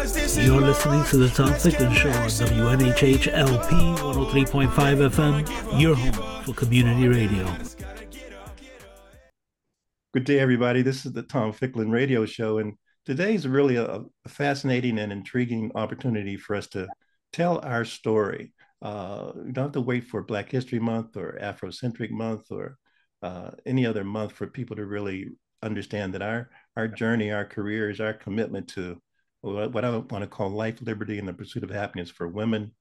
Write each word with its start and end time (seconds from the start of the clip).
You're 0.00 0.62
listening 0.62 1.04
to 1.10 1.18
the 1.18 1.28
Tom 1.28 1.52
Ficklin 1.52 1.92
Show 1.92 2.08
on 2.08 2.28
WNHH 2.28 3.28
LP 3.34 3.74
103.5 4.00 4.70
FM, 5.10 5.78
your 5.78 5.94
home 5.94 6.42
for 6.42 6.54
community 6.54 7.06
radio. 7.06 7.46
Good 10.14 10.24
day, 10.24 10.40
everybody. 10.40 10.80
This 10.80 11.04
is 11.04 11.12
the 11.12 11.22
Tom 11.22 11.52
Ficklin 11.52 11.90
Radio 11.90 12.24
Show, 12.24 12.60
and 12.60 12.78
today 13.04 13.34
is 13.34 13.46
really 13.46 13.76
a, 13.76 13.84
a 14.24 14.28
fascinating 14.28 14.98
and 14.98 15.12
intriguing 15.12 15.70
opportunity 15.74 16.38
for 16.38 16.56
us 16.56 16.66
to 16.68 16.88
tell 17.34 17.58
our 17.58 17.84
story. 17.84 18.54
Uh, 18.80 19.32
you 19.44 19.52
don't 19.52 19.64
have 19.64 19.72
to 19.72 19.82
wait 19.82 20.04
for 20.04 20.22
Black 20.22 20.50
History 20.50 20.78
Month 20.78 21.18
or 21.18 21.38
Afrocentric 21.42 22.10
Month 22.10 22.50
or 22.50 22.78
uh, 23.22 23.50
any 23.66 23.84
other 23.84 24.02
month 24.02 24.32
for 24.32 24.46
people 24.46 24.76
to 24.76 24.86
really 24.86 25.28
understand 25.62 26.14
that 26.14 26.22
our 26.22 26.48
our 26.74 26.88
journey, 26.88 27.30
our 27.30 27.44
careers, 27.44 28.00
our 28.00 28.14
commitment 28.14 28.66
to 28.68 28.98
what 29.42 29.84
I 29.84 29.90
want 29.90 30.22
to 30.22 30.26
call 30.26 30.50
life, 30.50 30.80
liberty, 30.82 31.18
and 31.18 31.26
the 31.26 31.32
pursuit 31.32 31.64
of 31.64 31.70
happiness 31.70 32.10
for 32.10 32.28
women, 32.28 32.72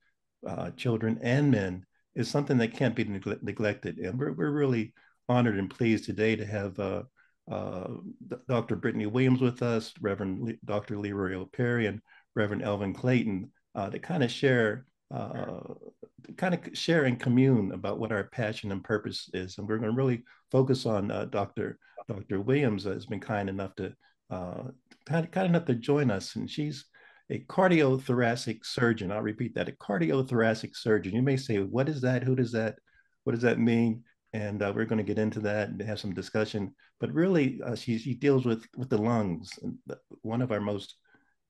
uh, 0.48 0.72
children, 0.72 1.20
and 1.22 1.52
men 1.52 1.86
is 2.16 2.30
something 2.30 2.58
that 2.58 2.74
can't 2.74 2.96
be 2.96 3.06
neg- 3.06 3.44
neglected. 3.44 3.98
And 3.98 4.20
we're, 4.20 4.34
we're 4.34 4.52
really 4.52 4.94
honored 5.28 5.58
and 5.58 5.70
pleased 5.70 6.06
today 6.06 6.36
to 6.36 6.46
have 6.46 6.80
uh, 6.80 7.04
uh, 7.50 7.88
Dr. 8.48 8.76
Britnee 8.76 9.12
Williams 9.12 9.42
with 9.42 9.62
us, 9.64 9.94
Reverend 10.02 10.42
Le- 10.42 10.54
Dr. 10.66 10.98
Leroy 10.98 11.46
Perry, 11.46 11.86
and 11.86 12.02
Reverend 12.36 12.64
Elvin 12.64 12.94
Clayton 12.94 13.52
uh, 13.76 13.90
to 13.90 14.00
kind 14.00 14.24
of 14.24 14.32
share. 14.32 14.86
Uh, 15.12 15.62
kind 16.38 16.54
of 16.54 16.78
share 16.78 17.06
and 17.06 17.20
commune 17.20 17.72
about 17.72 17.98
what 17.98 18.12
our 18.12 18.26
passion 18.26 18.72
and 18.72 18.84
purpose 18.84 19.28
is, 19.34 19.58
and 19.58 19.68
we're 19.68 19.80
going 19.80 19.90
to 19.90 19.98
really 19.98 20.24
focus 20.52 20.86
on 20.86 21.10
uh, 21.10 21.26
Dr. 21.26 21.80
Dr. 22.08 22.42
Williams 22.42 22.84
has 22.84 23.08
been 23.08 23.20
kind 23.20 23.50
enough 23.50 23.74
to 23.76 23.94
uh, 24.30 24.64
kind, 25.10 25.48
enough 25.48 25.66
to 25.66 25.76
join 25.76 26.12
us, 26.12 26.36
and 26.36 26.50
she's 26.50 26.86
a 27.30 27.40
cardiothoracic 27.50 28.66
surgeon. 28.66 29.12
I'll 29.12 29.22
repeat 29.22 29.56
that: 29.56 29.70
a 29.70 29.74
cardiothoracic 29.74 30.76
surgeon. 30.76 31.16
You 31.16 31.22
may 31.22 31.38
say, 31.38 31.58
"What 31.58 31.90
is 31.90 32.02
that? 32.02 32.24
Who 32.24 32.36
does 32.36 32.52
that? 32.54 32.78
What 33.24 33.34
does 33.34 33.42
that 33.42 33.60
mean?" 33.60 34.04
And 34.34 34.62
uh, 34.62 34.72
we're 34.76 34.86
going 34.86 34.98
to 34.98 35.04
get 35.04 35.20
into 35.20 35.40
that 35.42 35.70
and 35.70 35.82
have 35.82 36.00
some 36.00 36.14
discussion. 36.14 36.76
But 37.00 37.14
really, 37.14 37.60
uh, 37.66 37.76
she 37.76 37.98
she 37.98 38.14
deals 38.14 38.46
with 38.46 38.66
with 38.78 38.90
the 38.90 38.98
lungs, 38.98 39.52
one 40.22 40.42
of 40.42 40.52
our 40.52 40.62
most, 40.62 40.96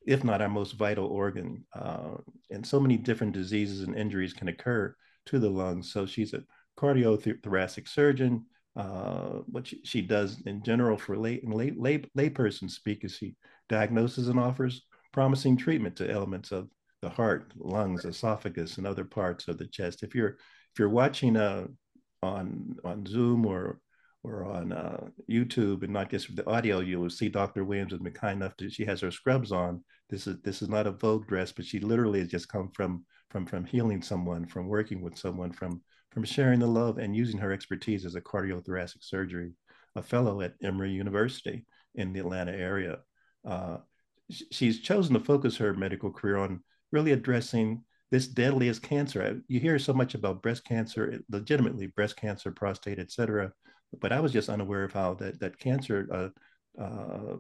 if 0.06 0.24
not 0.24 0.42
our 0.42 0.50
most 0.50 0.74
vital 0.74 1.08
organ. 1.08 1.66
Uh, 1.74 2.16
and 2.50 2.66
so 2.66 2.80
many 2.80 2.98
different 2.98 3.34
diseases 3.34 3.82
and 3.82 3.98
injuries 3.98 4.34
can 4.34 4.48
occur 4.48 4.96
to 5.28 5.40
the 5.40 5.50
lungs. 5.50 5.92
So 5.92 6.06
she's 6.06 6.34
a 6.34 6.44
cardiothoracic 6.78 7.88
surgeon 7.88 8.46
uh, 8.76 9.40
what 9.48 9.68
she, 9.68 9.82
she, 9.84 10.02
does 10.02 10.42
in 10.46 10.64
general 10.64 10.98
for 10.98 11.18
lay, 11.18 11.42
lay, 11.44 11.72
lay, 11.72 12.00
layperson 12.18 12.70
speak 12.70 13.04
is 13.04 13.16
she 13.16 13.36
diagnoses 13.68 14.28
and 14.28 14.40
offers 14.40 14.86
promising 15.12 15.58
treatment 15.58 15.96
to 15.96 16.10
elements 16.10 16.52
of 16.52 16.70
the 17.02 17.10
heart, 17.10 17.52
lungs, 17.58 18.06
esophagus, 18.06 18.78
and 18.78 18.86
other 18.86 19.06
parts 19.06 19.48
of 19.48 19.58
the 19.58 19.68
chest. 19.68 20.04
If 20.04 20.14
you're 20.14 20.38
if 20.74 20.80
you're 20.80 20.90
watching 20.90 21.38
uh, 21.38 21.68
on 22.22 22.78
on 22.84 23.06
Zoom 23.06 23.46
or 23.46 23.80
or 24.24 24.46
on 24.46 24.74
uh, 24.74 25.08
YouTube 25.30 25.84
and 25.84 25.94
not 25.94 26.10
just 26.12 26.36
the 26.36 26.48
audio, 26.48 26.82
you 26.82 27.00
will 27.00 27.10
see 27.10 27.30
Dr. 27.30 27.64
Williams 27.64 27.94
has 27.94 28.02
been 28.02 28.14
kind 28.14 28.42
enough 28.42 28.56
to 28.58 28.70
she 28.70 28.86
has 28.86 29.02
her 29.02 29.12
scrubs 29.12 29.52
on. 29.52 29.84
This 30.10 30.28
is 30.28 30.38
this 30.44 30.62
is 30.62 30.70
not 30.70 30.88
a 30.88 30.92
Vogue 30.92 31.28
dress, 31.28 31.52
but 31.52 31.66
she 31.66 31.80
literally 31.80 32.20
has 32.20 32.28
just 32.28 32.50
come 32.50 32.70
from 32.74 33.06
from 33.30 33.46
from 33.46 33.66
healing 33.66 34.02
someone, 34.02 34.46
from 34.46 34.68
working 34.68 35.02
with 35.02 35.18
someone, 35.18 35.52
from 35.52 35.82
from 36.12 36.24
sharing 36.24 36.60
the 36.60 36.68
love 36.68 36.98
and 36.98 37.16
using 37.16 37.40
her 37.40 37.52
expertise 37.52 38.06
as 38.06 38.16
a 38.16 38.22
cardiothoracic 38.22 39.04
surgery, 39.04 39.54
a 39.96 40.02
fellow 40.02 40.42
at 40.42 40.56
Emory 40.64 40.92
University 40.92 41.66
in 41.96 42.14
the 42.14 42.20
Atlanta 42.20 42.52
area. 42.52 43.00
Uh, 43.46 43.78
she's 44.52 44.80
chosen 44.82 45.14
to 45.14 45.20
focus 45.20 45.58
her 45.58 45.74
medical 45.74 46.12
career 46.12 46.38
on 46.38 46.64
really 46.92 47.12
addressing 47.12 47.84
this 48.12 48.28
deadliest 48.28 48.82
cancer. 48.82 49.42
You 49.48 49.60
hear 49.60 49.78
so 49.78 49.94
much 49.94 50.16
about 50.16 50.42
breast 50.42 50.66
cancer, 50.66 51.20
legitimately 51.30 51.88
breast 51.88 52.18
cancer, 52.18 52.52
prostate, 52.52 53.00
et 53.00 53.12
cetera. 53.12 53.52
But 54.00 54.12
I 54.12 54.20
was 54.20 54.34
just 54.34 54.50
unaware 54.50 54.84
of 54.84 54.94
how 54.94 55.16
that, 55.16 55.40
that 55.40 55.60
cancer, 55.60 56.08
uh, 56.80 56.82
uh, 56.82 57.38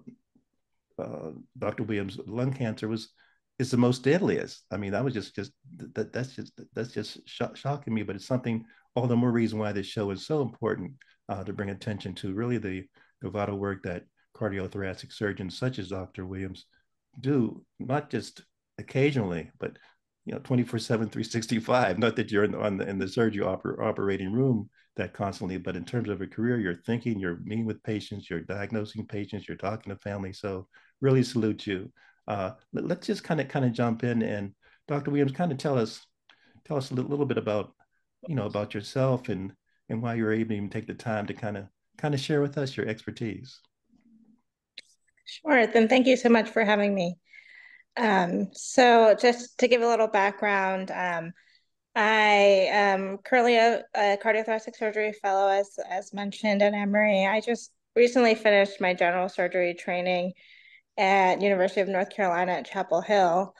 uh 1.01 1.31
Dr. 1.57 1.83
Williams' 1.83 2.19
lung 2.25 2.53
cancer 2.53 2.87
was 2.87 3.09
is 3.59 3.69
the 3.69 3.77
most 3.77 4.03
deadliest. 4.03 4.63
I 4.71 4.77
mean, 4.77 4.91
that 4.93 5.03
was 5.03 5.13
just 5.13 5.35
just 5.35 5.51
that 5.93 6.11
that's 6.11 6.35
just 6.35 6.59
that's 6.73 6.93
just 6.93 7.19
sh- 7.25 7.41
shocking 7.55 7.93
me. 7.93 8.03
But 8.03 8.15
it's 8.15 8.25
something 8.25 8.65
all 8.95 9.07
the 9.07 9.15
more 9.15 9.31
reason 9.31 9.59
why 9.59 9.71
this 9.71 9.85
show 9.85 10.09
is 10.11 10.25
so 10.25 10.41
important 10.41 10.93
uh, 11.29 11.43
to 11.43 11.53
bring 11.53 11.69
attention 11.69 12.13
to 12.15 12.33
really 12.33 12.57
the, 12.57 12.85
the 13.21 13.29
vital 13.29 13.57
work 13.57 13.83
that 13.83 14.03
cardiothoracic 14.35 15.13
surgeons 15.13 15.57
such 15.57 15.79
as 15.79 15.89
Dr. 15.89 16.25
Williams 16.25 16.65
do, 17.19 17.63
not 17.79 18.09
just 18.09 18.43
occasionally, 18.77 19.51
but 19.59 19.77
you 20.25 20.33
know, 20.33 20.39
24 20.39 20.79
7, 20.79 21.09
365. 21.09 21.99
Not 21.99 22.15
that 22.15 22.31
you're 22.31 22.43
in 22.43 22.51
the, 22.51 22.69
the, 22.77 22.89
in 22.89 22.99
the 22.99 23.07
surgery 23.07 23.43
oper- 23.43 23.83
operating 23.83 24.31
room 24.31 24.69
that 24.95 25.13
constantly, 25.13 25.57
but 25.57 25.75
in 25.75 25.85
terms 25.85 26.09
of 26.09 26.21
a 26.21 26.27
career, 26.27 26.59
you're 26.59 26.75
thinking, 26.85 27.19
you're 27.19 27.39
meeting 27.43 27.65
with 27.65 27.81
patients, 27.83 28.29
you're 28.29 28.41
diagnosing 28.41 29.05
patients, 29.05 29.47
you're 29.47 29.57
talking 29.57 29.93
to 29.93 29.99
family. 29.99 30.33
So 30.33 30.67
really 31.01 31.23
salute 31.23 31.65
you. 31.65 31.91
Uh, 32.29 32.51
let's 32.73 33.07
just 33.07 33.23
kind 33.23 33.41
of 33.41 33.47
kind 33.47 33.65
of 33.65 33.73
jump 33.73 34.03
in 34.03 34.21
and 34.21 34.53
Dr. 34.87 35.11
Williams, 35.11 35.31
kind 35.31 35.51
of 35.51 35.57
tell 35.57 35.77
us 35.77 36.05
tell 36.65 36.77
us 36.77 36.91
a 36.91 36.93
little, 36.93 37.09
little 37.09 37.25
bit 37.25 37.37
about 37.37 37.73
you 38.27 38.35
know 38.35 38.45
about 38.45 38.73
yourself 38.73 39.29
and 39.29 39.51
and 39.89 40.01
why 40.01 40.13
you're 40.13 40.31
able 40.31 40.49
to 40.49 40.55
even 40.55 40.69
take 40.69 40.87
the 40.87 40.93
time 40.93 41.25
to 41.25 41.33
kind 41.33 41.57
of 41.57 41.65
kind 41.97 42.13
of 42.13 42.19
share 42.19 42.41
with 42.41 42.57
us 42.57 42.77
your 42.77 42.87
expertise. 42.87 43.59
Sure. 45.25 45.67
Then 45.67 45.87
thank 45.87 46.07
you 46.07 46.15
so 46.15 46.29
much 46.29 46.49
for 46.49 46.63
having 46.63 46.93
me. 46.93 47.17
Um, 47.97 48.49
so 48.53 49.15
just 49.19 49.57
to 49.59 49.67
give 49.67 49.81
a 49.81 49.87
little 49.87 50.07
background, 50.07 50.91
um, 50.91 51.33
I 51.95 52.67
am 52.71 53.17
currently 53.17 53.57
a, 53.57 53.83
a 53.95 54.17
cardiothoracic 54.23 54.75
surgery 54.75 55.13
fellow, 55.13 55.49
as 55.49 55.71
as 55.89 56.13
mentioned 56.13 56.61
at 56.61 56.73
Emory. 56.73 57.25
I 57.25 57.41
just 57.41 57.71
recently 57.95 58.35
finished 58.35 58.79
my 58.79 58.93
general 58.93 59.29
surgery 59.29 59.73
training 59.73 60.33
at 60.99 61.41
University 61.41 61.79
of 61.79 61.87
North 61.87 62.09
Carolina 62.09 62.51
at 62.51 62.69
Chapel 62.69 63.01
Hill, 63.01 63.55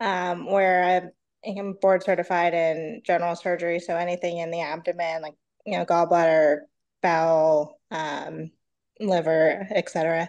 um, 0.00 0.46
where 0.46 1.12
I'm 1.44 1.74
board 1.82 2.04
certified 2.04 2.54
in 2.54 3.02
general 3.04 3.34
surgery. 3.34 3.80
So 3.80 3.96
anything 3.96 4.38
in 4.38 4.50
the 4.50 4.62
abdomen, 4.62 5.20
like 5.20 5.34
you 5.66 5.76
know, 5.76 5.84
gallbladder, 5.84 6.60
bowel, 7.02 7.80
um, 7.90 8.52
liver, 9.00 9.66
etc. 9.74 10.28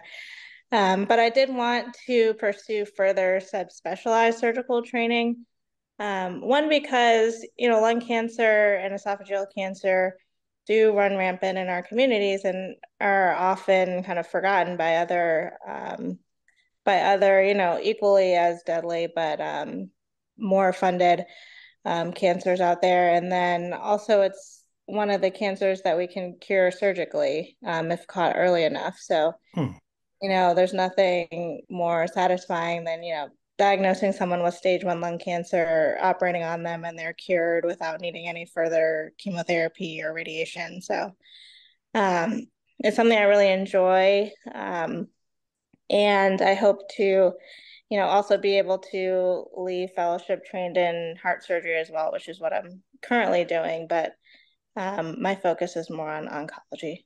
Um, 0.72 1.04
but 1.06 1.18
I 1.20 1.30
did 1.30 1.48
want 1.48 1.96
to 2.06 2.34
pursue 2.34 2.84
further 2.84 3.40
subspecialized 3.40 4.34
surgical 4.34 4.82
training. 4.82 5.46
Um, 6.00 6.40
one 6.40 6.68
because 6.68 7.46
you 7.56 7.68
know 7.68 7.80
lung 7.80 8.00
cancer 8.00 8.74
and 8.74 8.94
esophageal 8.94 9.46
cancer 9.56 10.16
do 10.66 10.92
run 10.92 11.16
rampant 11.16 11.56
in 11.56 11.68
our 11.68 11.82
communities 11.82 12.44
and 12.44 12.76
are 13.00 13.32
often 13.34 14.02
kind 14.02 14.18
of 14.18 14.26
forgotten 14.26 14.76
by 14.76 14.96
other 14.96 15.54
um, 15.66 16.18
by 16.88 17.02
other, 17.02 17.44
you 17.44 17.52
know, 17.52 17.78
equally 17.82 18.32
as 18.32 18.62
deadly, 18.62 19.08
but 19.14 19.42
um, 19.42 19.90
more 20.38 20.72
funded 20.72 21.26
um, 21.84 22.14
cancers 22.14 22.62
out 22.62 22.80
there. 22.80 23.12
And 23.12 23.30
then 23.30 23.74
also, 23.74 24.22
it's 24.22 24.64
one 24.86 25.10
of 25.10 25.20
the 25.20 25.30
cancers 25.30 25.82
that 25.82 25.98
we 25.98 26.06
can 26.06 26.38
cure 26.40 26.70
surgically 26.70 27.58
um, 27.66 27.92
if 27.92 28.06
caught 28.06 28.36
early 28.36 28.64
enough. 28.64 28.96
So, 28.98 29.34
hmm. 29.52 29.72
you 30.22 30.30
know, 30.30 30.54
there's 30.54 30.72
nothing 30.72 31.60
more 31.68 32.06
satisfying 32.06 32.84
than, 32.84 33.02
you 33.02 33.12
know, 33.12 33.28
diagnosing 33.58 34.12
someone 34.12 34.42
with 34.42 34.54
stage 34.54 34.82
one 34.82 35.02
lung 35.02 35.18
cancer, 35.18 35.98
operating 36.00 36.42
on 36.42 36.62
them, 36.62 36.86
and 36.86 36.98
they're 36.98 37.12
cured 37.12 37.66
without 37.66 38.00
needing 38.00 38.28
any 38.28 38.46
further 38.46 39.12
chemotherapy 39.18 40.02
or 40.02 40.14
radiation. 40.14 40.80
So, 40.80 41.12
um, 41.92 42.46
it's 42.78 42.96
something 42.96 43.18
I 43.18 43.24
really 43.24 43.52
enjoy. 43.52 44.30
Um, 44.54 45.08
and 45.90 46.40
I 46.42 46.54
hope 46.54 46.88
to, 46.96 47.32
you 47.90 47.98
know, 47.98 48.06
also 48.06 48.38
be 48.38 48.58
able 48.58 48.78
to 48.92 49.44
leave 49.56 49.90
fellowship 49.90 50.44
trained 50.44 50.76
in 50.76 51.16
heart 51.22 51.44
surgery 51.44 51.78
as 51.78 51.90
well, 51.90 52.12
which 52.12 52.28
is 52.28 52.40
what 52.40 52.52
I'm 52.52 52.82
currently 53.02 53.44
doing. 53.44 53.86
But 53.88 54.12
um, 54.76 55.20
my 55.20 55.34
focus 55.34 55.76
is 55.76 55.90
more 55.90 56.10
on 56.10 56.26
oncology. 56.26 57.04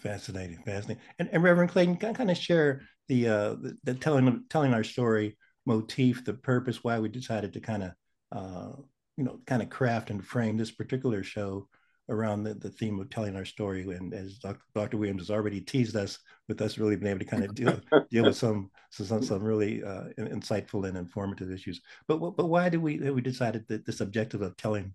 Fascinating, 0.00 0.58
fascinating. 0.64 1.02
And, 1.18 1.28
and 1.32 1.42
Reverend 1.42 1.70
Clayton, 1.70 1.96
can 1.96 2.10
I 2.10 2.12
kind 2.12 2.30
of 2.30 2.36
share 2.36 2.82
the, 3.08 3.28
uh, 3.28 3.48
the, 3.54 3.78
the 3.84 3.94
telling 3.94 4.44
telling 4.50 4.74
our 4.74 4.84
story 4.84 5.36
motif, 5.66 6.24
the 6.24 6.34
purpose, 6.34 6.84
why 6.84 6.98
we 6.98 7.08
decided 7.08 7.52
to 7.54 7.60
kind 7.60 7.84
of 7.84 7.92
uh, 8.32 8.72
you 9.16 9.24
know, 9.24 9.38
kind 9.46 9.62
of 9.62 9.70
craft 9.70 10.10
and 10.10 10.24
frame 10.24 10.56
this 10.56 10.72
particular 10.72 11.22
show 11.22 11.68
around 12.08 12.44
the, 12.44 12.54
the 12.54 12.70
theme 12.70 12.98
of 13.00 13.08
telling 13.10 13.36
our 13.36 13.44
story. 13.44 13.82
And 13.82 14.12
as 14.12 14.38
Dr. 14.38 14.60
Dr. 14.74 14.96
Williams 14.98 15.22
has 15.22 15.30
already 15.30 15.60
teased 15.60 15.96
us 15.96 16.18
with 16.48 16.60
us 16.60 16.78
really 16.78 16.96
being 16.96 17.10
able 17.10 17.20
to 17.20 17.24
kind 17.24 17.44
of 17.44 17.54
deal, 17.54 17.80
deal 18.10 18.24
with 18.24 18.36
some, 18.36 18.70
some, 18.90 19.22
some 19.22 19.42
really 19.42 19.82
uh, 19.82 20.04
insightful 20.18 20.86
and 20.86 20.96
informative 20.96 21.50
issues. 21.50 21.80
But, 22.06 22.18
but 22.18 22.46
why 22.46 22.68
did 22.68 22.82
we, 22.82 22.98
we 22.98 23.20
decided 23.20 23.66
that 23.68 23.86
this 23.86 24.00
objective 24.00 24.42
of 24.42 24.56
telling, 24.56 24.92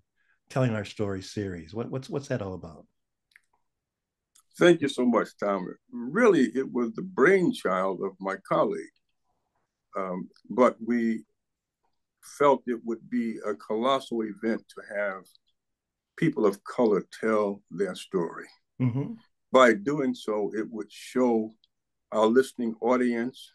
telling 0.49 0.75
our 0.75 0.85
story 0.85 1.21
series? 1.21 1.73
What, 1.73 1.89
what's, 1.89 2.09
what's 2.09 2.27
that 2.27 2.41
all 2.41 2.53
about? 2.53 2.85
Thank 4.57 4.81
you 4.81 4.89
so 4.89 5.05
much, 5.05 5.29
Tom. 5.39 5.65
Really, 5.91 6.51
it 6.53 6.71
was 6.71 6.91
the 6.93 7.01
brainchild 7.01 8.01
of 8.03 8.11
my 8.19 8.35
colleague. 8.47 8.91
Um, 9.97 10.29
but 10.49 10.75
we 10.85 11.23
felt 12.37 12.63
it 12.67 12.81
would 12.85 13.09
be 13.09 13.37
a 13.45 13.55
colossal 13.55 14.21
event 14.23 14.63
to 14.75 14.95
have 14.95 15.23
people 16.19 16.45
of 16.45 16.61
color 16.65 17.05
tell 17.21 17.63
their 17.71 17.95
story. 17.95 18.47
Mm-hmm. 18.81 19.13
By 19.51 19.73
doing 19.73 20.13
so, 20.13 20.51
it 20.53 20.69
would 20.69 20.91
show 20.91 21.55
our 22.11 22.27
listening 22.27 22.75
audience 22.81 23.53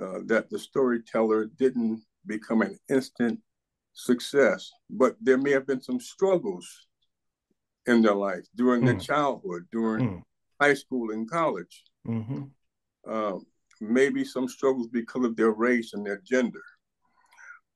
uh, 0.00 0.20
that 0.26 0.48
the 0.50 0.58
storyteller 0.58 1.50
didn't 1.58 2.02
become 2.26 2.62
an 2.62 2.78
instant 2.88 3.38
success, 3.92 4.72
but 4.88 5.16
there 5.20 5.38
may 5.38 5.50
have 5.50 5.66
been 5.66 5.82
some 5.82 6.00
struggles 6.00 6.66
in 7.86 8.00
their 8.00 8.14
life 8.14 8.46
during 8.56 8.82
mm. 8.82 8.86
their 8.86 8.98
childhood, 8.98 9.66
during 9.70 10.08
mm. 10.08 10.22
high 10.60 10.74
school 10.74 11.12
and 11.12 11.30
college. 11.30 11.84
Mm-hmm. 12.08 12.44
Uh, 13.08 13.38
maybe 13.80 14.24
some 14.24 14.48
struggles 14.48 14.88
because 14.88 15.24
of 15.24 15.36
their 15.36 15.50
race 15.50 15.92
and 15.92 16.04
their 16.04 16.22
gender. 16.24 16.62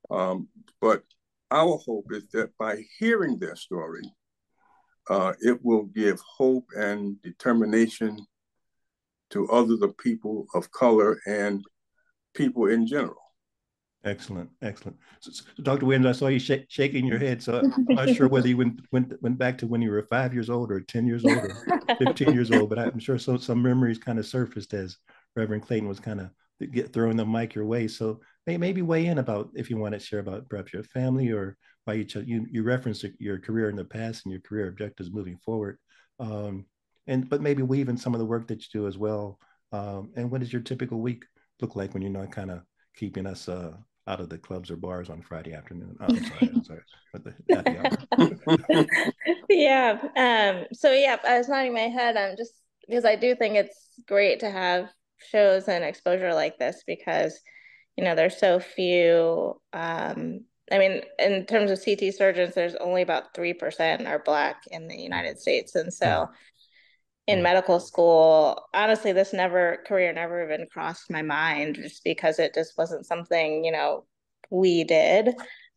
Um, 0.09 0.47
but 0.81 1.03
our 1.51 1.77
hope 1.85 2.05
is 2.11 2.27
that 2.33 2.49
by 2.57 2.83
hearing 2.97 3.39
their 3.39 3.55
story, 3.55 4.03
uh, 5.09 5.33
it 5.41 5.59
will 5.63 5.83
give 5.85 6.19
hope 6.19 6.65
and 6.77 7.21
determination 7.21 8.25
to 9.31 9.47
other 9.49 9.75
the 9.77 9.93
people 9.99 10.45
of 10.53 10.71
color 10.71 11.19
and 11.25 11.63
people 12.33 12.67
in 12.67 12.85
general. 12.85 13.15
Excellent, 14.05 14.49
excellent. 14.61 14.97
So, 15.19 15.31
so, 15.31 15.43
Dr. 15.61 15.85
Williams, 15.85 16.05
I 16.05 16.13
saw 16.13 16.27
you 16.27 16.39
sh- 16.39 16.65
shaking 16.69 17.05
your 17.05 17.19
head, 17.19 17.43
so 17.43 17.61
I'm 17.89 17.95
not 17.95 18.09
sure 18.09 18.29
whether 18.29 18.47
you 18.47 18.55
went, 18.55 18.79
went 18.93 19.21
went 19.21 19.37
back 19.37 19.57
to 19.57 19.67
when 19.67 19.81
you 19.81 19.91
were 19.91 20.01
five 20.03 20.33
years 20.33 20.49
old 20.49 20.71
or 20.71 20.79
ten 20.79 21.05
years 21.05 21.25
old 21.25 21.37
or 21.37 21.51
fifteen 21.99 22.33
years 22.33 22.49
old, 22.49 22.69
but 22.69 22.79
I'm 22.79 22.97
sure 22.99 23.19
some 23.19 23.39
some 23.39 23.61
memories 23.61 23.97
kind 23.97 24.17
of 24.17 24.25
surfaced 24.25 24.73
as 24.73 24.97
Reverend 25.35 25.63
Clayton 25.63 25.87
was 25.87 25.99
kind 25.99 26.21
of 26.21 26.29
get 26.71 26.93
throwing 26.93 27.17
the 27.17 27.25
mic 27.25 27.55
your 27.55 27.65
way. 27.65 27.89
So 27.89 28.21
maybe 28.47 28.81
weigh 28.81 29.05
in 29.05 29.17
about 29.17 29.49
if 29.55 29.69
you 29.69 29.77
want 29.77 29.93
to 29.93 29.99
share 29.99 30.19
about 30.19 30.49
perhaps 30.49 30.73
your 30.73 30.83
family 30.83 31.31
or 31.31 31.57
why 31.85 31.93
you 31.93 32.05
ch- 32.05 32.17
you 32.25 32.45
you 32.49 32.63
referenced 32.63 33.05
your 33.19 33.39
career 33.39 33.69
in 33.69 33.75
the 33.75 33.85
past 33.85 34.25
and 34.25 34.31
your 34.31 34.41
career 34.41 34.67
objectives 34.67 35.11
moving 35.11 35.37
forward, 35.37 35.77
um, 36.19 36.65
and 37.07 37.29
but 37.29 37.41
maybe 37.41 37.63
weave 37.63 37.89
in 37.89 37.97
some 37.97 38.13
of 38.13 38.19
the 38.19 38.25
work 38.25 38.47
that 38.47 38.61
you 38.61 38.81
do 38.81 38.87
as 38.87 38.97
well. 38.97 39.39
Um, 39.71 40.11
and 40.15 40.31
what 40.31 40.41
does 40.41 40.51
your 40.51 40.61
typical 40.61 40.99
week 40.99 41.25
look 41.61 41.75
like 41.75 41.93
when 41.93 42.01
you're 42.01 42.11
not 42.11 42.31
kind 42.31 42.51
of 42.51 42.61
keeping 42.95 43.27
us 43.27 43.47
uh, 43.47 43.73
out 44.07 44.19
of 44.19 44.29
the 44.29 44.37
clubs 44.37 44.71
or 44.71 44.77
bars 44.77 45.09
on 45.09 45.21
Friday 45.21 45.53
afternoon? 45.53 45.95
Oh, 45.99 46.05
I'm 46.05 46.23
sorry, 46.23 46.51
I'm 46.53 46.63
sorry, 46.63 46.81
but 47.13 47.23
the, 47.23 47.33
yeah. 49.49 49.99
Um, 50.15 50.65
so 50.73 50.91
yeah, 50.91 51.17
I 51.27 51.37
was 51.37 51.49
nodding 51.49 51.73
my 51.73 51.81
head. 51.81 52.17
I'm 52.17 52.35
just 52.37 52.53
because 52.87 53.05
I 53.05 53.15
do 53.15 53.35
think 53.35 53.55
it's 53.55 53.89
great 54.07 54.39
to 54.39 54.49
have 54.49 54.89
shows 55.31 55.67
and 55.67 55.83
exposure 55.83 56.33
like 56.33 56.57
this 56.57 56.83
because 56.87 57.39
you 57.97 58.03
know 58.03 58.15
there's 58.15 58.37
so 58.37 58.59
few 58.59 59.59
um, 59.73 60.41
i 60.71 60.77
mean 60.77 61.01
in 61.17 61.45
terms 61.45 61.71
of 61.71 61.81
ct 61.81 62.13
surgeons 62.15 62.55
there's 62.55 62.75
only 62.75 63.01
about 63.01 63.33
3% 63.33 64.07
are 64.07 64.19
black 64.19 64.63
in 64.71 64.87
the 64.87 64.97
united 64.97 65.39
states 65.39 65.75
and 65.75 65.93
so 65.93 66.27
in 67.27 67.43
medical 67.43 67.79
school 67.79 68.67
honestly 68.73 69.11
this 69.11 69.33
never 69.33 69.83
career 69.87 70.11
never 70.13 70.43
even 70.43 70.67
crossed 70.71 71.11
my 71.11 71.21
mind 71.21 71.75
just 71.75 72.03
because 72.03 72.39
it 72.39 72.53
just 72.53 72.77
wasn't 72.77 73.05
something 73.05 73.63
you 73.63 73.71
know 73.71 74.05
we 74.49 74.83
did 74.83 75.29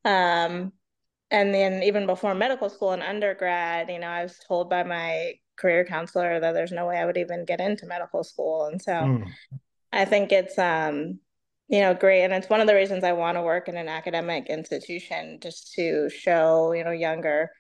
um, 0.05 0.73
and 1.31 1.55
then 1.55 1.83
even 1.83 2.07
before 2.07 2.35
medical 2.35 2.69
school 2.71 2.93
and 2.93 3.03
undergrad 3.03 3.91
you 3.91 3.99
know 3.99 4.09
i 4.09 4.23
was 4.23 4.39
told 4.49 4.71
by 4.71 4.83
my 4.83 5.33
career 5.57 5.85
counselor 5.85 6.41
that 6.41 6.53
there's 6.53 6.73
no 6.73 6.87
way 6.87 6.99
I 6.99 7.05
would 7.05 7.17
even 7.17 7.45
get 7.45 7.61
into 7.61 7.87
medical 7.87 8.25
school. 8.25 8.67
And 8.67 8.81
so 8.81 8.93
mm. 8.93 9.29
I 9.93 10.05
think 10.05 10.33
it's 10.33 10.59
um 10.59 11.21
you 11.73 11.81
know 11.81 11.95
great 11.95 12.23
and 12.23 12.33
it's 12.33 12.49
one 12.49 12.61
of 12.61 12.69
the 12.69 12.75
reasons 12.75 13.03
I 13.03 13.13
want 13.13 13.37
to 13.37 13.43
work 13.43 13.69
in 13.69 13.77
an 13.77 13.89
academic 13.89 14.47
institution 14.47 15.41
just 15.43 15.73
to 15.75 16.09
show, 16.09 16.73
you 16.73 16.85
know, 16.85 16.93
younger 16.93 17.51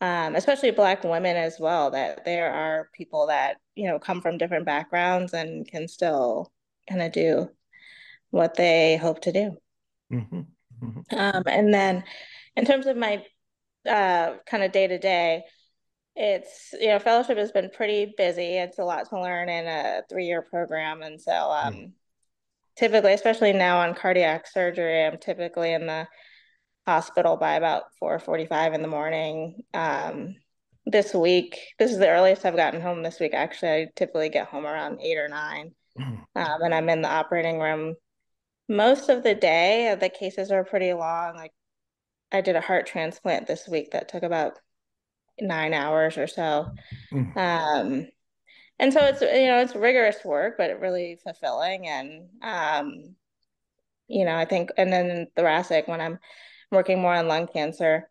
um, 0.00 0.36
especially 0.36 0.70
black 0.70 1.02
women 1.02 1.36
as 1.36 1.58
well 1.58 1.90
that 1.90 2.24
there 2.24 2.52
are 2.52 2.88
people 2.94 3.26
that 3.26 3.56
you 3.74 3.88
know 3.88 3.98
come 3.98 4.20
from 4.20 4.38
different 4.38 4.64
backgrounds 4.64 5.32
and 5.32 5.66
can 5.66 5.88
still 5.88 6.52
kind 6.88 7.02
of 7.02 7.12
do 7.12 7.48
what 8.30 8.54
they 8.54 8.96
hope 8.96 9.20
to 9.22 9.32
do 9.32 9.56
mm-hmm. 10.12 10.40
Mm-hmm. 10.82 11.18
Um, 11.18 11.42
and 11.46 11.74
then 11.74 12.04
in 12.56 12.64
terms 12.64 12.86
of 12.86 12.96
my 12.96 13.24
uh, 13.88 14.34
kind 14.46 14.62
of 14.62 14.72
day 14.72 14.86
to 14.86 14.98
day 14.98 15.42
it's 16.14 16.74
you 16.80 16.88
know 16.88 16.98
fellowship 16.98 17.38
has 17.38 17.52
been 17.52 17.70
pretty 17.70 18.14
busy 18.16 18.56
it's 18.58 18.78
a 18.78 18.84
lot 18.84 19.08
to 19.08 19.20
learn 19.20 19.48
in 19.48 19.66
a 19.66 20.02
three-year 20.08 20.42
program 20.42 21.02
and 21.02 21.20
so 21.20 21.32
um, 21.32 21.74
mm. 21.74 21.92
Typically 22.78 23.12
especially 23.12 23.52
now 23.52 23.80
on 23.80 23.94
cardiac 23.94 24.46
surgery 24.46 25.04
i'm 25.04 25.18
typically 25.18 25.72
in 25.72 25.86
the 25.86 26.06
hospital 26.86 27.36
by 27.36 27.54
about 27.54 27.84
4.45 28.02 28.74
in 28.74 28.82
the 28.82 28.88
morning 28.88 29.62
um, 29.74 30.36
this 30.86 31.12
week 31.12 31.58
this 31.78 31.90
is 31.90 31.98
the 31.98 32.08
earliest 32.08 32.46
i've 32.46 32.56
gotten 32.56 32.80
home 32.80 33.02
this 33.02 33.20
week 33.20 33.34
actually 33.34 33.70
i 33.70 33.86
typically 33.94 34.28
get 34.28 34.48
home 34.48 34.66
around 34.66 35.00
8 35.00 35.18
or 35.18 35.28
9 35.28 35.74
mm. 35.98 36.04
um, 36.04 36.62
and 36.62 36.74
i'm 36.74 36.88
in 36.88 37.02
the 37.02 37.08
operating 37.10 37.58
room 37.58 37.94
most 38.68 39.08
of 39.08 39.22
the 39.22 39.34
day 39.34 39.94
the 40.00 40.08
cases 40.08 40.50
are 40.50 40.64
pretty 40.64 40.92
long 40.94 41.34
like 41.36 41.52
i 42.32 42.40
did 42.40 42.56
a 42.56 42.60
heart 42.60 42.86
transplant 42.86 43.46
this 43.46 43.68
week 43.68 43.90
that 43.90 44.08
took 44.08 44.22
about 44.22 44.58
nine 45.40 45.74
hours 45.74 46.18
or 46.18 46.26
so. 46.26 46.70
Mm. 47.12 47.36
Um, 47.36 48.08
and 48.78 48.92
so 48.92 49.00
it's 49.04 49.20
you 49.20 49.46
know 49.46 49.60
it's 49.60 49.74
rigorous 49.74 50.24
work, 50.24 50.56
but 50.58 50.80
really 50.80 51.18
fulfilling. 51.22 51.88
And 51.88 52.28
um, 52.42 53.14
you 54.06 54.24
know 54.24 54.36
I 54.36 54.44
think 54.44 54.70
and 54.76 54.92
then 54.92 55.26
thoracic 55.36 55.88
when 55.88 56.00
I'm 56.00 56.18
working 56.70 57.00
more 57.00 57.14
on 57.14 57.28
lung 57.28 57.46
cancer, 57.46 58.08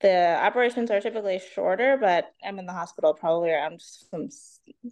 the 0.00 0.36
operations 0.42 0.90
are 0.90 1.00
typically 1.00 1.40
shorter, 1.54 1.96
but 2.00 2.32
I'm 2.44 2.58
in 2.58 2.66
the 2.66 2.72
hospital 2.72 3.14
probably 3.14 3.50
around 3.50 3.80
from 4.10 4.28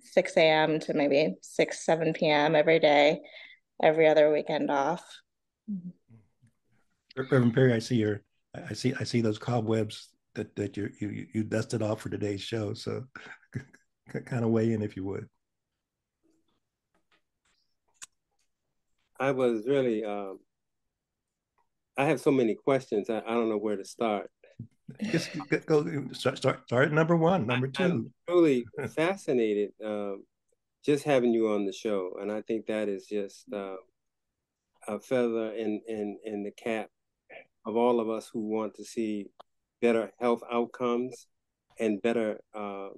6 0.00 0.36
a.m. 0.36 0.80
to 0.80 0.94
maybe 0.94 1.36
6, 1.40 1.86
7 1.86 2.12
p.m. 2.14 2.56
every 2.56 2.78
day, 2.78 3.20
every 3.82 4.08
other 4.08 4.32
weekend 4.32 4.70
off. 4.70 5.04
Reverend 7.16 7.54
Perry, 7.54 7.72
I 7.72 7.78
see 7.78 7.96
your, 7.96 8.22
I 8.68 8.72
see, 8.72 8.94
I 8.98 9.04
see 9.04 9.20
those 9.20 9.38
cobwebs 9.38 10.08
that 10.34 10.54
that 10.56 10.76
you 10.76 10.90
you 10.98 11.26
you 11.32 11.44
dusted 11.44 11.82
off 11.82 12.00
for 12.00 12.08
today's 12.08 12.40
show. 12.40 12.74
So 12.74 13.04
kind 14.12 14.44
of 14.44 14.50
weigh 14.50 14.72
in 14.72 14.82
if 14.82 14.96
you 14.96 15.04
would. 15.04 15.28
I 19.18 19.30
was 19.30 19.66
really 19.66 20.04
um, 20.04 20.38
I 21.96 22.04
have 22.06 22.20
so 22.20 22.30
many 22.30 22.54
questions. 22.54 23.08
I, 23.08 23.18
I 23.18 23.34
don't 23.34 23.48
know 23.48 23.58
where 23.58 23.76
to 23.76 23.84
start. 23.84 24.30
Just 25.02 25.30
go 25.66 25.84
start, 26.12 26.38
start 26.38 26.64
start 26.66 26.86
at 26.86 26.92
number 26.92 27.16
one, 27.16 27.46
number 27.46 27.68
2 27.68 27.82
I'm 27.82 28.12
truly 28.28 28.66
fascinated 28.96 29.72
um, 29.84 30.24
just 30.84 31.04
having 31.04 31.32
you 31.32 31.48
on 31.48 31.64
the 31.64 31.72
show, 31.72 32.16
and 32.20 32.30
I 32.30 32.42
think 32.42 32.66
that 32.66 32.88
is 32.88 33.06
just 33.06 33.50
uh, 33.52 33.76
a 34.86 35.00
feather 35.00 35.52
in 35.52 35.80
in 35.88 36.18
in 36.24 36.42
the 36.42 36.50
cap 36.50 36.90
of 37.64 37.76
all 37.76 37.98
of 37.98 38.10
us 38.10 38.28
who 38.32 38.40
want 38.40 38.74
to 38.74 38.84
see 38.84 39.30
better 39.80 40.12
health 40.20 40.42
outcomes 40.52 41.26
and 41.78 42.02
better 42.02 42.40
uh, 42.54 42.88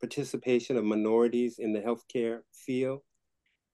participation 0.00 0.76
of 0.76 0.84
minorities 0.84 1.58
in 1.58 1.72
the 1.72 1.80
healthcare 1.80 2.42
field. 2.52 3.02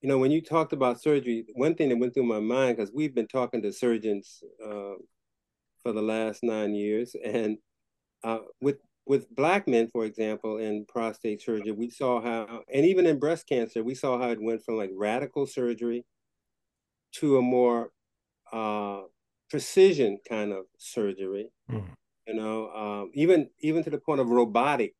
You 0.03 0.09
know, 0.09 0.19
when 0.19 0.31
you 0.31 0.43
talked 0.43 0.73
about 0.73 1.01
surgery, 1.01 1.47
one 1.55 1.75
thing 1.75 1.89
that 1.91 1.99
went 1.99 2.15
through 2.15 2.25
my 2.25 2.41
mind, 2.41 2.77
because 2.77 2.93
we've 2.93 3.15
been 3.15 3.29
talking 3.29 3.63
to 3.63 3.73
surgeons 3.73 4.43
uh, 4.65 4.95
for 5.83 5.93
the 5.93 6.03
last 6.03 6.43
nine 6.43 6.75
years, 6.75 7.15
and 7.25 7.59
uh, 8.25 8.41
with 8.61 8.79
with 9.07 9.35
black 9.35 9.69
men, 9.69 9.89
for 9.89 10.05
example, 10.05 10.59
in 10.59 10.87
prostate 10.87 11.43
surgery, 11.43 11.73
we 11.73 11.91
saw 11.91 12.21
how, 12.23 12.65
and 12.73 12.87
even 12.87 13.07
in 13.07 13.19
breast 13.19 13.47
cancer, 13.49 13.85
we 13.85 13.95
saw 13.95 14.19
how 14.19 14.31
it 14.31 14.43
went 14.43 14.65
from 14.65 14.77
like 14.77 14.91
radical 14.95 15.47
surgery 15.47 16.07
to 17.13 17.39
a 17.39 17.43
more 17.43 17.93
uh, 18.53 19.03
precision 19.51 20.19
kind 20.29 20.53
of 20.53 20.67
surgery. 20.79 21.51
Mm 21.71 21.95
you 22.27 22.35
know, 22.35 22.71
um, 22.71 23.11
even 23.15 23.51
even 23.61 23.85
to 23.85 23.91
the 23.91 23.99
point 23.99 24.21
of 24.21 24.29
robotic. 24.31 24.95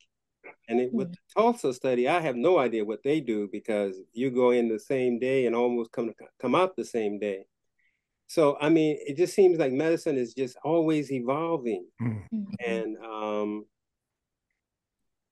And 0.69 0.81
it, 0.81 0.93
with 0.93 1.13
the 1.13 1.19
Tulsa 1.37 1.75
study, 1.75 2.09
I 2.09 2.21
have 2.21 2.37
no 2.37 2.59
idea 2.59 2.85
what 2.85 3.03
they 3.03 3.21
do 3.21 3.49
because 3.51 3.97
you 4.13 4.31
go 4.31 4.51
in 4.51 4.69
the 4.69 4.79
same 4.79 5.19
day 5.19 5.47
and 5.47 5.55
almost 5.55 5.93
come 5.93 6.13
come 6.41 6.55
out 6.55 6.77
the 6.77 6.85
same 6.85 7.19
day. 7.19 7.47
so 8.27 8.57
I 8.61 8.69
mean, 8.69 8.99
it 9.07 9.17
just 9.17 9.35
seems 9.35 9.59
like 9.59 9.73
medicine 9.73 10.17
is 10.17 10.35
just 10.35 10.57
always 10.65 11.13
evolving, 11.13 11.87
mm-hmm. 12.01 12.43
and 12.65 12.97
um, 12.99 13.67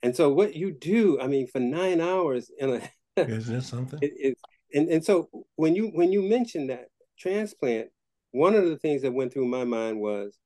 and 0.02 0.14
so 0.14 0.33
what 0.33 0.54
you 0.54 0.73
do, 0.73 1.21
I 1.21 1.28
mean, 1.28 1.47
for 1.47 1.61
nine 1.61 2.00
hours 2.00 2.50
in 2.59 2.71
a 2.71 2.90
is 3.16 3.47
that 3.47 3.62
something? 3.62 3.99
It, 4.02 4.12
it, 4.16 4.38
and 4.75 4.88
and 4.88 5.04
so 5.04 5.28
when 5.57 5.75
you 5.75 5.88
when 5.88 6.12
you 6.12 6.23
mentioned 6.23 6.71
that 6.71 6.88
transplant, 7.19 7.88
one 8.33 8.54
of 8.54 8.64
the 8.64 8.76
things 8.76 9.02
that 9.02 9.12
went 9.12 9.33
through 9.33 9.47
my 9.47 9.64
mind 9.64 10.00
was, 10.00 10.38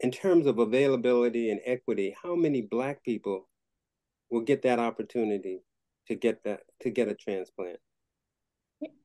in 0.00 0.10
terms 0.10 0.46
of 0.46 0.58
availability 0.58 1.50
and 1.50 1.60
equity, 1.64 2.16
how 2.22 2.34
many 2.34 2.62
Black 2.62 3.02
people 3.02 3.48
will 4.30 4.42
get 4.42 4.62
that 4.62 4.78
opportunity 4.78 5.62
to 6.06 6.14
get 6.14 6.44
that 6.44 6.60
to 6.80 6.90
get 6.90 7.08
a 7.08 7.14
transplant? 7.14 7.78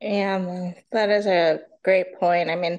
Yeah, 0.00 0.72
that 0.92 1.10
is 1.10 1.26
a 1.26 1.60
great 1.82 2.18
point. 2.18 2.50
I 2.50 2.56
mean, 2.56 2.78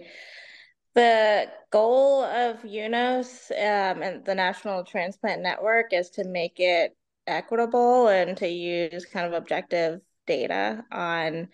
the 0.94 1.48
goal 1.72 2.24
of 2.24 2.64
UNOS 2.64 3.52
um, 3.52 4.02
and 4.02 4.24
the 4.24 4.34
National 4.34 4.84
Transplant 4.86 5.42
Network 5.42 5.92
is 5.92 6.10
to 6.12 6.24
make 6.24 6.60
it 6.60 6.96
equitable 7.28 8.08
and 8.08 8.38
to 8.38 8.48
use 8.48 9.06
kind 9.06 9.26
of 9.26 9.34
objective 9.34 10.00
data 10.26 10.86
on 10.92 11.50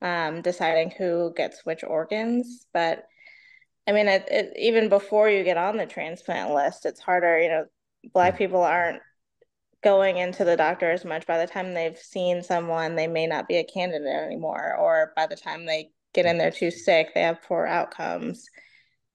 um, 0.00 0.42
deciding 0.42 0.90
who 0.90 1.32
gets 1.34 1.64
which 1.64 1.82
organs. 1.82 2.66
But 2.72 3.06
I 3.86 3.92
mean, 3.92 4.08
it, 4.08 4.26
it, 4.30 4.52
even 4.56 4.88
before 4.88 5.28
you 5.28 5.44
get 5.44 5.56
on 5.56 5.76
the 5.76 5.86
transplant 5.86 6.54
list, 6.54 6.86
it's 6.86 7.00
harder. 7.00 7.38
You 7.40 7.48
know, 7.48 7.64
Black 8.12 8.38
people 8.38 8.62
aren't 8.62 9.02
going 9.82 10.16
into 10.16 10.44
the 10.44 10.56
doctor 10.56 10.90
as 10.90 11.04
much. 11.04 11.26
By 11.26 11.38
the 11.38 11.50
time 11.50 11.74
they've 11.74 11.98
seen 11.98 12.42
someone, 12.42 12.96
they 12.96 13.06
may 13.06 13.26
not 13.26 13.46
be 13.46 13.56
a 13.56 13.64
candidate 13.64 14.06
anymore, 14.06 14.76
or 14.78 15.12
by 15.14 15.26
the 15.26 15.36
time 15.36 15.66
they 15.66 15.90
get 16.14 16.26
in 16.26 16.38
there 16.38 16.50
too 16.50 16.70
sick, 16.70 17.12
they 17.14 17.22
have 17.22 17.42
poor 17.42 17.66
outcomes. 17.66 18.46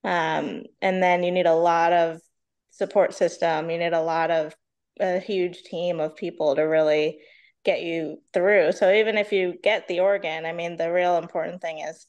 Um, 0.03 0.63
and 0.81 1.01
then 1.01 1.23
you 1.23 1.31
need 1.31 1.47
a 1.47 1.55
lot 1.55 1.91
of 1.91 2.21
support 2.69 3.13
system. 3.13 3.69
You 3.69 3.79
need 3.79 3.93
a 3.93 4.01
lot 4.01 4.31
of 4.31 4.55
a 4.99 5.19
huge 5.19 5.63
team 5.63 5.99
of 5.99 6.15
people 6.15 6.55
to 6.55 6.61
really 6.61 7.19
get 7.65 7.81
you 7.81 8.17
through. 8.33 8.71
So 8.73 8.91
even 8.93 9.17
if 9.17 9.31
you 9.31 9.55
get 9.61 9.87
the 9.87 10.01
organ, 10.01 10.45
I 10.45 10.53
mean, 10.53 10.77
the 10.77 10.91
real 10.91 11.17
important 11.17 11.61
thing 11.61 11.79
is 11.79 12.05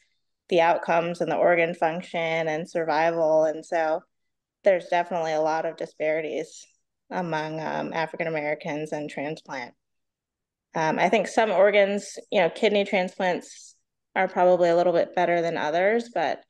the 0.50 0.60
outcomes 0.60 1.20
and 1.20 1.30
the 1.30 1.36
organ 1.36 1.74
function 1.74 2.48
and 2.48 2.68
survival. 2.68 3.44
And 3.44 3.64
so 3.64 4.02
there's 4.64 4.88
definitely 4.88 5.32
a 5.32 5.40
lot 5.40 5.64
of 5.64 5.76
disparities 5.76 6.66
among 7.10 7.60
um, 7.60 7.92
African 7.92 8.26
Americans 8.26 8.92
and 8.92 9.08
transplant. 9.08 9.74
Um, 10.74 10.98
I 10.98 11.08
think 11.08 11.26
some 11.26 11.50
organs, 11.50 12.18
you 12.30 12.40
know, 12.40 12.50
kidney 12.50 12.84
transplants 12.84 13.74
are 14.14 14.28
probably 14.28 14.68
a 14.68 14.76
little 14.76 14.92
bit 14.92 15.14
better 15.14 15.42
than 15.42 15.56
others, 15.56 16.10
but 16.14 16.42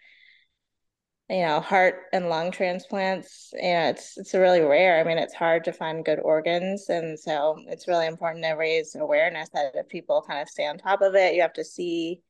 you 1.31 1.43
know, 1.47 1.61
heart 1.61 2.07
and 2.13 2.29
lung 2.29 2.51
transplants, 2.51 3.51
you 3.53 3.73
know, 3.73 3.89
it's 3.91 4.19
it's 4.19 4.35
really 4.35 4.61
rare. 4.63 4.99
I 4.99 5.05
mean, 5.05 5.17
it's 5.17 5.33
hard 5.33 5.63
to 5.65 5.73
find 5.73 6.05
good 6.05 6.19
organs, 6.19 6.89
and 6.89 7.17
so 7.17 7.57
it's 7.69 7.87
really 7.87 8.09
important 8.09 8.45
to 8.45 8.53
raise 8.55 8.97
awareness 8.97 9.49
that 9.55 9.77
if 9.77 9.89
people 9.89 10.25
kind 10.27 10.43
of 10.43 10.49
stay 10.49 10.67
on 10.67 10.77
top 10.77 11.03
of 11.03 11.15
it, 11.15 11.35
you 11.35 11.43
have 11.43 11.53
to 11.53 11.65
see, 11.65 12.21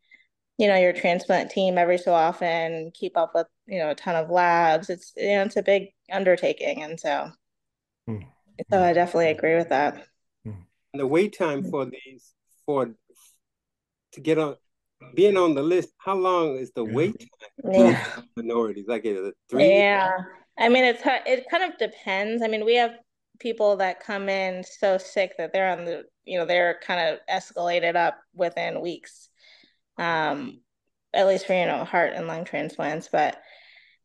you 0.61 0.69
know, 0.69 0.77
your 0.77 0.93
transplant 0.93 1.51
team 1.51 1.79
every 1.79 1.99
so 1.99 2.13
often, 2.13 2.93
keep 2.95 3.17
up 3.17 3.33
with, 3.35 3.47
you 3.67 3.79
know, 3.79 3.91
a 3.91 3.95
ton 3.95 4.15
of 4.15 4.31
labs. 4.31 4.91
It's 4.91 5.13
you 5.17 5.35
know, 5.37 5.43
it's 5.43 5.57
a 5.57 5.63
big 5.63 5.89
undertaking, 6.13 6.83
and 6.83 7.01
so 7.01 7.31
Mm. 8.11 8.27
So 8.71 8.83
I 8.83 8.93
definitely 8.93 9.31
agree 9.31 9.57
with 9.57 9.69
that. 9.71 10.07
Mm. 10.47 10.65
The 10.95 11.07
wait 11.07 11.37
time 11.37 11.65
for 11.65 11.87
these 11.87 12.33
for 12.67 12.95
to 14.13 14.21
get 14.21 14.39
on 14.39 14.57
being 15.15 15.37
on 15.37 15.55
the 15.55 15.63
list, 15.63 15.91
how 15.99 16.15
long 16.15 16.57
is 16.57 16.73
the 16.73 16.85
wait 16.85 17.19
time 17.63 17.73
yeah. 17.73 18.07
minorities? 18.37 18.87
Like 18.87 19.05
it 19.05 19.35
three? 19.49 19.69
Yeah. 19.69 20.11
I 20.59 20.69
mean 20.69 20.85
it's 20.85 21.03
it 21.05 21.47
kind 21.51 21.65
of 21.65 21.79
depends. 21.79 22.43
I 22.43 22.49
mean, 22.49 22.65
we 22.65 22.77
have 22.77 22.93
people 23.39 23.77
that 23.77 24.01
come 24.01 24.29
in 24.29 24.63
so 24.63 24.99
sick 24.99 25.33
that 25.39 25.53
they're 25.53 25.71
on 25.71 25.85
the 25.85 26.05
you 26.25 26.39
know, 26.39 26.45
they're 26.45 26.79
kind 26.87 27.09
of 27.09 27.19
escalated 27.31 27.97
up 27.97 28.19
within 28.35 28.81
weeks. 28.81 29.31
Um 30.01 30.61
at 31.13 31.27
least 31.27 31.47
for, 31.47 31.55
you 31.55 31.67
know, 31.67 31.85
heart 31.85 32.13
and 32.15 32.29
lung 32.29 32.45
transplants, 32.45 33.09
but 33.11 33.37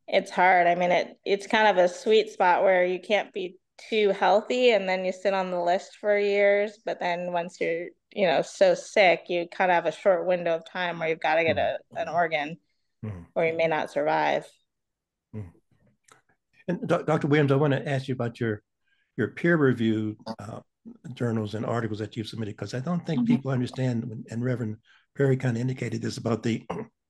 it's 0.07 0.31
hard. 0.31 0.67
I 0.67 0.75
mean, 0.75 0.91
it 0.91 1.17
it's 1.25 1.47
kind 1.47 1.67
of 1.67 1.83
a 1.83 1.87
sweet 1.87 2.29
spot 2.29 2.63
where 2.63 2.85
you 2.85 2.99
can't 2.99 3.33
be 3.33 3.57
too 3.89 4.09
healthy 4.09 4.71
and 4.71 4.87
then 4.87 5.03
you 5.03 5.11
sit 5.11 5.33
on 5.33 5.51
the 5.51 5.59
list 5.59 5.97
for 5.99 6.17
years 6.17 6.79
but 6.85 6.99
then 6.99 7.33
once 7.33 7.59
you're 7.59 7.87
you 8.13 8.25
know 8.25 8.41
so 8.41 8.73
sick 8.73 9.23
you 9.27 9.47
kind 9.51 9.69
of 9.69 9.75
have 9.75 9.85
a 9.85 9.91
short 9.91 10.25
window 10.25 10.55
of 10.55 10.63
time 10.65 10.97
where 10.97 11.09
you've 11.09 11.19
got 11.19 11.35
to 11.35 11.43
get 11.43 11.57
a, 11.57 11.77
an 11.97 12.07
organ 12.07 12.57
mm-hmm. 13.03 13.23
or 13.35 13.45
you 13.45 13.53
may 13.53 13.67
not 13.67 13.91
survive 13.91 14.45
mm-hmm. 15.35 15.49
and 16.69 16.87
dr 16.87 17.27
williams 17.27 17.51
i 17.51 17.55
want 17.55 17.73
to 17.73 17.89
ask 17.89 18.07
you 18.07 18.13
about 18.13 18.39
your 18.39 18.61
your 19.17 19.29
peer 19.29 19.57
reviewed 19.57 20.15
uh, 20.39 20.59
journals 21.13 21.53
and 21.53 21.65
articles 21.65 21.99
that 21.99 22.15
you've 22.15 22.27
submitted 22.27 22.55
because 22.55 22.73
i 22.73 22.79
don't 22.79 23.05
think 23.05 23.21
mm-hmm. 23.21 23.35
people 23.35 23.51
understand 23.51 24.25
and 24.29 24.43
reverend 24.43 24.77
perry 25.15 25.37
kind 25.37 25.57
of 25.57 25.61
indicated 25.61 26.01
this 26.01 26.17
about 26.17 26.43
the 26.43 26.65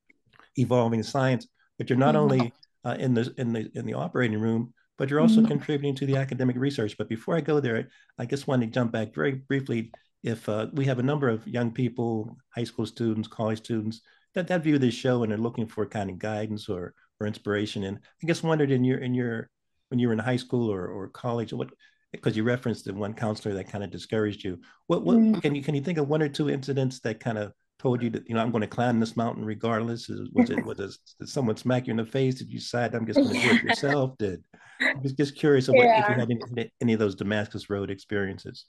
evolving 0.57 1.03
science 1.03 1.47
but 1.77 1.89
you're 1.89 2.00
not 2.00 2.15
mm-hmm. 2.15 2.24
only 2.24 2.53
uh, 2.85 2.95
in 3.00 3.13
the 3.13 3.33
in 3.38 3.53
the 3.53 3.69
in 3.75 3.85
the 3.85 3.93
operating 3.93 4.39
room 4.39 4.74
but 4.97 5.09
you're 5.09 5.19
also 5.19 5.39
mm-hmm. 5.39 5.50
contributing 5.50 5.95
to 5.95 6.05
the 6.05 6.15
academic 6.15 6.55
research. 6.55 6.97
But 6.97 7.09
before 7.09 7.35
I 7.35 7.41
go 7.41 7.59
there, 7.59 7.89
I 8.17 8.25
just 8.25 8.47
want 8.47 8.62
to 8.62 8.67
jump 8.67 8.91
back 8.91 9.13
very 9.13 9.33
briefly. 9.33 9.91
If 10.24 10.47
uh, 10.50 10.67
we 10.74 10.85
have 10.85 11.00
a 11.00 11.03
number 11.03 11.29
of 11.29 11.47
young 11.47 11.71
people, 11.71 12.38
high 12.50 12.63
school 12.63 12.85
students, 12.85 13.27
college 13.27 13.59
students 13.59 14.01
that, 14.33 14.47
that 14.47 14.63
view 14.63 14.79
this 14.79 14.93
show 14.93 15.24
and 15.24 15.31
are 15.31 15.38
looking 15.38 15.67
for 15.67 15.85
kind 15.85 16.09
of 16.09 16.19
guidance 16.19 16.69
or 16.69 16.93
or 17.19 17.27
inspiration, 17.27 17.83
and 17.83 18.00
I 18.21 18.25
guess 18.25 18.43
wondered 18.43 18.71
in 18.71 18.83
your 18.83 19.00
in 19.00 19.13
your 19.13 19.50
when 19.89 20.00
you 20.00 20.07
were 20.07 20.13
in 20.13 20.19
high 20.19 20.35
school 20.38 20.71
or, 20.71 20.88
or 20.88 21.09
college, 21.09 21.53
what 21.53 21.69
because 22.12 22.35
you 22.35 22.43
referenced 22.43 22.85
the 22.85 22.93
one 22.93 23.13
counselor 23.13 23.53
that 23.55 23.69
kind 23.69 23.83
of 23.83 23.91
discouraged 23.91 24.43
you. 24.43 24.59
What 24.88 25.03
what 25.03 25.17
mm-hmm. 25.17 25.39
can 25.39 25.55
you 25.55 25.62
can 25.62 25.75
you 25.75 25.81
think 25.81 25.97
of 25.97 26.07
one 26.07 26.21
or 26.21 26.29
two 26.29 26.50
incidents 26.50 27.01
that 27.01 27.19
kind 27.19 27.38
of 27.38 27.53
told 27.79 28.01
you 28.01 28.10
that 28.12 28.27
you 28.27 28.36
know 28.36 28.41
I'm 28.41 28.51
going 28.51 28.62
to 28.62 28.67
climb 28.67 29.00
this 29.00 29.17
mountain 29.17 29.46
regardless? 29.46 30.10
Was 30.34 30.50
it 30.50 30.65
was 30.65 30.79
it, 30.79 30.98
did 31.20 31.29
someone 31.29 31.58
smack 31.58 31.88
you 31.88 31.91
in 31.91 31.98
the 31.98 32.05
face? 32.05 32.36
Did 32.36 32.51
you 32.51 32.60
decide 32.60 32.94
I'm 32.96 33.05
just 33.05 33.20
going 33.20 33.34
to 33.34 33.39
do 33.39 33.55
it 33.55 33.63
yourself? 33.63 34.17
Did 34.17 34.44
I 34.82 34.94
was 35.01 35.13
just 35.13 35.36
curious 35.36 35.67
about 35.67 35.84
yeah. 35.84 36.03
if 36.03 36.10
you 36.10 36.15
had 36.15 36.32
any, 36.58 36.72
any 36.82 36.94
of 36.94 37.00
those 37.00 37.15
Damascus 37.15 37.70
Road 37.70 37.89
experiences. 37.89 38.65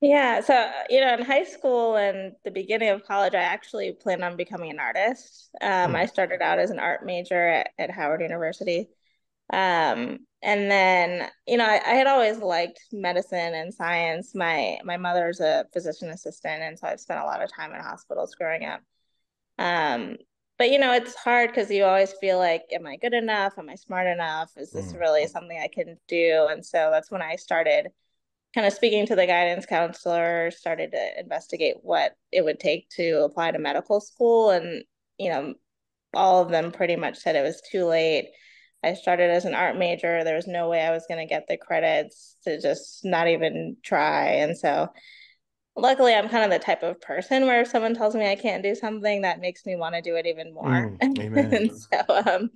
Yeah, 0.00 0.40
so 0.40 0.68
you 0.88 1.00
know, 1.00 1.14
in 1.14 1.24
high 1.24 1.44
school 1.44 1.94
and 1.96 2.32
the 2.44 2.50
beginning 2.50 2.88
of 2.88 3.04
college, 3.04 3.34
I 3.34 3.42
actually 3.42 3.92
planned 3.92 4.24
on 4.24 4.36
becoming 4.36 4.70
an 4.70 4.80
artist. 4.80 5.50
Um, 5.60 5.92
mm. 5.92 5.94
I 5.94 6.06
started 6.06 6.42
out 6.42 6.58
as 6.58 6.70
an 6.70 6.80
art 6.80 7.06
major 7.06 7.48
at, 7.48 7.70
at 7.78 7.90
Howard 7.90 8.20
University. 8.20 8.88
Um, 9.52 10.20
and 10.42 10.70
then, 10.70 11.28
you 11.46 11.56
know, 11.56 11.66
I, 11.66 11.80
I, 11.84 11.94
had 11.94 12.06
always 12.06 12.38
liked 12.38 12.80
medicine 12.90 13.54
and 13.54 13.72
science. 13.72 14.34
My 14.34 14.78
my 14.82 14.96
mother's 14.96 15.40
a 15.40 15.66
physician 15.72 16.08
assistant, 16.08 16.62
and 16.62 16.78
so 16.78 16.88
I've 16.88 17.00
spent 17.00 17.20
a 17.20 17.24
lot 17.24 17.42
of 17.42 17.52
time 17.52 17.72
in 17.72 17.80
hospitals 17.80 18.34
growing 18.34 18.64
up. 18.64 18.80
Um, 19.58 20.16
but 20.58 20.70
you 20.70 20.78
know, 20.78 20.92
it's 20.92 21.14
hard 21.14 21.50
because 21.50 21.70
you 21.70 21.84
always 21.84 22.12
feel 22.20 22.38
like, 22.38 22.62
am 22.72 22.86
I 22.86 22.96
good 22.96 23.14
enough? 23.14 23.54
Am 23.58 23.68
I 23.68 23.74
smart 23.74 24.06
enough? 24.06 24.50
Is 24.56 24.72
this 24.72 24.92
mm. 24.92 25.00
really 25.00 25.26
something 25.26 25.58
I 25.62 25.68
can 25.68 25.98
do? 26.08 26.48
And 26.50 26.64
so 26.64 26.88
that's 26.90 27.10
when 27.10 27.22
I 27.22 27.36
started 27.36 27.88
kind 28.54 28.66
of 28.66 28.72
speaking 28.72 29.06
to 29.06 29.16
the 29.16 29.26
guidance 29.26 29.66
counselor, 29.66 30.50
started 30.50 30.92
to 30.92 31.20
investigate 31.20 31.76
what 31.82 32.16
it 32.30 32.44
would 32.44 32.60
take 32.60 32.88
to 32.90 33.24
apply 33.24 33.50
to 33.50 33.58
medical 33.58 34.00
school. 34.00 34.50
And, 34.50 34.84
you 35.18 35.30
know, 35.30 35.54
all 36.14 36.42
of 36.42 36.50
them 36.50 36.72
pretty 36.72 36.96
much 36.96 37.18
said 37.18 37.36
it 37.36 37.42
was 37.42 37.62
too 37.70 37.86
late 37.86 38.28
I 38.82 38.94
started 38.94 39.30
as 39.30 39.44
an 39.44 39.54
art 39.54 39.76
major. 39.76 40.24
There 40.24 40.36
was 40.36 40.46
no 40.46 40.68
way 40.68 40.82
I 40.82 40.90
was 40.90 41.06
going 41.06 41.20
to 41.20 41.32
get 41.32 41.46
the 41.48 41.56
credits 41.56 42.36
to 42.44 42.60
just 42.60 43.04
not 43.04 43.28
even 43.28 43.76
try. 43.82 44.26
And 44.26 44.58
so, 44.58 44.88
luckily, 45.76 46.14
I'm 46.14 46.28
kind 46.28 46.44
of 46.44 46.50
the 46.50 46.64
type 46.64 46.82
of 46.82 47.00
person 47.00 47.46
where 47.46 47.60
if 47.60 47.68
someone 47.68 47.94
tells 47.94 48.14
me 48.14 48.30
I 48.30 48.36
can't 48.36 48.62
do 48.62 48.74
something, 48.74 49.22
that 49.22 49.40
makes 49.40 49.64
me 49.64 49.76
want 49.76 49.94
to 49.94 50.02
do 50.02 50.16
it 50.16 50.26
even 50.26 50.52
more. 50.52 50.96
Mm, 51.00 51.00
and 51.54 51.72
so, 52.08 52.32
um, 52.34 52.50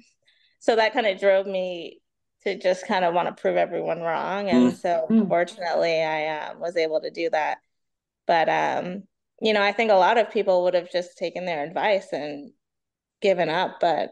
so 0.58 0.76
that 0.76 0.92
kind 0.92 1.06
of 1.06 1.20
drove 1.20 1.46
me 1.46 2.00
to 2.42 2.58
just 2.58 2.86
kind 2.86 3.04
of 3.04 3.14
want 3.14 3.28
to 3.28 3.40
prove 3.40 3.56
everyone 3.56 4.00
wrong. 4.00 4.48
And 4.48 4.72
mm. 4.72 4.76
so, 4.76 5.06
mm. 5.08 5.28
fortunately, 5.28 6.02
I 6.02 6.48
um, 6.48 6.60
was 6.60 6.76
able 6.76 7.00
to 7.00 7.10
do 7.10 7.30
that. 7.30 7.58
But, 8.26 8.48
um, 8.48 9.04
you 9.40 9.52
know, 9.52 9.62
I 9.62 9.70
think 9.70 9.92
a 9.92 9.94
lot 9.94 10.18
of 10.18 10.32
people 10.32 10.64
would 10.64 10.74
have 10.74 10.90
just 10.90 11.16
taken 11.16 11.44
their 11.44 11.62
advice 11.62 12.12
and 12.12 12.52
given 13.20 13.48
up. 13.48 13.78
But 13.80 14.10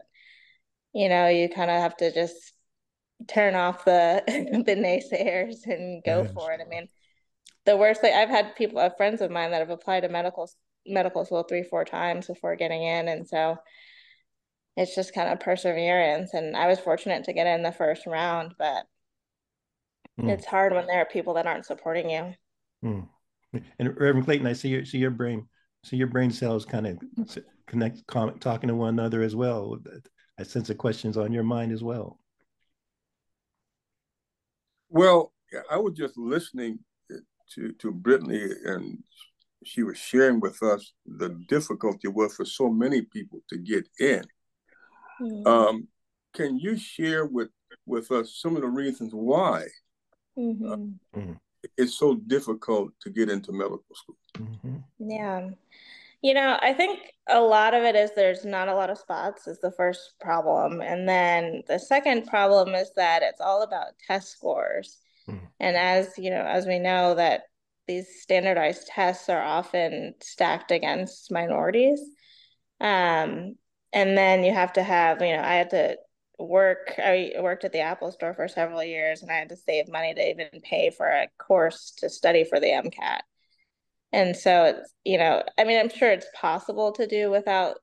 you 0.95 1.09
know, 1.09 1.27
you 1.27 1.49
kind 1.49 1.69
of 1.69 1.81
have 1.81 1.97
to 1.97 2.11
just 2.11 2.53
turn 3.27 3.53
off 3.53 3.83
the 3.85 4.23
the 4.65 4.75
naysayers 4.75 5.65
and 5.65 6.01
go 6.03 6.23
yes. 6.23 6.31
for 6.33 6.53
it. 6.53 6.61
I 6.65 6.69
mean, 6.69 6.87
the 7.65 7.75
worst 7.75 8.01
thing 8.01 8.15
I've 8.15 8.29
had 8.29 8.55
people, 8.55 8.79
uh, 8.79 8.89
friends 8.95 9.21
of 9.21 9.29
mine 9.29 9.51
that 9.51 9.59
have 9.59 9.69
applied 9.69 10.01
to 10.01 10.09
medical 10.09 10.49
medical 10.87 11.25
school 11.25 11.43
three, 11.43 11.63
four 11.63 11.83
times 11.83 12.27
before 12.27 12.55
getting 12.55 12.81
in, 12.81 13.09
and 13.09 13.27
so 13.27 13.57
it's 14.77 14.95
just 14.95 15.13
kind 15.13 15.29
of 15.29 15.41
perseverance. 15.41 16.33
And 16.33 16.55
I 16.55 16.67
was 16.67 16.79
fortunate 16.79 17.25
to 17.25 17.33
get 17.33 17.47
in 17.47 17.61
the 17.61 17.73
first 17.73 18.07
round, 18.07 18.53
but 18.57 18.85
mm. 20.19 20.29
it's 20.29 20.45
hard 20.45 20.73
when 20.73 20.87
there 20.87 21.01
are 21.01 21.05
people 21.05 21.33
that 21.33 21.47
aren't 21.47 21.65
supporting 21.65 22.09
you. 22.09 22.33
Mm. 22.85 23.07
And 23.79 23.99
Reverend 23.99 24.25
Clayton, 24.25 24.47
I 24.47 24.53
see 24.53 24.69
your 24.69 24.85
see 24.85 24.99
your 24.99 25.11
brain 25.11 25.47
see 25.83 25.97
your 25.97 26.07
brain 26.07 26.31
cells 26.31 26.65
kind 26.65 26.87
of 26.87 27.37
connect, 27.67 28.01
talking 28.39 28.69
to 28.69 28.75
one 28.75 28.97
another 28.97 29.21
as 29.21 29.35
well. 29.35 29.77
I 30.39 30.43
sense 30.43 30.67
the 30.67 30.75
questions 30.75 31.17
on 31.17 31.31
your 31.31 31.43
mind 31.43 31.71
as 31.71 31.83
well. 31.83 32.19
Well, 34.89 35.33
I 35.69 35.77
was 35.77 35.93
just 35.93 36.17
listening 36.17 36.79
to 37.53 37.71
to 37.73 37.91
Britnee, 37.91 38.53
and 38.65 39.03
she 39.63 39.83
was 39.83 39.97
sharing 39.97 40.39
with 40.39 40.61
us 40.61 40.93
the 41.05 41.29
difficulty 41.47 42.07
was 42.07 42.35
for 42.35 42.45
so 42.45 42.69
many 42.69 43.01
people 43.01 43.39
to 43.49 43.57
get 43.57 43.87
in. 43.99 44.23
Mm-hmm. 45.21 45.47
Um, 45.47 45.87
can 46.33 46.59
you 46.59 46.77
share 46.77 47.25
with 47.25 47.49
with 47.85 48.11
us 48.11 48.39
some 48.41 48.55
of 48.55 48.61
the 48.61 48.67
reasons 48.67 49.11
why 49.13 49.65
mm-hmm. 50.37 50.71
uh, 50.71 50.75
mm-hmm. 51.19 51.33
it's 51.77 51.97
so 51.97 52.15
difficult 52.15 52.91
to 53.01 53.09
get 53.09 53.29
into 53.29 53.51
medical 53.51 53.83
school? 53.93 54.17
Mm-hmm. 54.37 55.09
Yeah. 55.09 55.49
You 56.25 56.33
know, 56.33 56.57
I 56.59 56.73
think 56.73 57.01
a 57.29 57.39
lot 57.39 57.75
of 57.75 57.83
it 57.83 57.95
is 57.95 58.09
there's 58.15 58.45
not 58.45 58.67
a 58.67 58.73
lot 58.73 58.89
of 58.89 58.97
spots 58.97 59.45
is 59.45 59.59
the 59.59 59.69
first 59.69 60.15
problem. 60.19 60.81
And 60.81 61.07
then 61.07 61.61
the 61.67 61.77
second 61.77 62.25
problem 62.25 62.73
is 62.73 62.89
that 62.95 63.21
it's 63.21 63.39
all 63.39 63.61
about 63.61 63.99
test 64.07 64.31
scores. 64.31 64.97
Mm-hmm. 65.29 65.45
And 65.59 65.77
as 65.77 66.17
you 66.17 66.31
know, 66.31 66.41
as 66.41 66.65
we 66.65 66.79
know 66.79 67.13
that 67.13 67.43
these 67.87 68.07
standardized 68.23 68.87
tests 68.87 69.29
are 69.29 69.43
often 69.43 70.15
stacked 70.19 70.71
against 70.71 71.31
minorities. 71.31 71.99
Um, 72.81 73.57
and 73.93 74.17
then 74.17 74.43
you 74.43 74.51
have 74.51 74.73
to 74.73 74.81
have, 74.81 75.21
you 75.21 75.37
know, 75.37 75.43
I 75.43 75.53
had 75.53 75.69
to 75.69 75.97
work, 76.39 76.95
I 76.97 77.33
worked 77.39 77.65
at 77.65 77.71
the 77.71 77.81
Apple 77.81 78.11
store 78.11 78.33
for 78.33 78.47
several 78.47 78.83
years 78.83 79.21
and 79.21 79.29
I 79.29 79.35
had 79.35 79.49
to 79.49 79.57
save 79.57 79.87
money 79.89 80.15
to 80.15 80.27
even 80.27 80.59
pay 80.63 80.89
for 80.89 81.05
a 81.05 81.27
course 81.37 81.93
to 81.99 82.09
study 82.09 82.45
for 82.45 82.59
the 82.59 82.71
MCAT. 82.71 83.19
And 84.11 84.35
so 84.35 84.65
it's, 84.65 84.93
you 85.03 85.17
know, 85.17 85.43
I 85.57 85.63
mean, 85.63 85.79
I'm 85.79 85.89
sure 85.89 86.11
it's 86.11 86.27
possible 86.33 86.91
to 86.93 87.07
do 87.07 87.29
without 87.29 87.77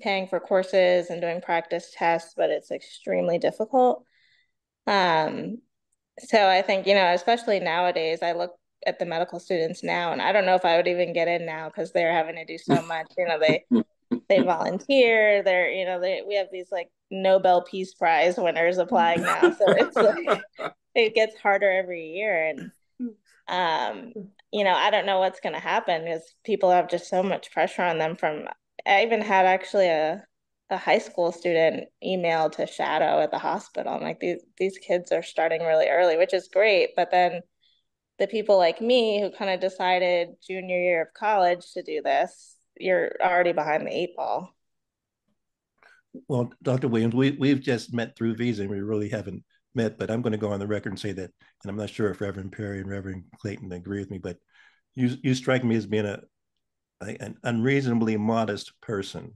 paying 0.00 0.26
for 0.26 0.40
courses 0.40 1.10
and 1.10 1.20
doing 1.20 1.40
practice 1.40 1.92
tests, 1.94 2.34
but 2.36 2.50
it's 2.50 2.70
extremely 2.70 3.38
difficult. 3.38 4.04
Um, 4.86 5.58
so 6.18 6.48
I 6.48 6.62
think, 6.62 6.86
you 6.86 6.94
know, 6.94 7.12
especially 7.12 7.60
nowadays, 7.60 8.20
I 8.22 8.32
look 8.32 8.52
at 8.86 8.98
the 8.98 9.06
medical 9.06 9.38
students 9.38 9.82
now, 9.82 10.12
and 10.12 10.22
I 10.22 10.32
don't 10.32 10.46
know 10.46 10.54
if 10.54 10.64
I 10.64 10.76
would 10.76 10.88
even 10.88 11.12
get 11.12 11.28
in 11.28 11.44
now 11.44 11.68
because 11.68 11.92
they're 11.92 12.12
having 12.12 12.36
to 12.36 12.44
do 12.44 12.58
so 12.58 12.80
much. 12.86 13.12
You 13.16 13.28
know, 13.28 13.38
they 13.38 13.64
they 14.28 14.40
volunteer. 14.40 15.42
They're, 15.42 15.70
you 15.70 15.84
know, 15.84 16.00
they 16.00 16.22
we 16.26 16.36
have 16.36 16.48
these 16.52 16.70
like 16.72 16.90
Nobel 17.10 17.62
Peace 17.62 17.94
Prize 17.94 18.36
winners 18.36 18.78
applying 18.78 19.22
now, 19.22 19.40
so 19.40 19.64
it's 19.68 19.96
like 19.96 20.42
it 20.94 21.14
gets 21.14 21.38
harder 21.38 21.70
every 21.70 22.08
year, 22.08 22.48
and 22.48 22.70
um, 23.48 24.12
you 24.52 24.64
know, 24.64 24.74
I 24.74 24.90
don't 24.90 25.06
know 25.06 25.20
what's 25.20 25.40
going 25.40 25.54
to 25.54 25.60
happen 25.60 26.04
because 26.04 26.22
people 26.44 26.70
have 26.70 26.88
just 26.88 27.08
so 27.08 27.22
much 27.22 27.52
pressure 27.52 27.82
on 27.82 27.98
them. 27.98 28.16
From 28.16 28.48
I 28.86 29.02
even 29.02 29.20
had 29.20 29.46
actually 29.46 29.88
a 29.88 30.24
a 30.70 30.76
high 30.76 30.98
school 30.98 31.32
student 31.32 31.88
email 32.02 32.48
to 32.50 32.66
shadow 32.66 33.20
at 33.20 33.32
the 33.32 33.38
hospital. 33.38 33.92
I'm 33.92 34.02
like, 34.02 34.20
these 34.20 34.40
these 34.56 34.78
kids 34.78 35.12
are 35.12 35.22
starting 35.22 35.62
really 35.62 35.88
early, 35.88 36.16
which 36.16 36.34
is 36.34 36.48
great, 36.48 36.90
but 36.96 37.10
then 37.10 37.42
the 38.18 38.26
people 38.26 38.58
like 38.58 38.80
me 38.80 39.20
who 39.20 39.30
kind 39.30 39.50
of 39.50 39.60
decided 39.60 40.28
junior 40.46 40.78
year 40.78 41.02
of 41.02 41.14
college 41.14 41.72
to 41.72 41.82
do 41.82 42.02
this, 42.02 42.56
you're 42.78 43.12
already 43.20 43.52
behind 43.52 43.86
the 43.86 43.96
eight 43.96 44.14
ball. 44.14 44.54
Well, 46.28 46.52
Dr. 46.62 46.88
Williams, 46.88 47.14
we, 47.14 47.32
we've 47.32 47.60
just 47.60 47.94
met 47.94 48.16
through 48.16 48.36
visa 48.36 48.62
and 48.62 48.70
we 48.70 48.80
really 48.80 49.08
haven't 49.08 49.42
met, 49.74 49.98
but 49.98 50.10
I'm 50.10 50.22
going 50.22 50.32
to 50.32 50.38
go 50.38 50.52
on 50.52 50.60
the 50.60 50.66
record 50.66 50.90
and 50.92 50.98
say 50.98 51.12
that, 51.12 51.30
and 51.62 51.70
I'm 51.70 51.76
not 51.76 51.90
sure 51.90 52.10
if 52.10 52.20
Reverend 52.20 52.52
Perry 52.52 52.80
and 52.80 52.88
Reverend 52.88 53.24
Clayton 53.38 53.72
agree 53.72 54.00
with 54.00 54.10
me, 54.10 54.18
but 54.18 54.36
you 54.94 55.16
you 55.22 55.34
strike 55.34 55.64
me 55.64 55.76
as 55.76 55.86
being 55.86 56.06
a, 56.06 56.20
a 57.02 57.22
an 57.22 57.36
unreasonably 57.44 58.16
modest 58.16 58.72
person, 58.80 59.32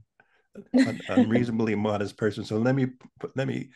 an 0.73 0.99
unreasonably 1.09 1.75
modest 1.75 2.17
person. 2.17 2.43
So 2.43 2.57
let 2.57 2.75
me 2.75 2.87
let 3.35 3.47
me 3.47 3.69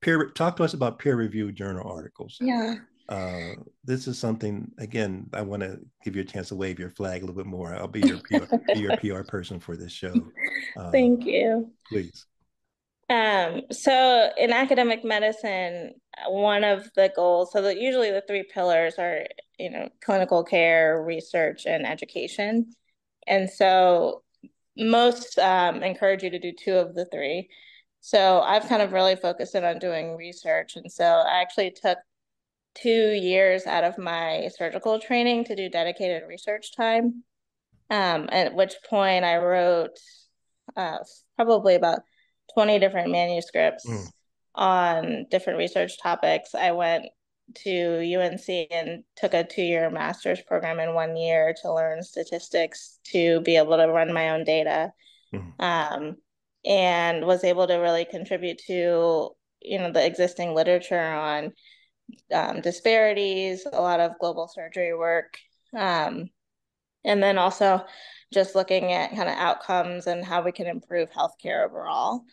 peer 0.00 0.30
talk 0.30 0.56
to 0.56 0.64
us 0.64 0.74
about 0.74 0.98
peer 0.98 1.16
reviewed 1.16 1.56
journal 1.56 1.90
articles. 1.90 2.36
Yeah. 2.40 2.76
Uh, 3.08 3.52
this 3.84 4.08
is 4.08 4.18
something 4.18 4.68
again. 4.78 5.28
I 5.32 5.42
want 5.42 5.62
to 5.62 5.78
give 6.04 6.16
you 6.16 6.22
a 6.22 6.24
chance 6.24 6.48
to 6.48 6.56
wave 6.56 6.78
your 6.78 6.90
flag 6.90 7.22
a 7.22 7.26
little 7.26 7.40
bit 7.40 7.46
more. 7.46 7.72
I'll 7.74 7.86
be 7.86 8.00
your 8.00 8.18
PR, 8.18 8.56
be 8.74 8.80
your 8.80 8.96
PR 9.20 9.22
person 9.22 9.60
for 9.60 9.76
this 9.76 9.92
show. 9.92 10.12
Thank 10.90 11.24
you. 11.24 11.70
Please. 11.88 12.26
Um, 13.08 13.62
so 13.70 14.30
in 14.36 14.52
academic 14.52 15.04
medicine, 15.04 15.94
one 16.28 16.64
of 16.64 16.88
the 16.96 17.12
goals, 17.14 17.52
so 17.52 17.62
that 17.62 17.80
usually 17.80 18.10
the 18.10 18.24
three 18.26 18.42
pillars 18.42 18.94
are, 18.98 19.26
you 19.58 19.70
know, 19.70 19.88
clinical 20.04 20.42
care, 20.42 21.02
research, 21.02 21.66
and 21.66 21.86
education. 21.86 22.72
And 23.26 23.48
so 23.48 24.22
most 24.76 25.38
um, 25.38 25.82
encourage 25.82 26.22
you 26.22 26.30
to 26.30 26.38
do 26.38 26.52
two 26.52 26.74
of 26.74 26.94
the 26.94 27.06
three. 27.06 27.48
So 28.00 28.40
I've 28.40 28.68
kind 28.68 28.82
of 28.82 28.92
really 28.92 29.16
focused 29.16 29.54
in 29.54 29.64
on 29.64 29.78
doing 29.78 30.16
research. 30.16 30.76
And 30.76 30.90
so 30.90 31.04
I 31.04 31.40
actually 31.40 31.72
took 31.72 31.98
two 32.74 33.12
years 33.12 33.66
out 33.66 33.84
of 33.84 33.98
my 33.98 34.48
surgical 34.56 35.00
training 35.00 35.44
to 35.44 35.56
do 35.56 35.68
dedicated 35.68 36.22
research 36.28 36.76
time. 36.76 37.24
Um, 37.88 38.28
at 38.32 38.54
which 38.54 38.74
point 38.88 39.24
I 39.24 39.36
wrote 39.38 39.98
uh, 40.76 40.98
probably 41.36 41.76
about 41.76 42.00
20 42.56 42.78
different 42.78 43.10
manuscripts 43.10 43.86
mm. 43.86 44.06
on 44.54 45.26
different 45.30 45.58
research 45.58 46.00
topics. 46.00 46.54
I 46.54 46.72
went 46.72 47.04
to 47.56 47.98
UNC 48.16 48.48
and 48.70 49.04
took 49.14 49.34
a 49.34 49.44
two 49.44 49.62
year 49.62 49.90
master's 49.90 50.40
program 50.40 50.80
in 50.80 50.94
one 50.94 51.16
year 51.16 51.54
to 51.62 51.72
learn 51.72 52.02
statistics 52.02 52.98
to 53.12 53.40
be 53.42 53.56
able 53.56 53.76
to 53.76 53.88
run 53.88 54.12
my 54.12 54.30
own 54.30 54.44
data. 54.44 54.92
Mm. 55.34 55.60
Um, 55.60 56.16
and 56.64 57.24
was 57.24 57.44
able 57.44 57.66
to 57.66 57.76
really 57.76 58.04
contribute 58.04 58.58
to 58.66 59.30
you 59.62 59.78
know 59.78 59.92
the 59.92 60.04
existing 60.04 60.54
literature 60.54 61.00
on 61.00 61.52
um, 62.32 62.60
disparities, 62.60 63.66
a 63.70 63.80
lot 63.80 64.00
of 64.00 64.18
global 64.20 64.48
surgery 64.48 64.94
work, 64.94 65.38
um, 65.74 66.30
and 67.04 67.22
then 67.22 67.38
also 67.38 67.84
just 68.32 68.54
looking 68.54 68.92
at 68.92 69.14
kind 69.14 69.28
of 69.28 69.36
outcomes 69.36 70.06
and 70.06 70.24
how 70.24 70.42
we 70.42 70.52
can 70.52 70.66
improve 70.66 71.10
healthcare 71.10 71.64
overall. 71.64 72.24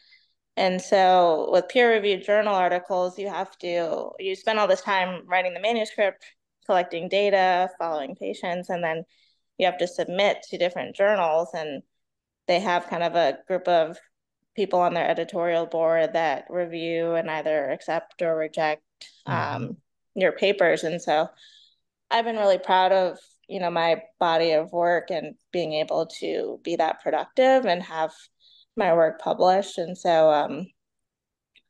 And 0.56 0.82
so 0.82 1.50
with 1.52 1.70
peer-reviewed 1.70 2.24
journal 2.24 2.54
articles, 2.54 3.18
you 3.18 3.28
have 3.28 3.58
to 3.60 4.12
you 4.20 4.36
spend 4.36 4.60
all 4.60 4.68
this 4.68 4.82
time 4.82 5.24
writing 5.28 5.54
the 5.54 5.60
manuscript, 5.60 6.24
collecting 6.66 7.10
data, 7.10 7.70
following 7.80 8.16
patients, 8.16 8.70
and 8.70 8.84
then 8.84 9.04
you 9.58 9.66
have 9.66 9.78
to 9.80 9.88
submit 9.88 10.44
to 10.50 10.58
different 10.58 10.96
journals 10.96 11.50
and 11.54 11.84
they 12.48 12.60
have 12.60 12.88
kind 12.88 13.04
of 13.04 13.16
a 13.16 13.38
group 13.48 13.68
of 13.68 13.98
people 14.56 14.80
on 14.80 14.94
their 14.94 15.10
editorial 15.10 15.66
board 15.66 16.13
that 16.13 16.46
review 16.50 17.13
and 17.13 17.30
either 17.30 17.70
accept 17.70 18.22
or 18.22 18.36
reject 18.36 18.84
mm-hmm. 19.28 19.56
um, 19.63 19.78
your 20.16 20.32
papers. 20.32 20.84
And 20.84 21.02
so 21.02 21.28
I've 22.12 22.26
been 22.26 22.38
really 22.38 22.60
proud 22.60 22.92
of 22.92 23.18
you 23.50 23.60
know 23.60 23.70
my 23.70 24.02
body 24.20 24.52
of 24.52 24.72
work 24.72 25.10
and 25.10 25.36
being 25.52 25.74
able 25.74 26.08
to 26.20 26.60
be 26.63 26.76
that 26.78 27.02
productive 27.02 27.66
and 27.66 27.84
have 27.84 28.12
my 28.76 28.94
work 28.94 29.20
published. 29.20 29.78
And 29.78 29.98
so 29.98 30.32
um 30.32 30.68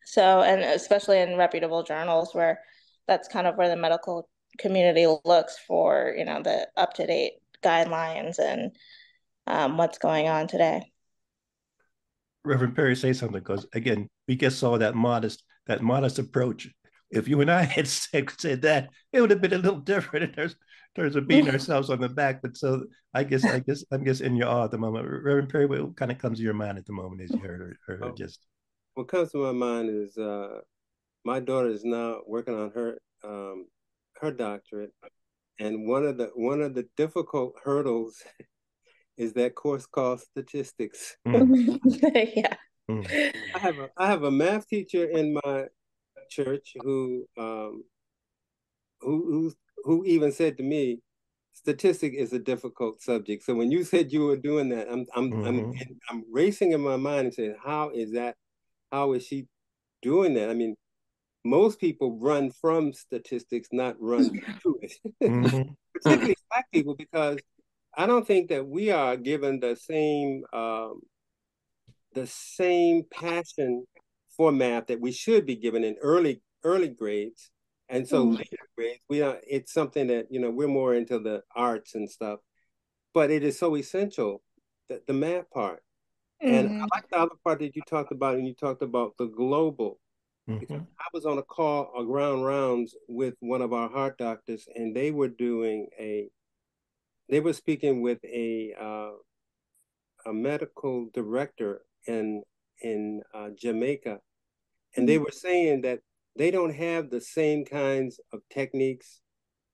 so 0.06 0.42
and 0.42 0.62
especially 0.62 1.20
in 1.20 1.38
reputable 1.38 1.84
journals 1.84 2.34
where 2.34 2.60
that's 3.08 3.28
kind 3.28 3.48
of 3.48 3.56
where 3.56 3.70
the 3.70 3.76
medical 3.76 4.30
community 4.60 5.08
looks 5.26 5.58
for 5.68 6.14
you 6.16 6.26
know 6.26 6.42
the 6.44 6.68
up 6.78 6.94
to 6.94 7.08
date 7.08 7.34
guidelines 7.64 8.40
and 8.40 8.76
um, 9.48 9.78
what's 9.78 9.98
going 9.98 10.28
on 10.28 10.48
today. 10.48 10.92
Reverend 12.46 12.76
perry 12.76 12.96
say 12.96 13.14
something 13.14 13.40
because 13.40 13.66
again 13.74 14.10
we 14.28 14.36
just 14.36 14.60
saw 14.60 14.78
that 14.78 14.96
modest 14.96 15.44
that 15.68 15.82
modest 15.82 16.20
approach. 16.20 16.70
If 17.10 17.28
you 17.28 17.40
and 17.42 17.52
i 17.52 17.64
had 17.64 17.88
said, 17.88 18.30
said 18.38 18.62
that 18.64 18.90
it 19.12 19.22
would 19.22 19.30
have 19.30 19.42
been 19.42 19.54
a 19.54 19.58
little 19.58 19.80
different. 19.80 20.34
Terms, 20.36 20.54
in 20.54 20.58
terms 20.96 21.16
of 21.16 21.28
beating 21.28 21.50
ourselves 21.52 21.90
on 21.90 22.00
the 22.00 22.10
back 22.10 22.42
but 22.42 22.56
so 22.56 22.84
i 23.14 23.24
guess 23.24 23.44
i 23.46 23.60
guess 23.60 23.84
i'm 23.92 24.06
just 24.06 24.22
in 24.22 24.36
your 24.36 24.48
awe 24.48 24.66
at 24.66 24.72
the 24.72 24.78
moment 24.78 25.06
reverend 25.06 25.50
perry 25.50 25.66
what 25.66 25.96
kind 25.96 26.12
of 26.12 26.18
comes 26.18 26.38
to 26.38 26.44
your 26.44 26.54
mind 26.54 26.78
at 26.78 26.86
the 26.86 26.94
moment 26.94 27.22
as 27.22 27.32
you 27.32 27.40
heard 27.40 27.62
or, 27.62 27.96
or 27.96 28.10
oh, 28.10 28.16
just 28.16 28.40
what 28.94 29.08
comes 29.08 29.32
to 29.32 29.38
my 29.38 29.52
mind 29.52 29.90
is 29.90 30.18
uh 30.18 30.60
my 31.26 31.40
daughter 31.40 31.70
is 31.70 31.84
now 31.84 32.18
working 32.28 32.56
on 32.56 32.72
her 32.72 32.98
um 33.24 33.66
her 34.22 34.32
doctorate 34.32 34.92
and 35.60 35.88
one 35.88 36.06
of 36.06 36.18
the 36.18 36.32
one 36.36 36.62
of 36.62 36.74
the 36.74 36.88
difficult 36.98 37.56
hurdles 37.64 38.22
is 39.18 39.34
that 39.34 39.56
course 39.56 39.86
called 39.86 40.22
statistics. 40.22 41.16
Mm. 41.28 41.80
yeah. 42.36 42.56
Mm. 42.90 43.34
I 43.56 43.60
have 43.60 43.80
a 43.80 43.90
I 43.98 44.08
have 44.08 44.24
a 44.24 44.32
math 44.32 44.68
teacher 44.68 45.06
in 45.06 45.34
my 45.44 45.66
church 46.30 46.74
who 46.82 47.26
um 47.38 47.84
who 49.02 49.26
who 49.26 49.54
who 49.84 50.04
even 50.06 50.32
said 50.32 50.58
to 50.58 50.64
me, 50.64 51.00
statistic 51.54 52.14
is 52.14 52.34
a 52.34 52.40
difficult 52.40 53.02
subject. 53.02 53.44
So 53.44 53.56
when 53.56 53.72
you 53.72 53.84
said 53.84 54.12
you 54.12 54.26
were 54.26 54.38
doing 54.38 54.70
that, 54.70 54.88
I'm 54.90 55.06
I'm 55.16 55.32
mm-hmm. 55.32 55.46
I'm 55.46 55.74
I'm 56.10 56.24
racing 56.32 56.72
in 56.72 56.82
my 56.82 56.98
mind 56.98 57.26
and 57.28 57.34
saying, 57.34 57.56
how 57.64 57.92
is 57.94 58.12
that? 58.14 58.36
How 58.92 59.14
is 59.14 59.26
she 59.26 59.48
doing 60.02 60.34
that? 60.36 60.50
I 60.50 60.54
mean, 60.54 60.76
most 61.46 61.80
people 61.80 62.18
run 62.20 62.52
from 62.52 62.94
statistics, 62.94 63.70
not 63.72 63.96
run 64.00 64.32
to 64.64 64.80
it. 64.82 64.94
Mm-hmm. 65.22 65.72
Particularly 65.94 66.36
black 66.50 66.66
people, 66.72 66.96
because 66.96 67.38
I 67.96 68.06
don't 68.06 68.26
think 68.26 68.50
that 68.50 68.68
we 68.68 68.92
are 68.92 69.16
given 69.16 69.60
the 69.60 69.76
same 69.76 70.44
um, 70.54 71.02
the 72.14 72.28
same 72.28 73.04
passion 73.12 73.86
for 74.36 74.52
math 74.52 74.88
that 74.88 75.00
we 75.00 75.12
should 75.12 75.46
be 75.46 75.56
given 75.56 75.84
in 75.84 75.96
early 76.02 76.42
early 76.64 76.90
grades. 76.90 77.52
And 77.94 78.08
so 78.08 78.26
mm-hmm. 78.26 78.38
later 78.38 78.58
grades, 78.76 79.04
we 79.08 79.22
are 79.22 79.38
it's 79.48 79.72
something 79.72 80.08
that, 80.08 80.26
you 80.32 80.40
know, 80.40 80.50
we're 80.50 80.68
more 80.68 80.96
into 80.96 81.20
the 81.20 81.44
arts 81.56 81.94
and 81.94 82.10
stuff. 82.10 82.40
But 83.14 83.30
it 83.30 83.44
is 83.44 83.60
so 83.60 83.76
essential 83.76 84.42
that 84.90 85.06
the 85.06 85.14
math 85.14 85.48
part. 85.52 85.84
Mm-hmm. 86.44 86.56
And 86.56 86.68
I 86.68 86.72
mm-hmm. 86.72 86.86
like 86.92 87.10
the 87.12 87.20
other 87.20 87.36
part 87.44 87.60
that 87.60 87.76
you 87.76 87.84
talked 87.88 88.12
about, 88.12 88.36
and 88.36 88.48
you 88.48 88.56
talked 88.56 88.82
about 88.82 89.14
the 89.20 89.28
global. 89.28 90.00
Mm-hmm. 90.50 90.74
I 90.74 91.06
was 91.14 91.28
on 91.28 91.38
a 91.38 91.44
call, 91.44 91.94
a 91.96 92.04
ground 92.04 92.44
rounds 92.44 92.96
with 93.08 93.36
one 93.42 93.62
of 93.62 93.74
our 93.74 93.90
heart 93.90 94.18
doctors, 94.18 94.68
and 94.76 94.96
they 94.96 95.12
were 95.12 95.30
doing 95.30 95.88
a, 96.00 96.30
they 97.30 97.42
were 97.42 97.54
speaking 97.54 98.02
with 98.02 98.18
a, 98.26 98.74
uh, 98.82 99.12
a 100.26 100.34
medical 100.34 101.10
director 101.14 101.82
in 102.08 102.42
in 102.82 103.22
uh, 103.36 103.50
Jamaica, 103.56 104.20
and 104.98 105.08
they 105.08 105.16
mm-hmm. 105.16 105.26
were 105.26 105.32
saying 105.32 105.82
that 105.82 106.00
they 106.36 106.52
don't 106.52 106.74
have 106.74 107.10
the 107.10 107.22
same 107.22 107.66
kinds 107.66 108.20
of 108.32 108.42
techniques 108.52 109.22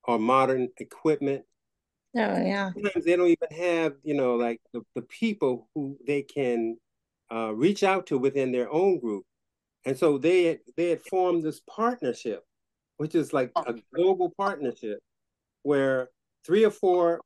or 0.03 0.19
modern 0.19 0.69
equipment. 0.77 1.43
Oh 2.15 2.19
yeah. 2.19 2.71
Sometimes 2.73 3.05
they 3.05 3.15
don't 3.15 3.27
even 3.27 3.57
have, 3.57 3.93
you 4.03 4.13
know, 4.13 4.35
like 4.35 4.59
the, 4.73 4.81
the 4.95 5.03
people 5.03 5.69
who 5.75 5.97
they 6.05 6.23
can 6.23 6.77
uh, 7.31 7.53
reach 7.53 7.83
out 7.83 8.07
to 8.07 8.17
within 8.17 8.51
their 8.51 8.71
own 8.71 8.99
group. 8.99 9.25
And 9.85 9.97
so 9.97 10.17
they 10.17 10.43
had, 10.45 10.59
they 10.75 10.89
had 10.89 11.01
formed 11.01 11.43
this 11.43 11.61
partnership, 11.69 12.43
which 12.97 13.15
is 13.15 13.31
like 13.31 13.51
a 13.55 13.75
global 13.95 14.33
partnership 14.37 14.99
where 15.63 16.09
three 16.45 16.65
or 16.65 16.71
four 16.71 17.21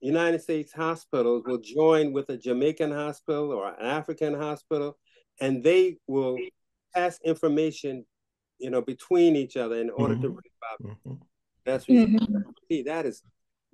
United 0.00 0.42
States 0.42 0.72
hospitals 0.72 1.44
will 1.46 1.58
join 1.60 2.12
with 2.12 2.28
a 2.30 2.36
Jamaican 2.36 2.90
hospital 2.90 3.52
or 3.52 3.68
an 3.68 3.76
African 3.80 4.34
hospital, 4.34 4.98
and 5.40 5.62
they 5.62 5.98
will 6.06 6.38
pass 6.94 7.18
information, 7.24 8.04
you 8.60 8.70
know, 8.70 8.82
between 8.82 9.36
each 9.36 9.56
other 9.56 9.76
in 9.76 9.90
order 9.90 10.14
mm-hmm. 10.14 10.36
to 10.36 10.88
mm-hmm. 10.88 11.14
That's 11.64 11.86
what 11.86 11.96
mm-hmm. 11.96 12.82
that 12.86 13.06
is 13.06 13.22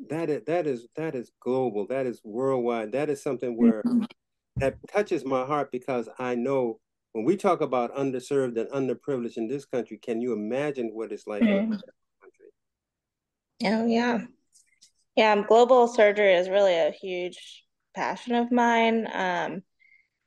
that 0.09 0.31
is 0.31 0.43
that 0.47 0.67
is 0.67 0.87
that 0.97 1.15
is 1.15 1.33
global. 1.41 1.87
That 1.87 2.07
is 2.07 2.21
worldwide. 2.25 2.93
That 2.93 3.11
is 3.11 3.23
something 3.23 3.57
where 3.57 3.83
mm-hmm. 3.83 4.05
that 4.57 4.77
touches 4.89 5.25
my 5.25 5.45
heart 5.45 5.71
because 5.71 6.09
I 6.19 6.35
know 6.35 6.81
when 7.13 7.25
we 7.25 7.37
talk 7.37 7.61
about 7.61 7.97
underserved 7.97 8.59
and 8.59 8.71
underprivileged 8.71 9.39
in 9.39 9.49
this 9.49 9.65
country, 9.65 9.99
can 9.99 10.21
you 10.21 10.33
imagine 10.33 10.91
what 10.93 11.13
it's 11.13 11.27
like? 11.27 11.43
Mm-hmm. 11.43 11.75
Oh 13.65 13.87
yeah. 13.87 14.21
Yeah, 15.17 15.43
global 15.49 15.89
surgery 15.89 16.35
is 16.35 16.51
really 16.51 16.75
a 16.75 16.91
huge 16.91 17.65
passion 17.95 18.35
of 18.35 18.53
mine. 18.53 19.09
Um, 19.11 19.63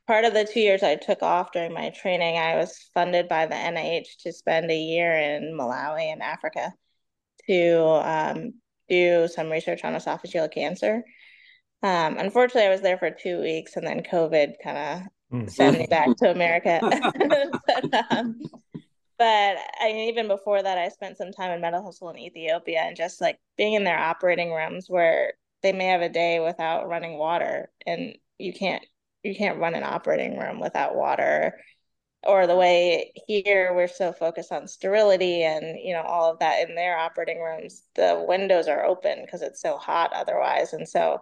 part 0.09 0.25
of 0.25 0.33
the 0.33 0.43
two 0.43 0.59
years 0.59 0.81
I 0.81 0.95
took 0.95 1.21
off 1.21 1.51
during 1.51 1.71
my 1.71 1.91
training, 1.91 2.35
I 2.35 2.55
was 2.55 2.89
funded 2.95 3.27
by 3.29 3.45
the 3.45 3.53
NIH 3.53 4.23
to 4.23 4.33
spend 4.33 4.71
a 4.71 4.75
year 4.75 5.15
in 5.15 5.55
Malawi 5.55 6.11
in 6.11 6.23
Africa 6.23 6.73
to 7.45 7.79
um, 8.03 8.53
do 8.89 9.27
some 9.27 9.51
research 9.51 9.83
on 9.83 9.93
esophageal 9.93 10.51
cancer. 10.51 11.03
Um, 11.83 12.17
unfortunately, 12.17 12.65
I 12.65 12.71
was 12.71 12.81
there 12.81 12.97
for 12.97 13.11
two 13.11 13.39
weeks, 13.39 13.75
and 13.75 13.85
then 13.85 14.01
COVID 14.01 14.53
kind 14.63 14.77
of 14.79 15.41
mm. 15.41 15.51
sent 15.51 15.77
me 15.77 15.85
back 15.85 16.17
to 16.17 16.31
America. 16.31 16.79
but, 17.67 18.05
um, 18.09 18.39
but 19.19 19.57
I 19.79 20.07
even 20.09 20.27
before 20.27 20.63
that, 20.63 20.79
I 20.79 20.89
spent 20.89 21.17
some 21.17 21.31
time 21.31 21.51
in 21.51 21.61
medical 21.61 21.91
school 21.91 22.09
in 22.09 22.17
Ethiopia, 22.17 22.79
and 22.79 22.97
just 22.97 23.21
like 23.21 23.37
being 23.57 23.75
in 23.75 23.83
their 23.83 23.99
operating 23.99 24.53
rooms 24.53 24.87
where 24.89 25.33
they 25.61 25.71
may 25.71 25.85
have 25.85 26.01
a 26.01 26.09
day 26.09 26.39
without 26.39 26.89
running 26.89 27.19
water, 27.19 27.69
and 27.85 28.17
you 28.39 28.53
can't 28.53 28.83
you 29.23 29.35
can't 29.35 29.59
run 29.59 29.75
an 29.75 29.83
operating 29.83 30.37
room 30.37 30.59
without 30.59 30.95
water. 30.95 31.59
Or 32.23 32.47
the 32.47 32.55
way 32.55 33.13
here 33.27 33.73
we're 33.73 33.87
so 33.87 34.11
focused 34.11 34.51
on 34.51 34.67
sterility 34.67 35.43
and 35.43 35.79
you 35.81 35.93
know 35.93 36.01
all 36.01 36.29
of 36.29 36.39
that 36.39 36.67
in 36.67 36.75
their 36.75 36.97
operating 36.97 37.39
rooms 37.39 37.83
the 37.95 38.25
windows 38.27 38.67
are 38.67 38.83
open 38.83 39.21
because 39.23 39.41
it's 39.41 39.61
so 39.61 39.77
hot 39.77 40.11
otherwise. 40.13 40.73
And 40.73 40.87
so 40.87 41.21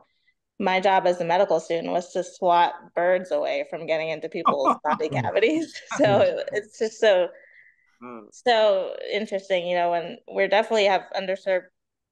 my 0.60 0.80
job 0.80 1.06
as 1.06 1.22
a 1.22 1.26
medical 1.26 1.60
student 1.60 1.94
was 1.94 2.12
to 2.14 2.24
swat 2.24 2.74
birds 2.96 3.32
away 3.32 3.66
from 3.70 3.86
getting 3.86 4.10
into 4.10 4.28
people's 4.28 4.76
body 4.84 5.10
cavities. 5.10 5.74
So 5.98 6.44
it's 6.52 6.80
just 6.80 7.00
so 7.00 7.28
hmm. 8.02 8.22
so 8.32 8.96
interesting 9.12 9.68
you 9.68 9.76
know 9.76 9.92
when 9.92 10.18
we're 10.28 10.48
definitely 10.48 10.86
have 10.86 11.04
underserved 11.16 11.66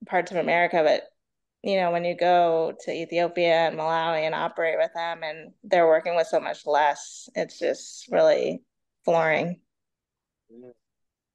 parts 0.06 0.32
of 0.32 0.38
america 0.38 0.82
but 0.84 1.04
you 1.66 1.78
know, 1.78 1.90
when 1.90 2.06
you 2.06 2.16
go 2.16 2.74
to 2.82 2.92
Ethiopia 2.92 3.68
and 3.68 3.78
Malawi 3.78 4.22
and 4.22 4.36
operate 4.36 4.78
with 4.78 4.92
them 4.94 5.24
and 5.24 5.52
they're 5.64 5.88
working 5.88 6.16
with 6.16 6.28
so 6.28 6.40
much 6.40 6.68
less, 6.68 7.28
it's 7.34 7.58
just 7.58 8.08
really 8.12 8.62
flooring. 9.04 9.60
Yeah. 10.48 10.70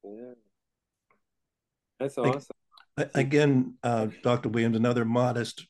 yeah. 0.05 0.33
That's 1.99 2.17
awesome. 2.17 2.55
Again, 3.13 3.75
uh, 3.83 4.07
Dr. 4.23 4.47
Williams, 4.47 4.77
another 4.77 5.03
modest, 5.03 5.67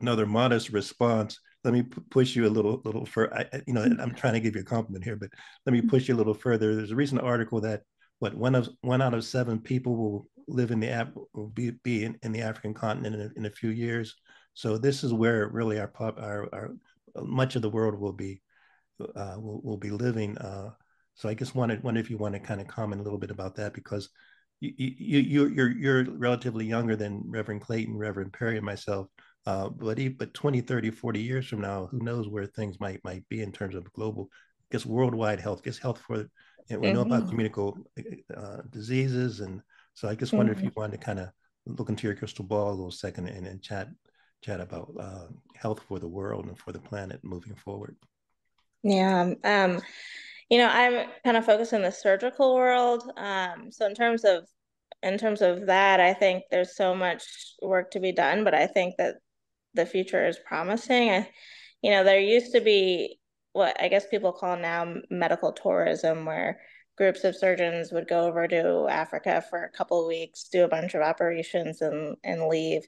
another 0.00 0.26
modest 0.26 0.70
response. 0.70 1.40
Let 1.64 1.74
me 1.74 1.82
push 1.82 2.36
you 2.36 2.46
a 2.46 2.48
little, 2.48 2.82
little 2.84 3.06
further. 3.06 3.48
You 3.66 3.74
know, 3.74 3.82
I'm 3.82 4.14
trying 4.14 4.34
to 4.34 4.40
give 4.40 4.54
you 4.54 4.60
a 4.60 4.64
compliment 4.64 5.02
here, 5.02 5.16
but 5.16 5.30
let 5.66 5.72
me 5.72 5.80
push 5.88 6.06
you 6.06 6.14
a 6.14 6.18
little 6.18 6.34
further. 6.34 6.76
There's 6.76 6.92
a 6.92 6.96
recent 6.96 7.20
article 7.20 7.60
that 7.62 7.82
what 8.20 8.34
one 8.34 8.54
of 8.54 8.68
one 8.82 9.02
out 9.02 9.12
of 9.12 9.24
seven 9.24 9.58
people 9.58 9.96
will 9.96 10.26
live 10.46 10.70
in 10.70 10.80
the 10.80 11.12
will 11.32 11.48
be, 11.48 11.70
be 11.82 12.04
in, 12.04 12.18
in 12.22 12.32
the 12.32 12.42
African 12.42 12.74
continent 12.74 13.14
in 13.14 13.20
a, 13.20 13.30
in 13.36 13.46
a, 13.46 13.50
few 13.50 13.70
years. 13.70 14.14
So 14.54 14.78
this 14.78 15.04
is 15.04 15.12
where 15.12 15.48
really 15.48 15.78
our 15.78 15.88
pop 15.88 16.18
our, 16.18 16.48
our 16.52 16.70
much 17.22 17.56
of 17.56 17.62
the 17.62 17.70
world 17.70 17.98
will 17.98 18.12
be 18.12 18.40
uh, 19.00 19.36
will, 19.38 19.60
will 19.62 19.76
be 19.76 19.90
living. 19.90 20.38
Uh, 20.38 20.70
so 21.14 21.28
I 21.28 21.34
just 21.34 21.54
wanted 21.54 21.82
wonder 21.82 22.00
if 22.00 22.10
you 22.10 22.18
want 22.18 22.34
to 22.34 22.40
kind 22.40 22.60
of 22.60 22.66
comment 22.66 23.00
a 23.00 23.04
little 23.04 23.18
bit 23.18 23.30
about 23.30 23.56
that 23.56 23.74
because 23.74 24.08
you 24.60 24.72
you, 24.76 25.18
you 25.20 25.46
you're 25.48 25.70
you're 25.70 26.04
relatively 26.04 26.64
younger 26.64 26.96
than 26.96 27.22
Reverend 27.26 27.62
Clayton, 27.62 27.96
Reverend 27.96 28.32
Perry, 28.32 28.56
and 28.56 28.66
myself. 28.66 29.08
Uh, 29.46 29.68
but 29.68 29.98
but 30.16 30.32
20, 30.32 30.62
30, 30.62 30.90
40 30.90 31.20
years 31.20 31.46
from 31.46 31.60
now, 31.60 31.86
who 31.86 31.98
knows 31.98 32.28
where 32.28 32.46
things 32.46 32.80
might 32.80 33.02
might 33.04 33.28
be 33.28 33.42
in 33.42 33.52
terms 33.52 33.74
of 33.74 33.92
global, 33.92 34.28
guess 34.72 34.86
worldwide 34.86 35.38
health, 35.38 35.62
guess 35.62 35.78
health 35.78 36.00
for, 36.00 36.26
and 36.70 36.80
we 36.80 36.86
mm-hmm. 36.86 36.94
know 36.94 37.02
about 37.02 37.20
mm-hmm. 37.20 37.30
communicable 37.30 37.76
uh, 38.34 38.58
diseases 38.70 39.40
and 39.40 39.60
so 39.94 40.08
I 40.08 40.14
just 40.14 40.32
wonder 40.32 40.52
mm-hmm. 40.52 40.60
if 40.60 40.64
you 40.64 40.72
wanted 40.76 41.00
to 41.00 41.04
kind 41.04 41.18
of 41.18 41.30
look 41.66 41.88
into 41.88 42.06
your 42.06 42.16
crystal 42.16 42.44
ball 42.44 42.70
a 42.70 42.74
little 42.74 42.90
second 42.90 43.28
and, 43.28 43.46
and 43.46 43.62
chat 43.62 43.88
chat 44.42 44.60
about 44.60 44.92
uh, 45.00 45.26
health 45.54 45.80
for 45.88 45.98
the 45.98 46.08
world 46.08 46.46
and 46.46 46.58
for 46.58 46.72
the 46.72 46.78
planet 46.78 47.20
moving 47.22 47.54
forward. 47.54 47.96
Yeah. 48.82 49.32
Um, 49.42 49.80
you 50.50 50.58
know, 50.58 50.68
I'm 50.68 51.08
kind 51.24 51.38
of 51.38 51.46
focused 51.46 51.72
in 51.72 51.80
the 51.82 51.90
surgical 51.90 52.54
world. 52.54 53.10
Um, 53.16 53.72
so 53.72 53.86
in 53.86 53.94
terms 53.94 54.24
of 54.24 54.44
in 55.02 55.18
terms 55.18 55.42
of 55.42 55.66
that, 55.66 56.00
I 56.00 56.14
think 56.14 56.44
there's 56.50 56.76
so 56.76 56.94
much 56.94 57.24
work 57.62 57.90
to 57.92 58.00
be 58.00 58.12
done, 58.12 58.44
but 58.44 58.54
I 58.54 58.66
think 58.66 58.96
that 58.98 59.16
the 59.74 59.86
future 59.86 60.26
is 60.26 60.38
promising. 60.46 61.10
I, 61.10 61.28
you 61.82 61.90
know, 61.90 62.04
there 62.04 62.20
used 62.20 62.52
to 62.52 62.60
be 62.60 63.18
what 63.52 63.80
I 63.80 63.88
guess 63.88 64.06
people 64.06 64.32
call 64.32 64.56
now 64.56 64.94
medical 65.10 65.52
tourism, 65.52 66.24
where 66.24 66.60
groups 66.96 67.24
of 67.24 67.36
surgeons 67.36 67.92
would 67.92 68.08
go 68.08 68.26
over 68.26 68.46
to 68.48 68.86
Africa 68.88 69.42
for 69.48 69.64
a 69.64 69.70
couple 69.70 70.00
of 70.00 70.08
weeks, 70.08 70.48
do 70.48 70.64
a 70.64 70.68
bunch 70.68 70.94
of 70.94 71.02
operations 71.02 71.80
and 71.80 72.16
and 72.24 72.48
leave. 72.48 72.86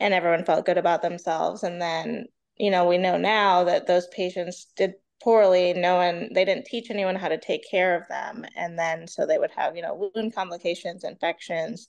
And 0.00 0.14
everyone 0.14 0.44
felt 0.44 0.66
good 0.66 0.78
about 0.78 1.02
themselves. 1.02 1.62
And 1.62 1.80
then, 1.80 2.26
you 2.56 2.70
know, 2.70 2.86
we 2.86 2.98
know 2.98 3.16
now 3.16 3.64
that 3.64 3.86
those 3.86 4.06
patients 4.08 4.66
did 4.76 4.94
poorly. 5.22 5.72
No 5.72 5.96
one 5.96 6.30
they 6.34 6.44
didn't 6.44 6.66
teach 6.66 6.90
anyone 6.90 7.16
how 7.16 7.28
to 7.28 7.38
take 7.38 7.68
care 7.70 7.96
of 7.96 8.06
them. 8.08 8.44
And 8.56 8.78
then 8.78 9.08
so 9.08 9.26
they 9.26 9.38
would 9.38 9.52
have, 9.56 9.76
you 9.76 9.82
know, 9.82 10.10
wound 10.14 10.34
complications, 10.34 11.04
infections. 11.04 11.88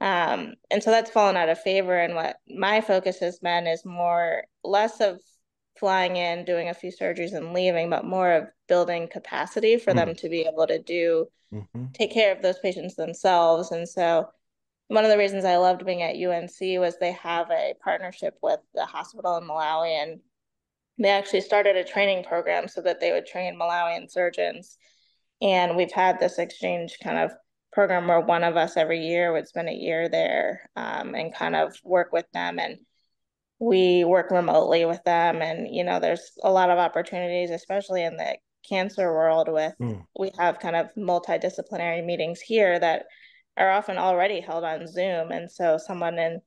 Um, 0.00 0.54
and 0.70 0.82
so 0.82 0.90
that's 0.90 1.10
fallen 1.10 1.36
out 1.36 1.48
of 1.48 1.60
favor. 1.60 1.96
And 1.96 2.14
what 2.14 2.36
my 2.48 2.80
focus 2.80 3.18
has 3.20 3.38
been 3.38 3.66
is 3.66 3.84
more 3.84 4.44
less 4.62 5.00
of 5.00 5.20
flying 5.76 6.16
in, 6.16 6.44
doing 6.44 6.68
a 6.68 6.74
few 6.74 6.90
surgeries 6.92 7.34
and 7.34 7.52
leaving, 7.52 7.90
but 7.90 8.04
more 8.04 8.32
of 8.32 8.48
building 8.68 9.08
capacity 9.08 9.76
for 9.76 9.92
mm. 9.92 9.96
them 9.96 10.14
to 10.14 10.28
be 10.28 10.42
able 10.42 10.66
to 10.66 10.78
do 10.78 11.26
mm-hmm. 11.52 11.86
take 11.92 12.12
care 12.12 12.32
of 12.32 12.42
those 12.42 12.58
patients 12.58 12.94
themselves. 12.94 13.70
And 13.70 13.88
so 13.88 14.28
one 14.88 15.04
of 15.04 15.10
the 15.10 15.18
reasons 15.18 15.44
I 15.44 15.56
loved 15.56 15.84
being 15.86 16.02
at 16.02 16.16
UNC 16.16 16.80
was 16.80 16.98
they 16.98 17.12
have 17.12 17.50
a 17.50 17.74
partnership 17.82 18.36
with 18.42 18.60
the 18.74 18.84
hospital 18.84 19.36
in 19.36 19.44
Malawi 19.44 20.02
and 20.02 20.20
they 20.98 21.10
actually 21.10 21.40
started 21.40 21.76
a 21.76 21.84
training 21.84 22.24
program 22.24 22.68
so 22.68 22.80
that 22.82 23.00
they 23.00 23.12
would 23.12 23.26
train 23.26 23.58
Malawian 23.58 24.10
surgeons. 24.10 24.78
And 25.42 25.76
we've 25.76 25.92
had 25.92 26.20
this 26.20 26.38
exchange 26.38 26.98
kind 27.02 27.18
of 27.18 27.32
program 27.72 28.06
where 28.06 28.20
one 28.20 28.44
of 28.44 28.56
us 28.56 28.76
every 28.76 29.04
year 29.04 29.32
would 29.32 29.48
spend 29.48 29.68
a 29.68 29.74
year 29.74 30.08
there 30.08 30.70
um, 30.76 31.14
and 31.14 31.34
kind 31.34 31.56
of 31.56 31.76
work 31.82 32.12
with 32.12 32.30
them 32.32 32.60
and 32.60 32.78
we 33.64 34.04
work 34.04 34.30
remotely 34.30 34.84
with 34.84 35.02
them 35.04 35.40
and 35.42 35.74
you 35.74 35.84
know 35.84 36.00
there's 36.00 36.32
a 36.42 36.50
lot 36.50 36.70
of 36.70 36.78
opportunities 36.78 37.50
especially 37.50 38.02
in 38.02 38.16
the 38.16 38.36
cancer 38.68 39.12
world 39.12 39.48
with 39.48 39.74
mm. 39.80 40.04
we 40.18 40.30
have 40.38 40.58
kind 40.58 40.76
of 40.76 40.88
multidisciplinary 40.96 42.04
meetings 42.04 42.40
here 42.40 42.78
that 42.78 43.04
are 43.56 43.70
often 43.70 43.98
already 43.98 44.40
held 44.40 44.64
on 44.64 44.86
zoom 44.86 45.30
and 45.30 45.50
so 45.50 45.78
someone 45.78 46.18
in 46.18 46.40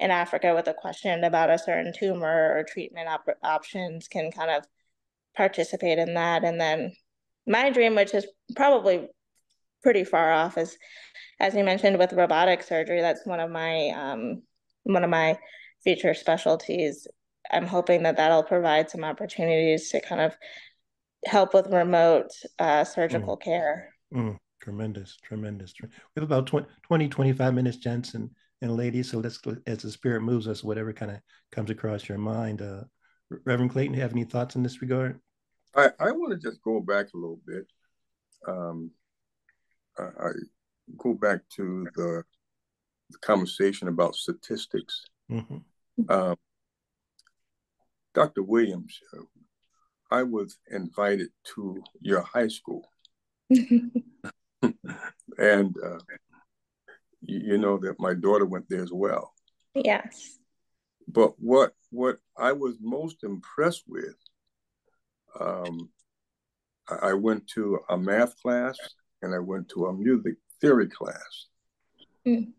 in 0.00 0.10
Africa 0.10 0.54
with 0.54 0.66
a 0.66 0.74
question 0.74 1.24
about 1.24 1.50
a 1.50 1.58
certain 1.58 1.92
tumor 1.92 2.56
or 2.56 2.64
treatment 2.64 3.06
op 3.06 3.28
options 3.44 4.08
can 4.08 4.32
kind 4.32 4.50
of 4.50 4.64
participate 5.36 5.98
in 5.98 6.14
that. 6.14 6.42
And 6.42 6.60
then 6.60 6.92
my 7.46 7.70
dream, 7.70 7.94
which 7.94 8.14
is 8.14 8.26
probably 8.56 9.08
pretty 9.82 10.04
far 10.04 10.32
off, 10.32 10.56
is 10.56 10.76
as 11.38 11.54
you 11.54 11.64
mentioned 11.64 11.98
with 11.98 12.14
robotic 12.14 12.62
surgery. 12.62 13.02
That's 13.02 13.26
one 13.26 13.40
of 13.40 13.50
my 13.50 13.88
um, 13.90 14.42
one 14.84 15.04
of 15.04 15.10
my 15.10 15.38
future 15.82 16.14
specialties. 16.14 17.06
I'm 17.50 17.66
hoping 17.66 18.02
that 18.04 18.16
that'll 18.16 18.42
provide 18.42 18.90
some 18.90 19.04
opportunities 19.04 19.90
to 19.90 20.00
kind 20.00 20.20
of 20.20 20.36
help 21.26 21.54
with 21.54 21.66
remote 21.68 22.30
uh, 22.58 22.84
surgical 22.84 23.36
mm. 23.36 23.42
care. 23.42 23.94
Mm. 24.14 24.38
Tremendous, 24.60 25.16
tremendous. 25.22 25.72
We 25.80 25.88
have 26.16 26.24
about 26.24 26.46
20, 26.46 26.66
20 26.82 27.08
25 27.08 27.54
minutes, 27.54 27.78
gents 27.78 28.14
and, 28.14 28.30
and 28.60 28.76
ladies. 28.76 29.10
So 29.10 29.18
let's, 29.18 29.40
as 29.66 29.78
the 29.78 29.90
spirit 29.90 30.20
moves 30.20 30.46
us, 30.46 30.62
whatever 30.62 30.92
kind 30.92 31.12
of 31.12 31.20
comes 31.50 31.70
across 31.70 32.08
your 32.08 32.18
mind. 32.18 32.60
Uh, 32.60 32.82
Reverend 33.44 33.70
Clayton, 33.70 33.94
have 33.94 34.12
any 34.12 34.24
thoughts 34.24 34.56
in 34.56 34.62
this 34.62 34.82
regard? 34.82 35.18
I, 35.74 35.90
I 35.98 36.10
want 36.10 36.32
to 36.32 36.48
just 36.48 36.62
go 36.62 36.80
back 36.80 37.06
a 37.14 37.16
little 37.16 37.40
bit. 37.46 37.66
Um, 38.46 38.90
I, 39.98 40.02
I 40.02 40.30
go 40.98 41.14
back 41.14 41.40
to 41.56 41.86
the, 41.94 42.22
the 43.10 43.18
conversation 43.18 43.88
about 43.88 44.14
statistics. 44.14 45.06
Mm-hmm. 45.30 46.10
Um, 46.10 46.36
Dr. 48.14 48.42
Williams, 48.42 48.98
uh, 49.16 49.22
I 50.10 50.24
was 50.24 50.58
invited 50.70 51.28
to 51.54 51.82
your 52.00 52.22
high 52.22 52.48
school. 52.48 52.90
and 53.50 53.94
uh, 55.42 55.98
you, 57.20 57.40
you 57.40 57.58
know 57.58 57.78
that 57.78 58.00
my 58.00 58.14
daughter 58.14 58.46
went 58.46 58.68
there 58.68 58.82
as 58.82 58.92
well. 58.92 59.32
Yes. 59.74 60.38
But 61.06 61.32
what 61.38 61.72
what 61.90 62.18
I 62.36 62.52
was 62.52 62.76
most 62.80 63.24
impressed 63.24 63.84
with, 63.86 64.16
um, 65.38 65.90
I 67.02 67.14
went 67.14 67.46
to 67.54 67.78
a 67.88 67.96
math 67.96 68.40
class 68.40 68.76
and 69.22 69.34
I 69.34 69.38
went 69.38 69.68
to 69.70 69.86
a 69.86 69.92
music 69.92 70.34
theory 70.60 70.88
class. 70.88 71.46
Mm. 72.26 72.52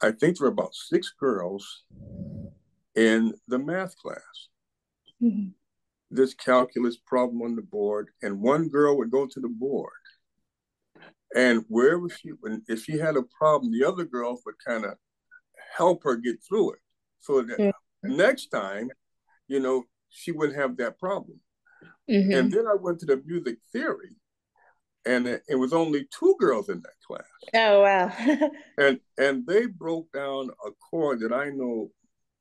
I 0.00 0.12
think 0.12 0.38
there 0.38 0.46
were 0.46 0.52
about 0.52 0.74
six 0.74 1.12
girls 1.18 1.84
in 2.94 3.34
the 3.48 3.58
math 3.58 3.96
class. 3.96 4.48
Mm-hmm. 5.22 5.48
This 6.10 6.34
calculus 6.34 6.96
problem 6.96 7.42
on 7.42 7.56
the 7.56 7.62
board, 7.62 8.08
and 8.22 8.40
one 8.40 8.68
girl 8.68 8.96
would 8.96 9.10
go 9.10 9.26
to 9.26 9.40
the 9.40 9.48
board 9.48 9.92
and 11.34 11.64
wherever 11.68 12.08
she, 12.08 12.30
if 12.68 12.84
she 12.84 12.98
had 12.98 13.16
a 13.16 13.22
problem, 13.22 13.72
the 13.72 13.86
other 13.86 14.04
girls 14.04 14.42
would 14.46 14.54
kind 14.66 14.84
of 14.84 14.94
help 15.76 16.02
her 16.04 16.16
get 16.16 16.36
through 16.46 16.72
it. 16.72 16.78
So 17.20 17.42
that 17.42 17.58
mm-hmm. 17.58 18.16
next 18.16 18.46
time, 18.46 18.88
you 19.46 19.60
know, 19.60 19.84
she 20.08 20.32
wouldn't 20.32 20.58
have 20.58 20.76
that 20.78 20.98
problem. 20.98 21.40
Mm-hmm. 22.10 22.32
And 22.32 22.52
then 22.52 22.66
I 22.66 22.74
went 22.80 23.00
to 23.00 23.06
the 23.06 23.22
music 23.24 23.58
theory, 23.72 24.16
and 25.08 25.26
it, 25.26 25.42
it 25.48 25.54
was 25.54 25.72
only 25.72 26.06
two 26.16 26.36
girls 26.38 26.68
in 26.68 26.82
that 26.82 27.00
class. 27.06 27.24
Oh 27.54 27.82
wow! 27.82 28.12
and 28.78 29.00
and 29.16 29.46
they 29.46 29.66
broke 29.66 30.12
down 30.12 30.50
a 30.66 30.70
chord 30.90 31.20
that 31.20 31.32
I 31.32 31.48
know 31.48 31.90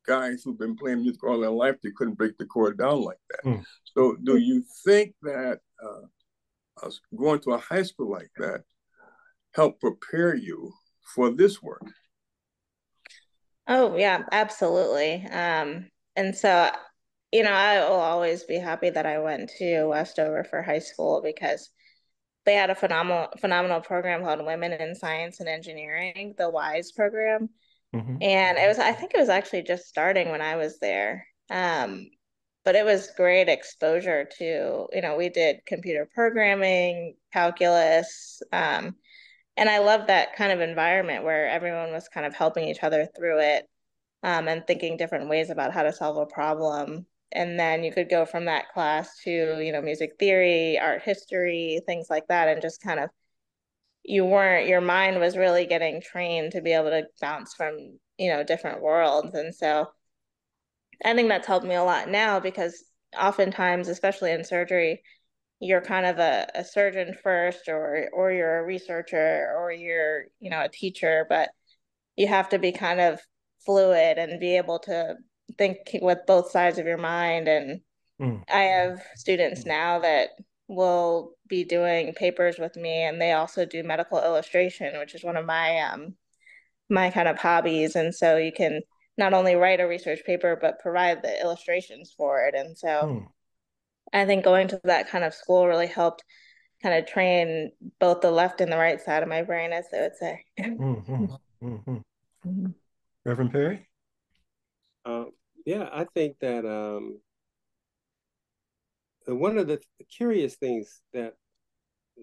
guys 0.05 0.41
who've 0.43 0.59
been 0.59 0.75
playing 0.75 1.01
music 1.01 1.23
all 1.23 1.39
their 1.39 1.49
life 1.49 1.75
they 1.83 1.91
couldn't 1.91 2.13
break 2.13 2.37
the 2.37 2.45
chord 2.45 2.77
down 2.77 3.01
like 3.01 3.19
that. 3.29 3.43
Mm. 3.43 3.65
So 3.95 4.17
do 4.23 4.37
you 4.37 4.63
think 4.85 5.15
that 5.23 5.59
uh, 5.83 6.89
going 7.15 7.39
to 7.41 7.51
a 7.51 7.57
high 7.57 7.83
school 7.83 8.11
like 8.11 8.31
that 8.37 8.63
helped 9.53 9.81
prepare 9.81 10.35
you 10.35 10.73
for 11.15 11.29
this 11.29 11.61
work? 11.61 11.83
Oh 13.67 13.95
yeah, 13.95 14.23
absolutely. 14.31 15.25
Um, 15.25 15.89
and 16.15 16.35
so, 16.35 16.71
you 17.31 17.43
know, 17.43 17.51
I 17.51 17.79
will 17.79 17.95
always 17.95 18.43
be 18.43 18.57
happy 18.57 18.89
that 18.89 19.05
I 19.05 19.19
went 19.19 19.51
to 19.59 19.85
Westover 19.85 20.43
for 20.43 20.61
high 20.61 20.79
school 20.79 21.21
because 21.21 21.69
they 22.47 22.53
had 22.53 22.69
a 22.69 22.75
phenomenal 22.75 23.27
phenomenal 23.39 23.81
program 23.81 24.23
called 24.23 24.43
Women 24.43 24.71
in 24.71 24.95
Science 24.95 25.41
and 25.41 25.49
Engineering, 25.49 26.33
the 26.37 26.49
WISE 26.49 26.93
program. 26.93 27.49
Mm-hmm. 27.93 28.17
And 28.21 28.57
it 28.57 28.67
was 28.67 28.79
I 28.79 28.93
think 28.93 29.13
it 29.13 29.19
was 29.19 29.29
actually 29.29 29.63
just 29.63 29.85
starting 29.85 30.29
when 30.29 30.41
I 30.41 30.55
was 30.55 30.79
there. 30.79 31.27
Um, 31.51 32.07
but 32.63 32.75
it 32.75 32.85
was 32.85 33.11
great 33.15 33.49
exposure 33.49 34.27
to, 34.37 34.87
you 34.91 35.01
know, 35.01 35.15
we 35.17 35.29
did 35.29 35.65
computer 35.65 36.07
programming, 36.13 37.15
calculus, 37.31 38.41
um, 38.51 38.95
and 39.57 39.69
I 39.69 39.79
love 39.79 40.07
that 40.07 40.35
kind 40.35 40.51
of 40.51 40.61
environment 40.61 41.23
where 41.23 41.49
everyone 41.49 41.91
was 41.91 42.07
kind 42.07 42.25
of 42.25 42.33
helping 42.33 42.67
each 42.67 42.83
other 42.83 43.07
through 43.15 43.39
it 43.39 43.65
um, 44.23 44.47
and 44.47 44.65
thinking 44.65 44.95
different 44.95 45.29
ways 45.29 45.49
about 45.49 45.73
how 45.73 45.83
to 45.83 45.91
solve 45.91 46.17
a 46.17 46.25
problem. 46.25 47.05
And 47.31 47.59
then 47.59 47.83
you 47.83 47.91
could 47.91 48.09
go 48.09 48.25
from 48.25 48.45
that 48.45 48.69
class 48.73 49.19
to, 49.23 49.61
you 49.61 49.71
know, 49.71 49.81
music 49.81 50.13
theory, 50.19 50.79
art 50.79 51.01
history, 51.03 51.81
things 51.85 52.07
like 52.09 52.27
that, 52.29 52.47
and 52.47 52.61
just 52.61 52.81
kind 52.81 52.99
of 52.99 53.09
you 54.03 54.23
weren't 54.25 54.67
your 54.67 54.81
mind 54.81 55.19
was 55.19 55.35
really 55.37 55.65
getting 55.65 56.01
trained 56.01 56.53
to 56.53 56.61
be 56.61 56.71
able 56.71 56.89
to 56.89 57.03
bounce 57.19 57.53
from 57.53 57.99
you 58.17 58.29
know 58.31 58.43
different 58.43 58.81
worlds. 58.81 59.33
And 59.35 59.53
so 59.53 59.87
i 61.05 61.13
think 61.13 61.29
that's 61.29 61.47
helped 61.47 61.65
me 61.65 61.75
a 61.75 61.83
lot 61.83 62.09
now 62.09 62.39
because 62.39 62.83
oftentimes 63.19 63.87
especially 63.87 64.31
in 64.31 64.43
surgery 64.43 65.01
you're 65.59 65.81
kind 65.81 66.05
of 66.05 66.19
a, 66.19 66.47
a 66.55 66.63
surgeon 66.63 67.15
first 67.23 67.67
or 67.67 68.09
or 68.13 68.31
you're 68.31 68.59
a 68.59 68.65
researcher 68.65 69.53
or 69.57 69.71
you're 69.71 70.25
you 70.39 70.49
know 70.49 70.63
a 70.63 70.69
teacher 70.69 71.25
but 71.29 71.49
you 72.15 72.27
have 72.27 72.49
to 72.49 72.59
be 72.59 72.71
kind 72.71 72.99
of 72.99 73.19
fluid 73.65 74.17
and 74.17 74.39
be 74.39 74.57
able 74.57 74.79
to 74.79 75.15
think 75.57 75.77
with 76.01 76.19
both 76.27 76.51
sides 76.51 76.77
of 76.77 76.85
your 76.85 76.97
mind 76.97 77.47
and 77.47 77.81
mm. 78.21 78.43
i 78.49 78.61
have 78.61 79.01
students 79.15 79.63
mm. 79.63 79.67
now 79.67 79.99
that 79.99 80.29
will 80.67 81.31
be 81.47 81.63
doing 81.63 82.13
papers 82.13 82.57
with 82.59 82.75
me 82.75 83.03
and 83.03 83.21
they 83.21 83.31
also 83.31 83.65
do 83.65 83.83
medical 83.83 84.21
illustration 84.21 84.99
which 84.99 85.15
is 85.15 85.23
one 85.23 85.37
of 85.37 85.45
my 85.45 85.79
um 85.79 86.13
my 86.89 87.09
kind 87.09 87.27
of 87.27 87.37
hobbies 87.37 87.95
and 87.95 88.13
so 88.13 88.37
you 88.37 88.51
can 88.51 88.81
not 89.17 89.33
only 89.33 89.55
write 89.55 89.79
a 89.79 89.87
research 89.87 90.19
paper 90.25 90.57
but 90.59 90.79
provide 90.79 91.21
the 91.21 91.41
illustrations 91.41 92.13
for 92.17 92.45
it 92.45 92.55
and 92.55 92.77
so 92.77 92.87
mm. 92.87 93.27
I 94.13 94.25
think 94.25 94.43
going 94.43 94.67
to 94.69 94.79
that 94.83 95.09
kind 95.09 95.23
of 95.23 95.33
school 95.33 95.67
really 95.67 95.87
helped 95.87 96.23
kind 96.81 96.97
of 96.97 97.09
train 97.09 97.71
both 97.99 98.21
the 98.21 98.31
left 98.31 98.61
and 98.61 98.71
the 98.71 98.77
right 98.77 99.01
side 99.01 99.23
of 99.23 99.29
my 99.29 99.41
brain, 99.41 99.73
as 99.73 99.85
they 99.91 100.01
would 100.01 100.15
say. 100.15 100.43
mm-hmm. 100.59 101.25
Mm-hmm. 101.63 101.97
Mm-hmm. 102.45 102.67
Reverend 103.25 103.51
Perry? 103.51 103.89
Uh, 105.03 105.25
yeah, 105.67 105.89
I 105.91 106.05
think 106.05 106.39
that 106.39 106.65
um, 106.65 107.19
one 109.27 109.57
of 109.57 109.67
the 109.67 109.81
curious 110.09 110.55
things 110.55 111.01
that 111.11 111.33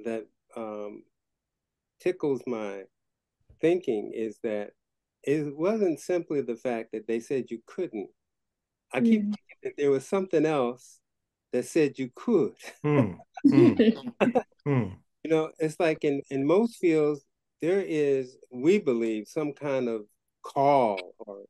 that 0.07 0.27
um, 0.57 1.03
tickles 2.01 2.41
my 2.47 2.85
thinking 3.61 4.13
is 4.15 4.39
that 4.45 4.71
it 5.23 5.55
wasn't 5.55 6.01
simply 6.01 6.41
the 6.41 6.57
fact 6.57 6.93
that 6.93 7.07
they 7.07 7.21
said 7.21 7.51
you 7.51 7.59
couldn't. 7.67 8.09
I 8.95 9.03
keep 9.03 9.21
mm. 9.21 9.35
thinking 9.35 9.59
that 9.63 9.75
there 9.77 9.91
was 9.91 10.09
something 10.09 10.47
else 10.47 11.01
that 11.53 11.67
said 11.67 11.99
you 11.99 12.11
could. 12.15 12.55
Mm, 12.83 13.19
mm, 13.47 14.03
mm. 14.67 14.97
You 15.23 15.31
know, 15.31 15.51
it's 15.59 15.79
like 15.79 16.03
in, 16.03 16.23
in 16.31 16.47
most 16.47 16.77
fields, 16.77 17.27
there 17.61 17.83
is, 17.83 18.39
we 18.51 18.79
believe, 18.79 19.29
some 19.29 19.53
kind 19.53 19.91
of 19.91 20.07
call 20.43 21.15
or 21.19 21.45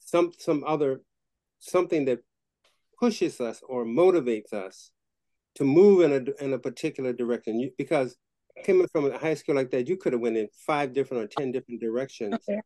some 0.00 0.32
some 0.38 0.64
other 0.66 1.00
something 1.60 2.04
that 2.06 2.20
pushes 2.98 3.40
us 3.40 3.62
or 3.66 3.84
motivates 3.84 4.52
us 4.52 4.90
to 5.54 5.64
move 5.64 6.02
in 6.02 6.12
a 6.12 6.44
in 6.44 6.52
a 6.52 6.58
particular 6.58 7.12
direction. 7.12 7.60
You, 7.60 7.70
because 7.78 8.16
coming 8.64 8.88
from 8.92 9.10
a 9.10 9.18
high 9.18 9.34
school 9.34 9.54
like 9.54 9.70
that, 9.70 9.88
you 9.88 9.96
could 9.96 10.12
have 10.12 10.20
went 10.20 10.36
in 10.36 10.48
five 10.66 10.92
different 10.92 11.24
or 11.24 11.26
ten 11.26 11.52
different 11.52 11.80
directions. 11.80 12.34
Okay. 12.34 12.60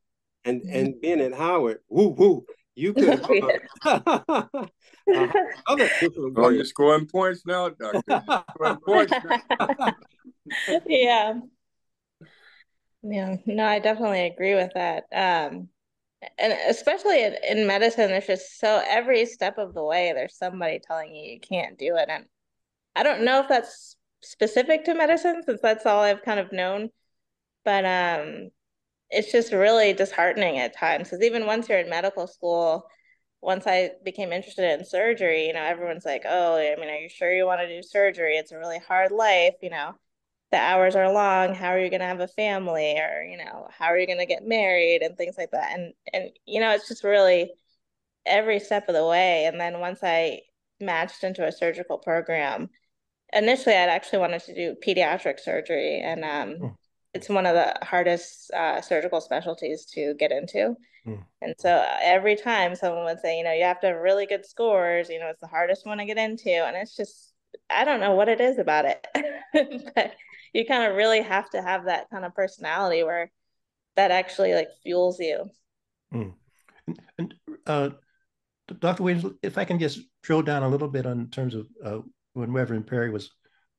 And 0.45 0.63
and 0.63 1.01
being 1.01 1.21
at 1.21 1.35
Howard, 1.35 1.79
woo 1.89 2.09
woo, 2.09 2.45
you 2.75 2.93
could. 2.93 3.21
uh, 3.85 4.67
other 5.67 5.91
oh, 6.37 6.49
you're 6.49 6.65
scoring 6.65 7.07
points 7.07 7.47
now, 7.47 7.71
Doctor. 7.71 8.23
Scoring 8.55 8.77
points 8.87 9.13
now. 9.25 9.95
yeah. 10.87 11.35
Yeah. 13.03 13.37
No, 13.47 13.67
I 13.67 13.79
definitely 13.81 14.27
agree 14.27 14.55
with 14.55 14.73
that. 14.75 15.05
Um, 15.13 15.69
and 16.39 16.53
especially 16.69 17.25
in, 17.25 17.37
in 17.49 17.67
medicine, 17.67 18.09
there's 18.09 18.27
just 18.27 18.59
so 18.59 18.83
every 18.87 19.27
step 19.27 19.59
of 19.59 19.75
the 19.75 19.85
way, 19.85 20.13
there's 20.15 20.37
somebody 20.37 20.81
telling 20.81 21.15
you 21.15 21.33
you 21.33 21.41
can't 21.41 21.79
do 21.79 21.97
it. 21.97 22.09
And 22.09 22.25
I 22.97 23.03
don't 23.03 23.25
know 23.25 23.41
if 23.41 23.49
that's 23.49 23.97
specific 24.23 24.85
to 24.85 24.95
medicine, 24.95 25.43
since 25.45 25.61
that's 25.61 25.87
all 25.87 26.03
I've 26.03 26.23
kind 26.23 26.41
of 26.41 26.53
known. 26.53 26.91
But 27.65 27.85
um, 27.85 28.51
it's 29.11 29.33
just 29.33 29.53
really 29.53 29.93
disheartening 29.93 30.59
at 30.59 30.77
times 30.77 31.09
because 31.09 31.25
even 31.25 31.47
once 31.47 31.69
you're 31.69 31.79
in 31.79 31.89
medical 31.91 32.27
school 32.27 32.87
once 33.41 33.67
i 33.67 33.91
became 34.05 34.33
interested 34.33 34.79
in 34.79 34.85
surgery 34.85 35.47
you 35.47 35.53
know 35.53 35.63
everyone's 35.63 36.05
like 36.05 36.23
oh 36.27 36.57
i 36.57 36.75
mean 36.81 36.89
are 36.89 36.97
you 36.97 37.09
sure 37.09 37.33
you 37.33 37.47
want 37.47 37.61
to 37.61 37.69
do 37.69 37.83
surgery 37.83 38.37
it's 38.37 38.53
a 38.53 38.59
really 38.59 38.79
hard 38.89 39.13
life 39.13 39.55
you 39.63 39.71
know 39.71 39.93
the 40.55 40.61
hours 40.61 40.95
are 40.95 41.13
long. 41.13 41.53
How 41.53 41.71
are 41.71 41.81
you 41.81 41.91
going 41.91 42.01
to 42.01 42.07
have 42.07 42.21
a 42.21 42.29
family? 42.29 42.97
Or, 42.97 43.25
you 43.25 43.37
know, 43.37 43.67
how 43.77 43.87
are 43.87 43.99
you 43.99 44.07
going 44.07 44.21
to 44.21 44.27
get 44.27 44.47
married 44.47 45.03
and 45.03 45.17
things 45.17 45.35
like 45.37 45.51
that. 45.51 45.73
And, 45.77 45.93
and, 46.13 46.31
you 46.47 46.61
know, 46.61 46.71
it's 46.71 46.87
just 46.87 47.03
really 47.03 47.51
every 48.25 48.61
step 48.61 48.89
of 48.89 48.95
the 48.95 49.05
way. 49.05 49.47
And 49.47 49.61
then 49.61 49.81
once 49.81 49.99
I 50.05 50.43
matched 50.81 51.25
into 51.25 51.45
a 51.45 51.51
surgical 51.51 51.99
program, 51.99 52.71
initially 53.33 53.75
I'd 53.75 53.89
actually 53.89 54.21
wanted 54.21 54.43
to 54.45 54.55
do 54.55 54.77
pediatric 54.87 55.41
surgery. 55.41 55.99
And 55.99 56.25
um, 56.25 56.57
oh. 56.63 56.77
it's 57.15 57.29
one 57.29 57.47
of 57.47 57.55
the 57.57 57.75
hardest 57.85 58.53
uh, 58.53 58.81
surgical 58.81 59.21
specialties 59.21 59.87
to 59.95 60.15
get 60.15 60.31
into. 60.31 60.77
Mm. 61.05 61.25
And 61.43 61.55
so 61.59 61.69
uh, 61.69 61.97
every 62.01 62.37
time 62.37 62.77
someone 62.77 63.07
would 63.07 63.19
say, 63.19 63.39
you 63.39 63.43
know, 63.43 63.53
you 63.53 63.65
have 63.65 63.81
to 63.81 63.89
have 63.89 63.97
really 63.97 64.27
good 64.27 64.47
scores, 64.47 65.09
you 65.09 65.19
know, 65.19 65.31
it's 65.31 65.41
the 65.41 65.49
hardest 65.49 65.85
one 65.85 65.99
to 65.99 66.05
get 66.05 66.17
into. 66.17 66.51
And 66.51 66.77
it's 66.77 66.97
just, 66.97 67.33
I 67.69 67.85
don't 67.85 67.99
know 67.99 68.15
what 68.15 68.29
it 68.29 68.41
is 68.41 68.59
about 68.59 68.85
it, 68.85 69.05
but 69.97 70.15
you 70.55 70.65
kind 70.65 70.85
of 70.85 70.97
really 70.97 71.21
have 71.21 71.51
to 71.51 71.61
have 71.61 71.85
that 71.85 72.09
kind 72.11 72.25
of 72.25 72.35
personality 72.35 73.03
where 73.03 73.31
that 73.97 74.11
actually 74.11 74.55
like 74.55 74.69
fuels 74.83 75.19
you. 75.21 75.51
Mm. 76.15 76.33
And, 76.87 77.01
and 77.19 77.35
uh, 77.67 77.91
Dr. 78.79 79.03
Williams, 79.03 79.27
if 79.43 79.59
I 79.59 79.65
can 79.65 79.79
just 79.79 80.01
drill 80.23 80.43
down 80.43 80.63
a 80.63 80.69
little 80.69 80.89
bit 80.89 81.07
on 81.07 81.29
terms 81.29 81.55
of 81.55 81.67
uh, 81.85 81.99
when 82.33 82.53
Reverend 82.53 82.87
Perry 82.87 83.11
was 83.11 83.31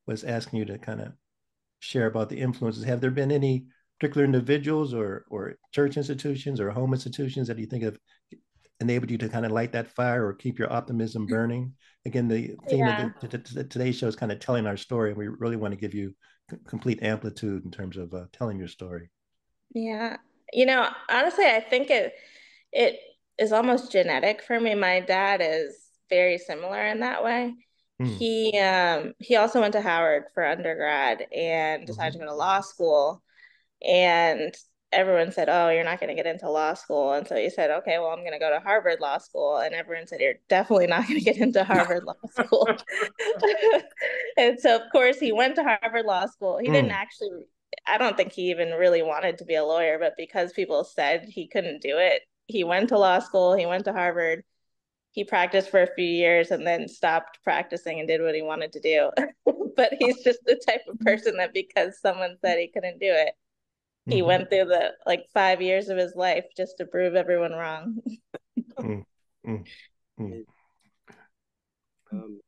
was 0.06 0.22
asking 0.22 0.60
you 0.60 0.64
to 0.66 0.78
kind 0.78 1.00
of 1.00 1.12
share 1.80 2.06
about 2.06 2.28
the 2.28 2.38
influences, 2.38 2.84
have 2.84 3.00
there 3.00 3.10
been 3.10 3.32
any 3.32 3.66
particular 3.98 4.24
individuals 4.24 4.94
or 4.94 5.24
or 5.30 5.56
church 5.72 5.96
institutions 5.96 6.60
or 6.60 6.70
home 6.70 6.92
institutions 6.92 7.48
that 7.48 7.58
you 7.58 7.66
think 7.66 7.84
have 7.84 7.98
enabled 8.80 9.10
you 9.10 9.18
to 9.18 9.28
kind 9.28 9.46
of 9.46 9.52
light 9.52 9.72
that 9.72 9.88
fire 9.88 10.26
or 10.26 10.34
keep 10.34 10.58
your 10.58 10.72
optimism 10.72 11.22
mm-hmm. 11.22 11.34
burning? 11.34 11.72
Again, 12.04 12.28
the 12.28 12.54
theme 12.68 12.86
yeah. 12.86 13.06
of 13.06 13.30
the, 13.30 13.38
the, 13.38 13.64
today's 13.64 13.96
show 13.96 14.06
is 14.06 14.14
kind 14.14 14.30
of 14.30 14.38
telling 14.38 14.66
our 14.66 14.76
story, 14.76 15.10
and 15.10 15.18
we 15.18 15.26
really 15.26 15.56
want 15.56 15.72
to 15.72 15.80
give 15.80 15.94
you 15.94 16.14
complete 16.66 17.02
amplitude 17.02 17.64
in 17.64 17.70
terms 17.70 17.96
of 17.96 18.14
uh, 18.14 18.24
telling 18.32 18.58
your 18.58 18.68
story. 18.68 19.10
Yeah, 19.74 20.16
you 20.52 20.66
know, 20.66 20.88
honestly, 21.10 21.44
I 21.44 21.60
think 21.60 21.90
it 21.90 22.14
it 22.72 22.98
is 23.38 23.52
almost 23.52 23.92
genetic 23.92 24.42
for 24.42 24.58
me. 24.58 24.74
My 24.74 25.00
dad 25.00 25.40
is 25.42 25.76
very 26.08 26.38
similar 26.38 26.86
in 26.86 27.00
that 27.00 27.24
way. 27.24 27.54
Mm. 28.00 28.16
He 28.16 28.58
um 28.58 29.14
he 29.18 29.36
also 29.36 29.60
went 29.60 29.72
to 29.72 29.80
Howard 29.80 30.24
for 30.34 30.44
undergrad 30.44 31.26
and 31.32 31.86
decided 31.86 32.14
mm-hmm. 32.14 32.20
to 32.20 32.26
go 32.26 32.32
to 32.32 32.36
law 32.36 32.60
school 32.60 33.22
and 33.86 34.54
everyone 34.92 35.32
said, 35.32 35.48
"Oh, 35.48 35.68
you're 35.68 35.84
not 35.84 36.00
going 36.00 36.08
to 36.08 36.14
get 36.14 36.26
into 36.26 36.50
law 36.50 36.74
school." 36.74 37.12
And 37.12 37.26
so 37.26 37.36
he 37.36 37.50
said, 37.50 37.70
"Okay, 37.70 37.98
well, 37.98 38.10
I'm 38.10 38.20
going 38.20 38.32
to 38.32 38.38
go 38.38 38.50
to 38.50 38.60
Harvard 38.60 39.00
Law 39.00 39.18
School." 39.18 39.58
And 39.58 39.74
everyone 39.74 40.06
said, 40.06 40.20
"You're 40.20 40.34
definitely 40.48 40.86
not 40.86 41.06
going 41.06 41.18
to 41.18 41.24
get 41.24 41.36
into 41.36 41.64
Harvard 41.64 42.04
Law 42.04 42.14
School." 42.30 42.68
and 44.36 44.58
so, 44.58 44.76
of 44.76 44.82
course, 44.92 45.18
he 45.18 45.32
went 45.32 45.56
to 45.56 45.62
Harvard 45.62 46.06
Law 46.06 46.26
School. 46.26 46.58
He 46.58 46.68
mm. 46.68 46.72
didn't 46.72 46.92
actually. 46.92 47.46
I 47.86 47.98
don't 47.98 48.16
think 48.16 48.32
he 48.32 48.50
even 48.50 48.70
really 48.70 49.02
wanted 49.02 49.38
to 49.38 49.44
be 49.44 49.54
a 49.54 49.64
lawyer, 49.64 49.98
but 49.98 50.14
because 50.16 50.52
people 50.52 50.84
said 50.84 51.26
he 51.28 51.46
couldn't 51.48 51.82
do 51.82 51.98
it, 51.98 52.22
he 52.46 52.64
went 52.64 52.88
to 52.88 52.98
law 52.98 53.18
school. 53.18 53.54
He 53.54 53.66
went 53.66 53.84
to 53.84 53.92
Harvard. 53.92 54.44
He 55.12 55.24
practiced 55.24 55.70
for 55.70 55.82
a 55.82 55.94
few 55.94 56.04
years 56.04 56.50
and 56.50 56.66
then 56.66 56.88
stopped 56.88 57.38
practicing 57.42 57.98
and 57.98 58.08
did 58.08 58.22
what 58.22 58.34
he 58.34 58.42
wanted 58.42 58.72
to 58.72 58.80
do. 58.80 59.10
but 59.76 59.92
he's 59.98 60.22
just 60.22 60.40
the 60.44 60.60
type 60.66 60.82
of 60.88 60.98
person 61.00 61.36
that 61.36 61.54
because 61.54 62.00
someone 62.00 62.36
said 62.40 62.58
he 62.58 62.68
couldn't 62.68 62.98
do 62.98 63.08
it, 63.08 63.34
he 64.06 64.18
mm-hmm. 64.18 64.26
went 64.26 64.50
through 64.50 64.66
the 64.66 64.92
like 65.04 65.26
five 65.34 65.60
years 65.60 65.88
of 65.88 65.98
his 65.98 66.14
life 66.14 66.44
just 66.56 66.78
to 66.78 66.86
prove 66.86 67.14
everyone 67.14 67.52
wrong. 67.52 67.98
mm, 68.78 69.02
mm, 69.46 69.64
mm. 70.20 70.44
Um, 72.12 72.40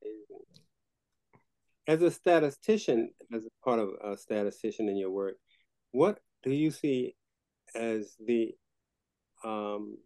as 1.88 2.03
a 2.03 2.11
statistician, 2.11 3.11
as 3.33 3.42
a 3.44 3.64
part 3.64 3.81
of 3.81 3.90
a 4.05 4.16
statistician 4.16 4.88
in 4.88 4.97
your 4.97 5.11
work, 5.11 5.37
what 5.90 6.21
do 6.44 6.53
you 6.53 6.71
see 6.71 7.16
as 7.75 8.14
the 8.25 8.55
um, 9.44 9.97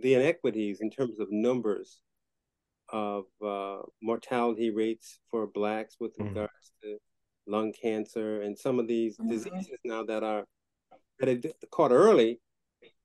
the 0.00 0.14
inequities 0.14 0.80
in 0.80 0.90
terms 0.90 1.18
of 1.18 1.28
numbers 1.30 2.00
of 2.88 3.24
uh, 3.44 3.78
mortality 4.02 4.70
rates 4.70 5.18
for 5.30 5.46
blacks 5.46 5.96
with 6.00 6.16
mm. 6.18 6.26
regards 6.26 6.72
to 6.82 6.98
lung 7.50 7.72
cancer, 7.72 8.42
and 8.42 8.56
some 8.56 8.78
of 8.78 8.86
these 8.86 9.16
mm-hmm. 9.18 9.30
diseases 9.30 9.78
now 9.84 10.02
that 10.04 10.22
are 10.22 10.44
that 11.18 11.28
are 11.28 11.66
caught 11.70 11.92
early 11.92 12.40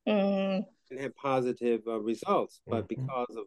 mm-hmm. 0.08 0.62
and 0.92 1.00
have 1.00 1.16
positive 1.16 1.82
uh, 1.88 2.00
results, 2.00 2.62
but 2.68 2.88
mm-hmm. 2.88 3.02
because 3.02 3.36
of 3.38 3.46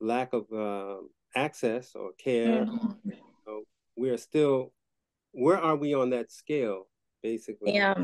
lack 0.00 0.32
of 0.32 0.46
uh, 0.52 0.96
access 1.36 1.92
or 1.94 2.10
care, 2.18 2.64
mm-hmm. 2.64 3.10
you 3.10 3.16
know, 3.46 3.62
we 3.96 4.10
are 4.10 4.18
still. 4.18 4.72
Where 5.32 5.58
are 5.58 5.76
we 5.76 5.94
on 5.94 6.10
that 6.10 6.32
scale, 6.32 6.88
basically? 7.22 7.72
Yeah. 7.72 7.94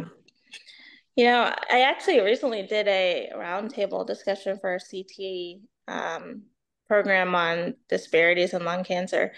You 1.17 1.25
know, 1.25 1.53
I 1.71 1.81
actually 1.81 2.21
recently 2.21 2.63
did 2.63 2.87
a 2.87 3.33
roundtable 3.35 4.07
discussion 4.07 4.59
for 4.61 4.77
a 4.77 4.79
CT 4.79 5.63
um, 5.89 6.43
program 6.87 7.35
on 7.35 7.75
disparities 7.89 8.55
in 8.55 8.65
lung 8.65 8.85
cancer. 8.85 9.33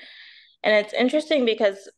And 0.63 0.75
it's 0.85 0.93
interesting 0.93 1.45
because 1.45 1.89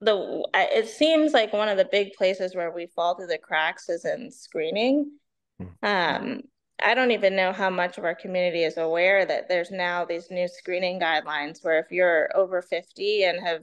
the 0.00 0.46
it 0.54 0.88
seems 0.88 1.32
like 1.32 1.52
one 1.52 1.68
of 1.68 1.78
the 1.78 1.88
big 1.90 2.12
places 2.12 2.54
where 2.54 2.70
we 2.70 2.86
fall 2.86 3.14
through 3.14 3.28
the 3.28 3.38
cracks 3.38 3.88
is 3.88 4.04
in 4.04 4.30
screening. 4.30 5.12
Hmm. 5.58 5.66
Um, 5.82 6.42
I 6.82 6.94
don't 6.94 7.12
even 7.12 7.36
know 7.36 7.52
how 7.52 7.70
much 7.70 7.96
of 7.96 8.04
our 8.04 8.14
community 8.14 8.62
is 8.62 8.76
aware 8.76 9.24
that 9.24 9.48
there's 9.48 9.70
now 9.70 10.04
these 10.04 10.30
new 10.30 10.46
screening 10.46 11.00
guidelines 11.00 11.64
where 11.64 11.78
if 11.78 11.90
you're 11.90 12.28
over 12.36 12.60
50 12.60 13.24
and 13.24 13.40
have 13.40 13.62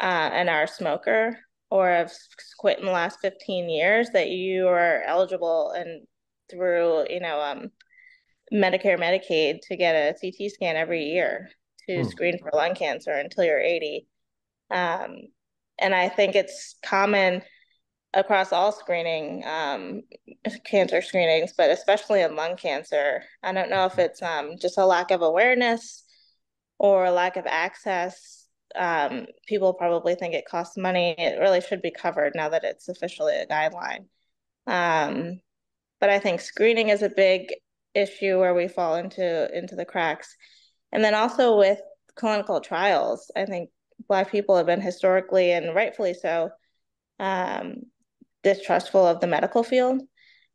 uh, 0.00 0.30
and 0.32 0.48
are 0.48 0.62
a 0.62 0.68
smoker 0.68 1.38
or 1.70 1.88
have 1.88 2.12
quit 2.58 2.78
in 2.78 2.86
the 2.86 2.90
last 2.90 3.20
15 3.20 3.68
years 3.68 4.08
that 4.10 4.30
you 4.30 4.68
are 4.68 5.02
eligible 5.02 5.72
and 5.72 6.06
through 6.50 7.06
you 7.10 7.20
know 7.20 7.40
um, 7.40 7.70
Medicare 8.52 8.98
Medicaid 8.98 9.60
to 9.68 9.76
get 9.76 9.94
a 9.94 10.14
CT 10.18 10.50
scan 10.50 10.76
every 10.76 11.04
year 11.04 11.50
to 11.88 12.02
hmm. 12.02 12.08
screen 12.08 12.38
for 12.38 12.50
lung 12.54 12.74
cancer 12.74 13.12
until 13.12 13.44
you're 13.44 13.60
80. 13.60 14.06
Um, 14.70 15.16
and 15.78 15.94
I 15.94 16.08
think 16.08 16.34
it's 16.34 16.76
common 16.84 17.42
across 18.14 18.52
all 18.52 18.72
screening 18.72 19.42
um, 19.46 20.02
cancer 20.64 21.00
screenings, 21.00 21.52
but 21.56 21.70
especially 21.70 22.20
in 22.20 22.36
lung 22.36 22.56
cancer. 22.56 23.22
I 23.42 23.52
don't 23.52 23.70
know 23.70 23.86
if 23.86 23.98
it's 23.98 24.22
um, 24.22 24.56
just 24.60 24.78
a 24.78 24.86
lack 24.86 25.10
of 25.10 25.22
awareness 25.22 26.04
or 26.78 27.04
a 27.04 27.10
lack 27.10 27.36
of 27.36 27.46
access. 27.46 28.46
Um, 28.74 29.26
people 29.46 29.74
probably 29.74 30.14
think 30.14 30.34
it 30.34 30.46
costs 30.46 30.76
money. 30.76 31.14
It 31.18 31.38
really 31.38 31.60
should 31.60 31.82
be 31.82 31.90
covered 31.90 32.32
now 32.34 32.50
that 32.50 32.64
it's 32.64 32.88
officially 32.88 33.34
a 33.36 33.46
guideline. 33.46 34.06
Um, 34.66 35.40
but 36.00 36.10
I 36.10 36.18
think 36.18 36.40
screening 36.40 36.88
is 36.88 37.02
a 37.02 37.10
big 37.10 37.52
issue 37.94 38.38
where 38.38 38.54
we 38.54 38.68
fall 38.68 38.96
into 38.96 39.56
into 39.56 39.76
the 39.76 39.84
cracks, 39.84 40.34
and 40.90 41.04
then 41.04 41.14
also 41.14 41.56
with 41.58 41.80
clinical 42.16 42.60
trials. 42.60 43.30
I 43.36 43.44
think 43.44 43.70
Black 44.08 44.30
people 44.30 44.56
have 44.56 44.66
been 44.66 44.80
historically 44.80 45.52
and 45.52 45.74
rightfully 45.74 46.14
so 46.14 46.50
um, 47.18 47.82
distrustful 48.42 49.06
of 49.06 49.20
the 49.20 49.26
medical 49.26 49.62
field. 49.62 50.02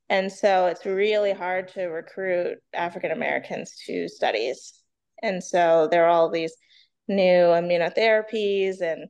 And 0.09 0.31
so 0.31 0.67
it's 0.67 0.85
really 0.85 1.33
hard 1.33 1.67
to 1.69 1.85
recruit 1.87 2.57
African 2.73 3.11
Americans 3.11 3.75
to 3.85 4.07
studies. 4.07 4.73
And 5.21 5.43
so 5.43 5.87
there 5.91 6.05
are 6.05 6.09
all 6.09 6.29
these 6.29 6.53
new 7.07 7.23
immunotherapies 7.23 8.81
and 8.81 9.09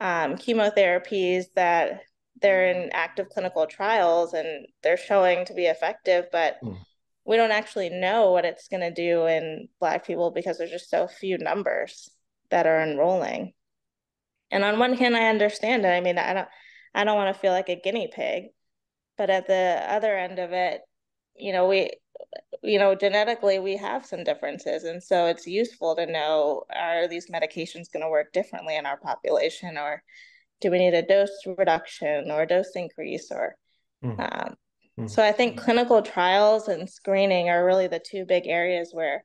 um, 0.00 0.36
chemotherapies 0.36 1.44
that 1.54 2.02
they're 2.42 2.68
in 2.68 2.90
active 2.92 3.28
clinical 3.28 3.66
trials 3.66 4.34
and 4.34 4.66
they're 4.82 4.96
showing 4.96 5.44
to 5.46 5.54
be 5.54 5.66
effective, 5.66 6.26
but 6.30 6.56
mm. 6.62 6.76
we 7.24 7.36
don't 7.36 7.50
actually 7.50 7.88
know 7.88 8.32
what 8.32 8.44
it's 8.44 8.68
going 8.68 8.82
to 8.82 8.90
do 8.90 9.26
in 9.26 9.68
Black 9.80 10.06
people 10.06 10.30
because 10.30 10.58
there's 10.58 10.70
just 10.70 10.90
so 10.90 11.08
few 11.08 11.38
numbers 11.38 12.10
that 12.50 12.66
are 12.66 12.82
enrolling. 12.82 13.52
And 14.50 14.64
on 14.64 14.78
one 14.78 14.94
hand, 14.94 15.16
I 15.16 15.28
understand 15.28 15.84
it. 15.84 15.88
I 15.88 16.00
mean, 16.00 16.18
I 16.18 16.32
don't, 16.32 16.48
I 16.94 17.04
don't 17.04 17.16
want 17.16 17.34
to 17.34 17.40
feel 17.40 17.52
like 17.52 17.68
a 17.68 17.80
guinea 17.80 18.08
pig, 18.12 18.44
but 19.18 19.30
at 19.30 19.46
the 19.46 19.84
other 19.88 20.16
end 20.16 20.38
of 20.38 20.52
it, 20.52 20.80
you 21.36 21.52
know, 21.52 21.68
we, 21.68 21.90
you 22.62 22.78
know, 22.78 22.94
genetically 22.94 23.58
we 23.58 23.76
have 23.76 24.06
some 24.06 24.24
differences, 24.24 24.84
and 24.84 25.02
so 25.02 25.26
it's 25.26 25.46
useful 25.46 25.96
to 25.96 26.06
know 26.06 26.64
are 26.74 27.06
these 27.08 27.30
medications 27.30 27.92
going 27.92 28.02
to 28.02 28.08
work 28.08 28.32
differently 28.32 28.76
in 28.76 28.86
our 28.86 28.96
population, 28.96 29.76
or 29.76 30.02
do 30.60 30.70
we 30.70 30.78
need 30.78 30.94
a 30.94 31.02
dose 31.02 31.30
reduction 31.58 32.30
or 32.30 32.46
dose 32.46 32.70
increase, 32.74 33.30
or 33.30 33.56
mm. 34.02 34.18
Um, 34.18 34.56
mm. 34.98 35.10
so 35.10 35.22
I 35.22 35.32
think 35.32 35.60
clinical 35.60 36.00
trials 36.00 36.68
and 36.68 36.88
screening 36.88 37.50
are 37.50 37.64
really 37.64 37.88
the 37.88 37.98
two 38.00 38.24
big 38.24 38.46
areas 38.46 38.90
where 38.92 39.24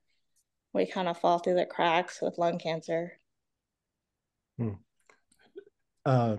we 0.73 0.85
kind 0.85 1.07
of 1.07 1.17
fall 1.17 1.39
through 1.39 1.55
the 1.55 1.65
cracks 1.65 2.21
with 2.21 2.37
lung 2.37 2.59
cancer. 2.59 3.13
Mm 4.59 4.77
uh, 6.05 6.37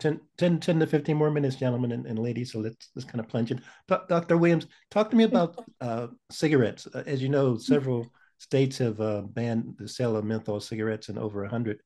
10, 0.00 0.20
10, 0.36 0.60
10 0.60 0.80
to 0.80 0.86
15 0.86 1.16
more 1.16 1.30
minutes, 1.30 1.56
gentlemen 1.56 1.92
and, 1.92 2.06
and 2.06 2.18
ladies. 2.18 2.52
So 2.52 2.58
let's, 2.58 2.90
let's 2.94 3.08
kind 3.08 3.20
of 3.20 3.28
plunge 3.28 3.50
in. 3.50 3.62
Dr. 3.88 4.36
Williams, 4.36 4.66
talk 4.90 5.10
to 5.10 5.16
me 5.16 5.24
about 5.24 5.64
uh, 5.80 6.08
cigarettes. 6.30 6.86
Uh, 6.92 7.04
as 7.06 7.22
you 7.22 7.28
know, 7.28 7.56
several 7.56 8.06
states 8.38 8.78
have 8.78 9.00
uh, 9.00 9.22
banned 9.22 9.74
the 9.78 9.88
sale 9.88 10.16
of 10.16 10.24
menthol 10.24 10.60
cigarettes 10.60 11.08
in 11.08 11.18
over 11.18 11.42
100 11.42 11.80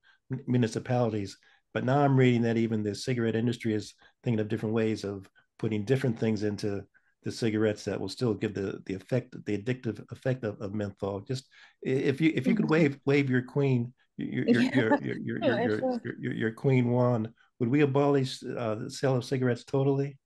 municipalities. 0.46 1.36
But 1.74 1.84
now 1.84 2.00
I'm 2.00 2.16
reading 2.16 2.42
that 2.42 2.56
even 2.56 2.82
the 2.82 2.94
cigarette 2.94 3.36
industry 3.36 3.74
is 3.74 3.94
thinking 4.24 4.40
of 4.40 4.48
different 4.48 4.74
ways 4.74 5.04
of 5.04 5.28
putting 5.58 5.84
different 5.84 6.18
things 6.18 6.42
into 6.42 6.84
the 7.24 7.32
cigarettes 7.32 7.84
that 7.84 8.00
will 8.00 8.08
still 8.08 8.32
give 8.32 8.54
the 8.54 8.80
the 8.86 8.94
effect, 8.94 9.34
the 9.44 9.58
addictive 9.58 10.04
effect 10.12 10.44
of, 10.44 10.60
of 10.60 10.74
menthol. 10.74 11.20
Just 11.20 11.46
if 11.82 12.20
you 12.20 12.32
if 12.34 12.46
you 12.46 12.54
could 12.54 12.64
mm-hmm. 12.64 12.72
wave 12.72 12.98
wave 13.04 13.28
your 13.28 13.42
queen 13.42 13.92
your 14.18 14.48
your 14.48 14.62
your 14.62 14.98
your 15.00 15.16
your, 15.18 15.38
your, 15.40 16.14
your, 16.18 16.32
your, 16.32 16.52
queen 16.52 16.90
wand, 16.90 17.28
would 17.60 17.68
we 17.68 17.82
abolish 17.82 18.42
uh, 18.42 18.74
the 18.74 18.90
sale 18.90 19.16
of 19.16 19.24
cigarettes 19.24 19.64
totally? 19.64 20.18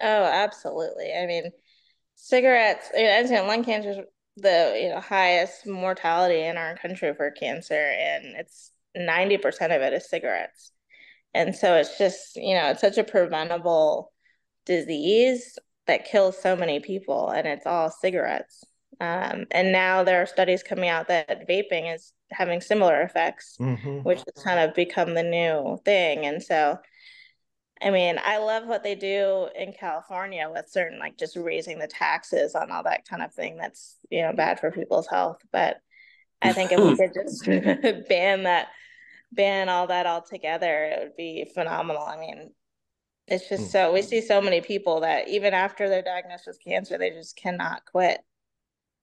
Oh, 0.00 0.24
absolutely. 0.24 1.12
I 1.12 1.26
mean, 1.26 1.50
cigarettes, 2.14 2.90
you 2.96 3.06
lung 3.42 3.64
cancer 3.64 3.90
is 3.90 3.98
the 4.36 4.78
you 4.80 4.88
know 4.88 5.00
highest 5.00 5.66
mortality 5.66 6.42
in 6.42 6.56
our 6.56 6.76
country 6.76 7.12
for 7.14 7.30
cancer, 7.32 7.74
and 7.74 8.36
it's 8.36 8.70
ninety 8.94 9.36
percent 9.36 9.72
of 9.72 9.82
it 9.82 9.92
is 9.92 10.08
cigarettes. 10.08 10.72
And 11.34 11.54
so 11.54 11.74
it's 11.76 11.98
just 11.98 12.36
you 12.36 12.54
know 12.54 12.70
it's 12.70 12.80
such 12.80 12.98
a 12.98 13.04
preventable 13.04 14.12
disease 14.66 15.58
that 15.86 16.04
kills 16.04 16.40
so 16.40 16.56
many 16.56 16.80
people, 16.80 17.30
and 17.30 17.46
it's 17.46 17.66
all 17.66 17.90
cigarettes. 17.90 18.64
Um, 19.00 19.46
and 19.50 19.72
now 19.72 20.04
there 20.04 20.22
are 20.22 20.26
studies 20.26 20.62
coming 20.62 20.88
out 20.88 21.08
that 21.08 21.48
vaping 21.48 21.92
is 21.94 22.12
having 22.32 22.60
similar 22.60 23.02
effects, 23.02 23.56
mm-hmm. 23.60 23.98
which 23.98 24.18
has 24.18 24.44
kind 24.44 24.60
of 24.60 24.74
become 24.74 25.14
the 25.14 25.22
new 25.22 25.78
thing. 25.84 26.26
And 26.26 26.42
so, 26.42 26.78
I 27.80 27.90
mean, 27.90 28.18
I 28.24 28.38
love 28.38 28.66
what 28.66 28.82
they 28.82 28.94
do 28.94 29.48
in 29.54 29.72
California 29.72 30.48
with 30.52 30.68
certain, 30.68 30.98
like 30.98 31.18
just 31.18 31.36
raising 31.36 31.78
the 31.78 31.86
taxes 31.86 32.54
on 32.54 32.70
all 32.70 32.84
that 32.84 33.06
kind 33.08 33.22
of 33.22 33.32
thing 33.32 33.56
that's, 33.56 33.96
you 34.10 34.22
know, 34.22 34.32
bad 34.32 34.60
for 34.60 34.70
people's 34.70 35.08
health. 35.08 35.38
But 35.52 35.78
I 36.40 36.52
think 36.52 36.72
if 36.72 36.80
we 36.80 36.96
could 36.96 37.14
just 37.14 37.44
ban 38.08 38.44
that, 38.44 38.68
ban 39.32 39.68
all 39.68 39.86
that 39.88 40.06
altogether, 40.06 40.84
it 40.84 40.98
would 41.02 41.16
be 41.16 41.50
phenomenal. 41.54 42.02
I 42.02 42.18
mean, 42.18 42.50
it's 43.26 43.48
just 43.48 43.64
mm. 43.64 43.70
so 43.70 43.92
we 43.92 44.02
see 44.02 44.20
so 44.20 44.40
many 44.40 44.60
people 44.60 45.00
that 45.00 45.28
even 45.28 45.54
after 45.54 45.88
they're 45.88 46.02
diagnosed 46.02 46.46
with 46.46 46.62
cancer, 46.62 46.98
they 46.98 47.10
just 47.10 47.36
cannot 47.36 47.84
quit. 47.84 48.20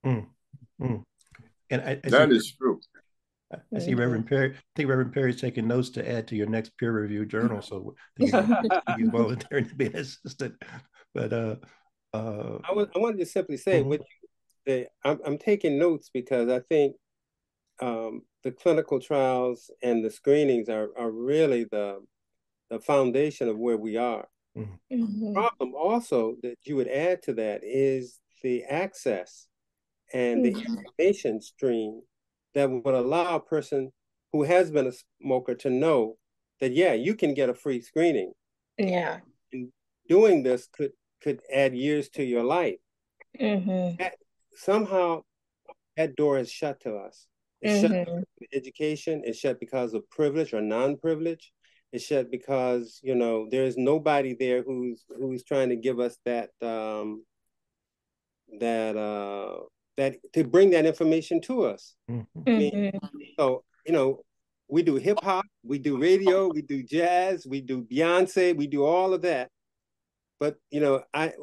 Mm. 0.06 0.28
Mm. 0.82 1.04
And 1.70 1.82
I, 1.82 1.92
I 2.04 2.10
that 2.10 2.30
see, 2.30 2.36
is 2.36 2.52
true. 2.52 2.80
I 3.52 3.80
see 3.80 3.96
Reverend 3.96 4.28
Perry. 4.28 4.52
I 4.52 4.60
think 4.76 4.90
Reverend 4.90 5.14
Perry's 5.14 5.42
taking 5.42 5.68
notes 5.68 5.90
to 5.92 6.08
add 6.08 6.28
to 6.28 6.36
your 6.36 6.48
next 6.48 6.78
peer 6.78 6.92
review 6.92 7.26
journal. 7.26 7.62
So 7.62 7.96
he's, 8.18 8.32
he's 8.32 9.10
volunteering 9.10 9.68
to 9.68 9.76
be 9.76 9.88
an 9.88 9.96
assistant. 9.96 10.56
But 11.16 11.34
uh, 11.34 11.56
uh, 12.14 12.60
I, 12.70 12.74
was, 12.74 12.88
I 12.96 13.00
wanted 13.00 13.20
to 13.20 13.26
simply 13.26 13.58
say, 13.58 13.82
mm-hmm. 13.82 14.04
you, 14.68 14.86
I'm, 15.04 15.20
I'm 15.26 15.38
taking 15.38 15.80
notes 15.80 16.12
because 16.14 16.50
I 16.50 16.60
think 16.70 16.96
um, 17.82 18.22
the 18.44 18.52
clinical 18.52 19.00
trials 19.00 19.72
and 19.82 20.04
the 20.04 20.12
screenings 20.12 20.70
are, 20.70 20.90
are 20.98 21.12
really 21.12 21.66
the 21.66 22.00
the 22.70 22.80
foundation 22.80 23.50
of 23.50 23.58
where 23.58 23.78
we 23.78 23.98
are. 23.98 24.28
Mm-hmm. 24.58 25.04
mm-hmm. 25.04 25.34
problem 25.34 25.74
also 25.76 26.36
that 26.44 26.58
you 26.64 26.76
would 26.76 26.88
add 26.88 27.22
to 27.24 27.34
that 27.34 27.62
is 27.64 28.20
the 28.42 28.64
access 28.64 29.48
and 30.14 30.44
mm-hmm. 30.44 30.60
the 30.60 30.66
information 30.66 31.42
stream 31.42 32.02
that 32.56 32.70
would 32.70 32.94
allow 32.94 33.36
a 33.36 33.40
person 33.40 33.92
who 34.34 34.44
has 34.44 34.72
been 34.72 34.88
a 34.88 34.94
smoker 35.22 35.56
to 35.56 35.70
know 35.70 36.18
that 36.60 36.74
yeah, 36.74 36.94
you 36.94 37.16
can 37.16 37.34
get 37.34 37.50
a 37.50 37.54
free 37.54 37.82
screening. 37.82 38.34
Yeah. 38.78 39.20
And 39.52 39.72
doing 40.08 40.44
this 40.44 40.68
could 40.72 40.92
could 41.22 41.42
add 41.54 41.76
years 41.76 42.10
to 42.10 42.24
your 42.24 42.44
life. 42.44 42.80
Mm-hmm. 43.40 43.98
That, 43.98 44.16
somehow 44.56 45.22
that 45.98 46.16
door 46.16 46.38
is 46.38 46.52
shut 46.52 46.82
to 46.82 46.96
us. 46.96 47.28
It's 47.62 47.88
mm-hmm. 47.88 48.20
shut 48.20 48.26
education. 48.54 49.22
It's 49.26 49.40
shut 49.40 49.60
because 49.60 49.94
of 49.94 50.10
privilege 50.10 50.54
or 50.54 50.62
non-privilege. 50.62 51.52
It's 51.92 52.06
shut 52.06 52.30
because 52.32 53.00
you 53.04 53.16
know 53.16 53.48
there's 53.50 53.78
nobody 53.78 54.36
there 54.40 54.64
who's 54.64 55.04
who's 55.10 55.44
trying 55.44 55.70
to 55.70 55.76
give 55.76 56.00
us 56.00 56.18
that 56.26 56.52
um, 56.62 57.24
that 58.60 58.96
uh, 58.96 59.64
that 60.00 60.16
to 60.34 60.46
bring 60.46 60.70
that 60.72 60.86
information 60.86 61.42
to 61.42 61.66
us. 61.66 61.96
Mm-hmm. 62.10 62.42
I 62.48 62.52
mean, 62.52 62.72
mm-hmm. 62.72 63.08
so 63.38 63.64
you 63.86 63.94
know, 63.94 64.24
we 64.70 64.82
do 64.82 64.96
hip 64.96 65.20
hop, 65.22 65.46
we 65.64 65.78
do 65.78 65.98
radio, 65.98 66.48
we 66.48 66.62
do 66.62 66.82
jazz, 66.82 67.46
we 67.46 67.60
do 67.60 67.84
Beyonce, 67.84 68.56
we 68.56 68.66
do 68.66 68.86
all 68.86 69.14
of 69.14 69.22
that. 69.24 69.50
But 70.40 70.56
you 70.72 70.80
know, 70.80 71.04
I 71.14 71.34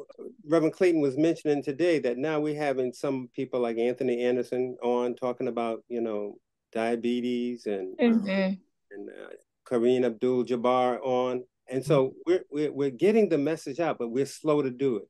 Reverend 0.43 0.73
Clayton 0.73 1.01
was 1.01 1.17
mentioning 1.17 1.61
today 1.61 1.99
that 1.99 2.17
now 2.17 2.39
we're 2.39 2.57
having 2.57 2.93
some 2.93 3.29
people 3.35 3.59
like 3.59 3.77
Anthony 3.77 4.23
Anderson 4.23 4.75
on 4.81 5.13
talking 5.13 5.47
about 5.47 5.83
you 5.87 6.01
know 6.01 6.37
diabetes 6.73 7.67
and 7.67 7.95
mm-hmm. 7.97 8.29
and 8.29 9.09
uh, 9.09 9.35
Kareem 9.69 10.03
Abdul-Jabbar 10.03 10.99
on, 11.03 11.43
and 11.69 11.85
so 11.85 12.13
we're, 12.25 12.43
we're 12.49 12.71
we're 12.71 12.89
getting 12.89 13.29
the 13.29 13.37
message 13.37 13.79
out, 13.79 13.99
but 13.99 14.09
we're 14.09 14.25
slow 14.25 14.63
to 14.63 14.71
do 14.71 14.97
it. 14.97 15.07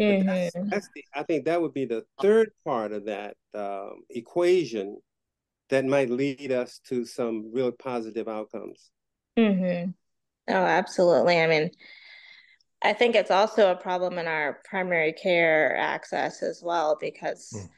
Mm-hmm. 0.00 0.26
That's, 0.26 0.70
that's, 0.70 0.88
the, 0.94 1.04
I 1.14 1.22
think 1.22 1.44
that 1.44 1.60
would 1.60 1.74
be 1.74 1.84
the 1.84 2.04
third 2.20 2.50
part 2.64 2.92
of 2.92 3.06
that 3.06 3.36
um, 3.54 4.02
equation 4.10 4.96
that 5.68 5.84
might 5.84 6.10
lead 6.10 6.52
us 6.52 6.80
to 6.88 7.04
some 7.04 7.50
real 7.52 7.72
positive 7.72 8.28
outcomes. 8.28 8.90
Mm-hmm. 9.38 9.90
Oh, 10.48 10.54
absolutely. 10.54 11.40
I 11.40 11.46
mean, 11.46 11.70
I 12.82 12.92
think 12.92 13.14
it's 13.14 13.30
also 13.30 13.70
a 13.70 13.76
problem 13.76 14.18
in 14.18 14.26
our 14.26 14.60
primary 14.64 15.12
care 15.12 15.76
access 15.76 16.42
as 16.42 16.60
well 16.64 16.98
because, 17.00 17.50
mm. 17.54 17.68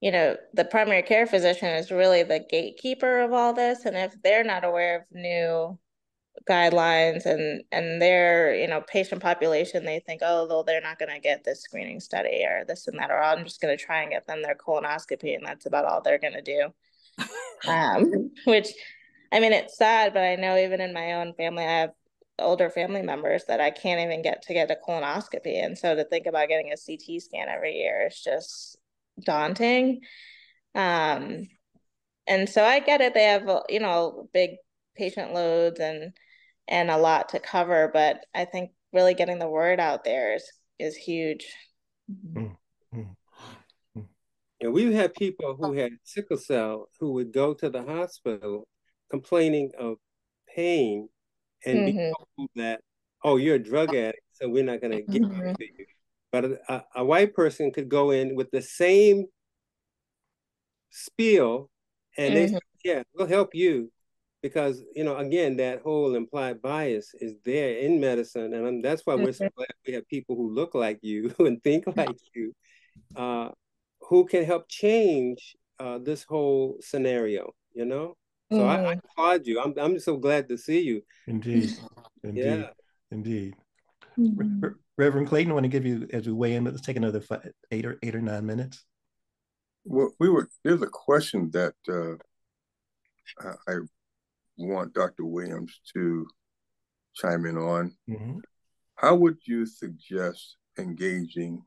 you 0.00 0.12
know, 0.12 0.36
the 0.54 0.64
primary 0.64 1.02
care 1.02 1.26
physician 1.26 1.68
is 1.68 1.90
really 1.90 2.22
the 2.22 2.44
gatekeeper 2.48 3.20
of 3.20 3.32
all 3.32 3.52
this. 3.52 3.84
And 3.86 3.96
if 3.96 4.14
they're 4.22 4.44
not 4.44 4.64
aware 4.64 4.98
of 4.98 5.02
new 5.10 5.78
guidelines 6.48 7.26
and 7.26 7.62
and 7.70 8.00
their 8.00 8.54
you 8.54 8.66
know 8.66 8.80
patient 8.80 9.22
population 9.22 9.84
they 9.84 10.00
think 10.00 10.22
oh 10.24 10.46
well 10.46 10.64
they're 10.64 10.80
not 10.80 10.98
going 10.98 11.12
to 11.12 11.20
get 11.20 11.44
this 11.44 11.62
screening 11.62 12.00
study 12.00 12.44
or 12.44 12.64
this 12.66 12.88
and 12.88 12.98
that 12.98 13.10
or 13.10 13.22
i'm 13.22 13.44
just 13.44 13.60
going 13.60 13.76
to 13.76 13.82
try 13.82 14.02
and 14.02 14.10
get 14.10 14.26
them 14.26 14.42
their 14.42 14.54
colonoscopy 14.54 15.34
and 15.36 15.44
that's 15.44 15.66
about 15.66 15.84
all 15.84 16.00
they're 16.00 16.18
going 16.18 16.32
to 16.32 16.42
do. 16.42 16.68
Um, 17.68 18.30
which 18.44 18.68
i 19.32 19.38
mean 19.38 19.52
it's 19.52 19.76
sad 19.76 20.14
but 20.14 20.22
i 20.22 20.36
know 20.36 20.56
even 20.56 20.80
in 20.80 20.94
my 20.94 21.12
own 21.14 21.34
family 21.34 21.64
i 21.64 21.80
have 21.80 21.90
older 22.38 22.70
family 22.70 23.02
members 23.02 23.44
that 23.48 23.60
i 23.60 23.70
can't 23.70 24.00
even 24.00 24.22
get 24.22 24.42
to 24.42 24.54
get 24.54 24.70
a 24.70 24.76
colonoscopy. 24.88 25.62
And 25.62 25.76
so 25.76 25.94
to 25.94 26.04
think 26.04 26.26
about 26.26 26.48
getting 26.48 26.72
a 26.72 26.76
ct 26.76 27.22
scan 27.22 27.48
every 27.48 27.74
year 27.74 28.06
is 28.06 28.20
just 28.20 28.78
daunting. 29.24 30.00
Um 30.74 31.48
and 32.26 32.48
so 32.48 32.64
i 32.64 32.80
get 32.80 33.00
it. 33.00 33.14
They 33.14 33.24
have 33.24 33.48
you 33.68 33.80
know 33.80 34.28
big 34.32 34.52
patient 34.96 35.34
loads 35.34 35.80
and 35.80 36.12
and 36.70 36.90
a 36.90 36.96
lot 36.96 37.30
to 37.30 37.40
cover, 37.40 37.90
but 37.92 38.24
I 38.34 38.44
think 38.44 38.70
really 38.92 39.14
getting 39.14 39.38
the 39.38 39.48
word 39.48 39.80
out 39.80 40.04
there 40.04 40.34
is 40.34 40.44
is 40.78 40.96
huge. 40.96 41.46
Mm-hmm. 42.10 42.52
And 44.62 44.74
we've 44.74 44.92
had 44.92 45.14
people 45.14 45.56
who 45.58 45.72
had 45.72 45.92
sickle 46.04 46.36
cell 46.36 46.88
who 46.98 47.12
would 47.12 47.32
go 47.32 47.54
to 47.54 47.70
the 47.70 47.82
hospital 47.82 48.68
complaining 49.10 49.70
of 49.78 49.96
pain 50.54 51.08
and 51.64 51.78
mm-hmm. 51.78 51.96
be 51.96 52.12
told 52.36 52.50
that, 52.56 52.80
oh, 53.24 53.36
you're 53.36 53.56
a 53.56 53.62
drug 53.62 53.94
addict, 53.94 54.20
so 54.32 54.48
we're 54.48 54.64
not 54.64 54.80
going 54.80 54.92
to 54.92 55.02
give 55.02 55.22
mm-hmm. 55.22 55.48
it 55.48 55.56
to 55.56 55.64
you. 55.64 55.86
But 56.30 56.44
a, 56.68 56.84
a, 56.94 57.04
white 57.04 57.34
person 57.34 57.72
could 57.72 57.88
go 57.88 58.10
in 58.10 58.36
with 58.36 58.50
the 58.50 58.62
same 58.62 59.24
spiel 60.90 61.70
and 62.16 62.36
they 62.36 62.44
mm-hmm. 62.46 62.54
say, 62.54 62.60
yeah, 62.84 63.02
we'll 63.14 63.26
help 63.26 63.54
you 63.54 63.90
because 64.42 64.82
you 64.94 65.04
know 65.04 65.16
again 65.16 65.56
that 65.56 65.82
whole 65.82 66.14
implied 66.14 66.62
bias 66.62 67.12
is 67.20 67.34
there 67.44 67.78
in 67.78 68.00
medicine 68.00 68.54
and 68.54 68.84
that's 68.84 69.02
why 69.04 69.14
we're 69.14 69.32
so 69.32 69.44
mm-hmm. 69.44 69.56
glad 69.56 69.68
we 69.86 69.92
have 69.92 70.08
people 70.08 70.36
who 70.36 70.50
look 70.50 70.74
like 70.74 70.98
you 71.02 71.34
and 71.38 71.62
think 71.62 71.84
like 71.96 72.16
you 72.34 72.54
uh, 73.16 73.48
who 74.00 74.24
can 74.24 74.44
help 74.44 74.68
change 74.68 75.56
uh, 75.78 75.98
this 75.98 76.22
whole 76.22 76.76
scenario 76.80 77.52
you 77.74 77.84
know 77.84 78.16
so 78.52 78.58
mm. 78.58 78.66
I, 78.66 78.74
I, 78.74 78.94
mm-hmm. 78.94 78.98
applaud 79.10 79.46
you 79.46 79.60
I'm, 79.60 79.74
I'm 79.78 79.98
so 79.98 80.16
glad 80.16 80.48
to 80.48 80.56
see 80.56 80.80
you 80.80 81.02
indeed 81.26 81.70
indeed 82.24 82.44
yeah. 82.44 82.66
indeed 83.10 83.54
mm-hmm. 84.18 84.68
reverend 84.96 85.28
clayton 85.28 85.50
I 85.50 85.54
want 85.54 85.64
to 85.64 85.68
give 85.68 85.86
you 85.86 86.08
as 86.12 86.26
we 86.26 86.32
weigh 86.32 86.54
in 86.54 86.64
let's 86.64 86.80
take 86.80 86.96
another 86.96 87.20
five, 87.20 87.50
eight 87.70 87.84
or 87.84 87.98
eight 88.02 88.14
or 88.14 88.22
nine 88.22 88.46
minutes 88.46 88.84
well 89.84 90.12
we 90.18 90.28
were 90.28 90.48
there's 90.64 90.82
a 90.82 90.86
question 90.86 91.50
that 91.52 91.74
uh, 91.88 92.16
I 93.68 93.76
want 94.68 94.94
Dr. 94.94 95.24
Williams 95.24 95.80
to 95.94 96.26
chime 97.14 97.46
in 97.46 97.56
on. 97.56 97.96
Mm-hmm. 98.08 98.38
How 98.96 99.14
would 99.14 99.38
you 99.46 99.66
suggest 99.66 100.56
engaging 100.78 101.62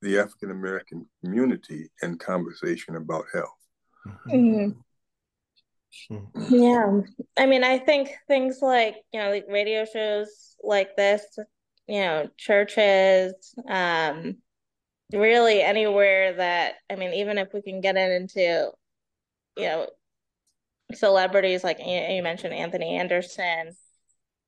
the 0.00 0.18
African 0.18 0.50
American 0.50 1.06
community 1.24 1.90
in 2.02 2.18
conversation 2.18 2.96
about 2.96 3.24
health? 3.32 3.48
Mm-hmm. 4.28 4.78
Mm-hmm. 6.10 6.54
Yeah, 6.54 7.00
I 7.36 7.46
mean, 7.46 7.64
I 7.64 7.78
think 7.78 8.10
things 8.26 8.58
like 8.62 8.96
you 9.12 9.20
know, 9.20 9.30
like 9.30 9.46
radio 9.48 9.84
shows 9.84 10.56
like 10.62 10.96
this, 10.96 11.22
you 11.86 12.00
know, 12.00 12.28
churches, 12.36 13.54
um, 13.68 14.36
really 15.12 15.60
anywhere 15.60 16.34
that 16.34 16.74
I 16.90 16.96
mean, 16.96 17.12
even 17.14 17.38
if 17.38 17.52
we 17.52 17.62
can 17.62 17.80
get 17.80 17.96
it 17.96 18.10
into, 18.10 18.70
you 19.56 19.64
know, 19.64 19.86
celebrities 20.96 21.64
like 21.64 21.78
you 21.78 22.22
mentioned 22.22 22.54
Anthony 22.54 22.96
Anderson. 22.96 23.76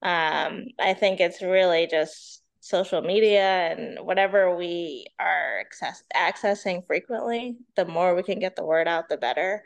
Um, 0.03 0.66
I 0.78 0.95
think 0.95 1.20
it's 1.20 1.42
really 1.42 1.86
just 1.86 2.42
social 2.61 3.03
media 3.03 3.42
and 3.42 4.07
whatever 4.07 4.57
we 4.57 5.07
are 5.18 5.61
access- 5.61 6.03
accessing 6.14 6.86
frequently, 6.86 7.57
the 7.76 7.84
more 7.84 8.14
we 8.14 8.22
can 8.22 8.38
get 8.38 8.57
the 8.57 8.64
word 8.64 8.88
out, 8.88 9.09
the 9.09 9.16
better. 9.16 9.62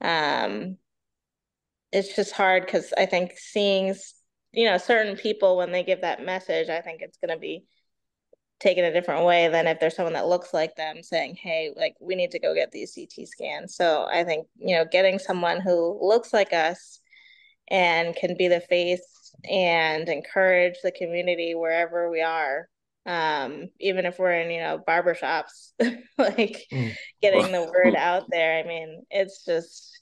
Um, 0.00 0.76
it's 1.92 2.14
just 2.14 2.32
hard 2.32 2.66
because 2.66 2.92
I 2.98 3.06
think 3.06 3.32
seeing, 3.36 3.94
you 4.52 4.66
know, 4.66 4.78
certain 4.78 5.16
people 5.16 5.56
when 5.56 5.72
they 5.72 5.84
give 5.84 6.02
that 6.02 6.24
message, 6.24 6.68
I 6.68 6.80
think 6.80 7.00
it's 7.00 7.18
going 7.18 7.34
to 7.34 7.40
be 7.40 7.64
taken 8.64 8.84
a 8.84 8.92
different 8.92 9.24
way 9.24 9.48
than 9.48 9.66
if 9.66 9.78
there's 9.78 9.94
someone 9.94 10.14
that 10.14 10.26
looks 10.26 10.52
like 10.52 10.74
them 10.74 11.02
saying, 11.02 11.36
hey, 11.36 11.72
like 11.76 11.94
we 12.00 12.16
need 12.16 12.32
to 12.32 12.40
go 12.40 12.54
get 12.54 12.72
these 12.72 12.94
CT 12.94 13.28
scans. 13.28 13.76
So 13.76 14.06
I 14.10 14.24
think, 14.24 14.48
you 14.56 14.74
know, 14.74 14.84
getting 14.90 15.18
someone 15.18 15.60
who 15.60 15.98
looks 16.00 16.32
like 16.32 16.52
us 16.52 17.00
and 17.68 18.16
can 18.16 18.36
be 18.36 18.48
the 18.48 18.60
face 18.60 19.34
and 19.48 20.08
encourage 20.08 20.76
the 20.82 20.90
community 20.90 21.54
wherever 21.54 22.10
we 22.10 22.22
are 22.22 22.68
um, 23.06 23.68
even 23.80 24.06
if 24.06 24.18
we're 24.18 24.32
in 24.32 24.50
you 24.50 24.60
know 24.60 24.82
barbershops 24.86 25.72
like 26.18 26.66
mm. 26.72 26.94
getting 27.20 27.52
the 27.52 27.62
word 27.84 27.94
out 27.96 28.24
there 28.30 28.58
i 28.58 28.66
mean 28.66 29.02
it's 29.10 29.44
just 29.44 30.00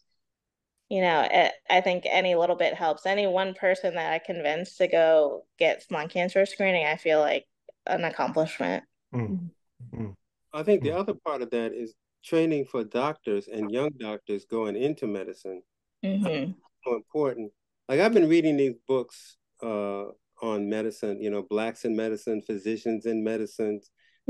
you 0.89 1.01
know 1.01 1.27
it, 1.31 1.53
i 1.69 1.81
think 1.81 2.05
any 2.09 2.35
little 2.35 2.57
bit 2.57 2.75
helps 2.75 3.07
any 3.07 3.27
one 3.27 3.55
person 3.55 3.95
that 3.95 4.13
i 4.13 4.19
convince 4.19 4.77
to 4.77 4.87
go 4.87 5.45
get 5.59 5.85
lung 5.91 6.09
cancer 6.09 6.47
screening 6.47 6.87
i 6.87 6.97
feel 6.97 7.19
like 7.19 7.47
an 7.87 8.05
accomplishment 8.05 8.85
mm. 9.15 9.51
Mm. 9.95 10.15
i 10.53 10.63
think 10.63 10.83
the 10.83 10.91
mm. 10.91 10.99
other 10.99 11.15
part 11.15 11.43
of 11.43 11.51
that 11.51 11.73
is 11.73 11.95
training 12.25 12.65
for 12.65 12.85
doctors 12.85 13.49
and 13.49 13.71
young 13.71 13.91
doctors 13.99 14.45
going 14.45 14.77
into 14.77 15.07
medicine 15.07 15.63
mm-hmm. 16.05 16.53
so 16.85 16.95
important 16.95 17.51
like 17.89 18.01
I've 18.01 18.15
been 18.15 18.29
reading 18.29 18.57
these 18.57 18.77
books 18.87 19.37
uh, 19.63 20.05
on 20.41 20.69
medicine, 20.69 21.21
you 21.21 21.31
know, 21.31 21.43
blacks 21.43 21.85
in 21.85 21.95
medicine, 21.95 22.41
physicians 22.41 23.07
in 23.07 23.23
medicine, 23.23 23.81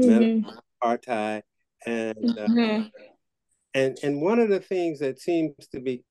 mm-hmm. 0.00 0.48
apartheid, 0.82 1.42
and 1.86 2.16
uh, 2.18 2.46
mm-hmm. 2.46 2.88
and 3.74 3.98
and 4.02 4.20
one 4.20 4.38
of 4.38 4.48
the 4.48 4.60
things 4.60 4.98
that 4.98 5.20
seems 5.20 5.54
to 5.72 5.80
be 5.80 6.02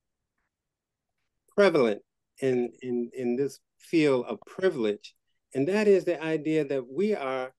prevalent 1.54 2.00
in 2.40 2.72
in 2.80 3.10
in 3.12 3.36
this 3.36 3.58
field 3.78 4.24
of 4.26 4.38
privilege, 4.46 5.14
and 5.54 5.68
that 5.68 5.88
is 5.88 6.04
the 6.04 6.22
idea 6.22 6.64
that 6.64 6.84
we 6.90 7.14
are 7.14 7.52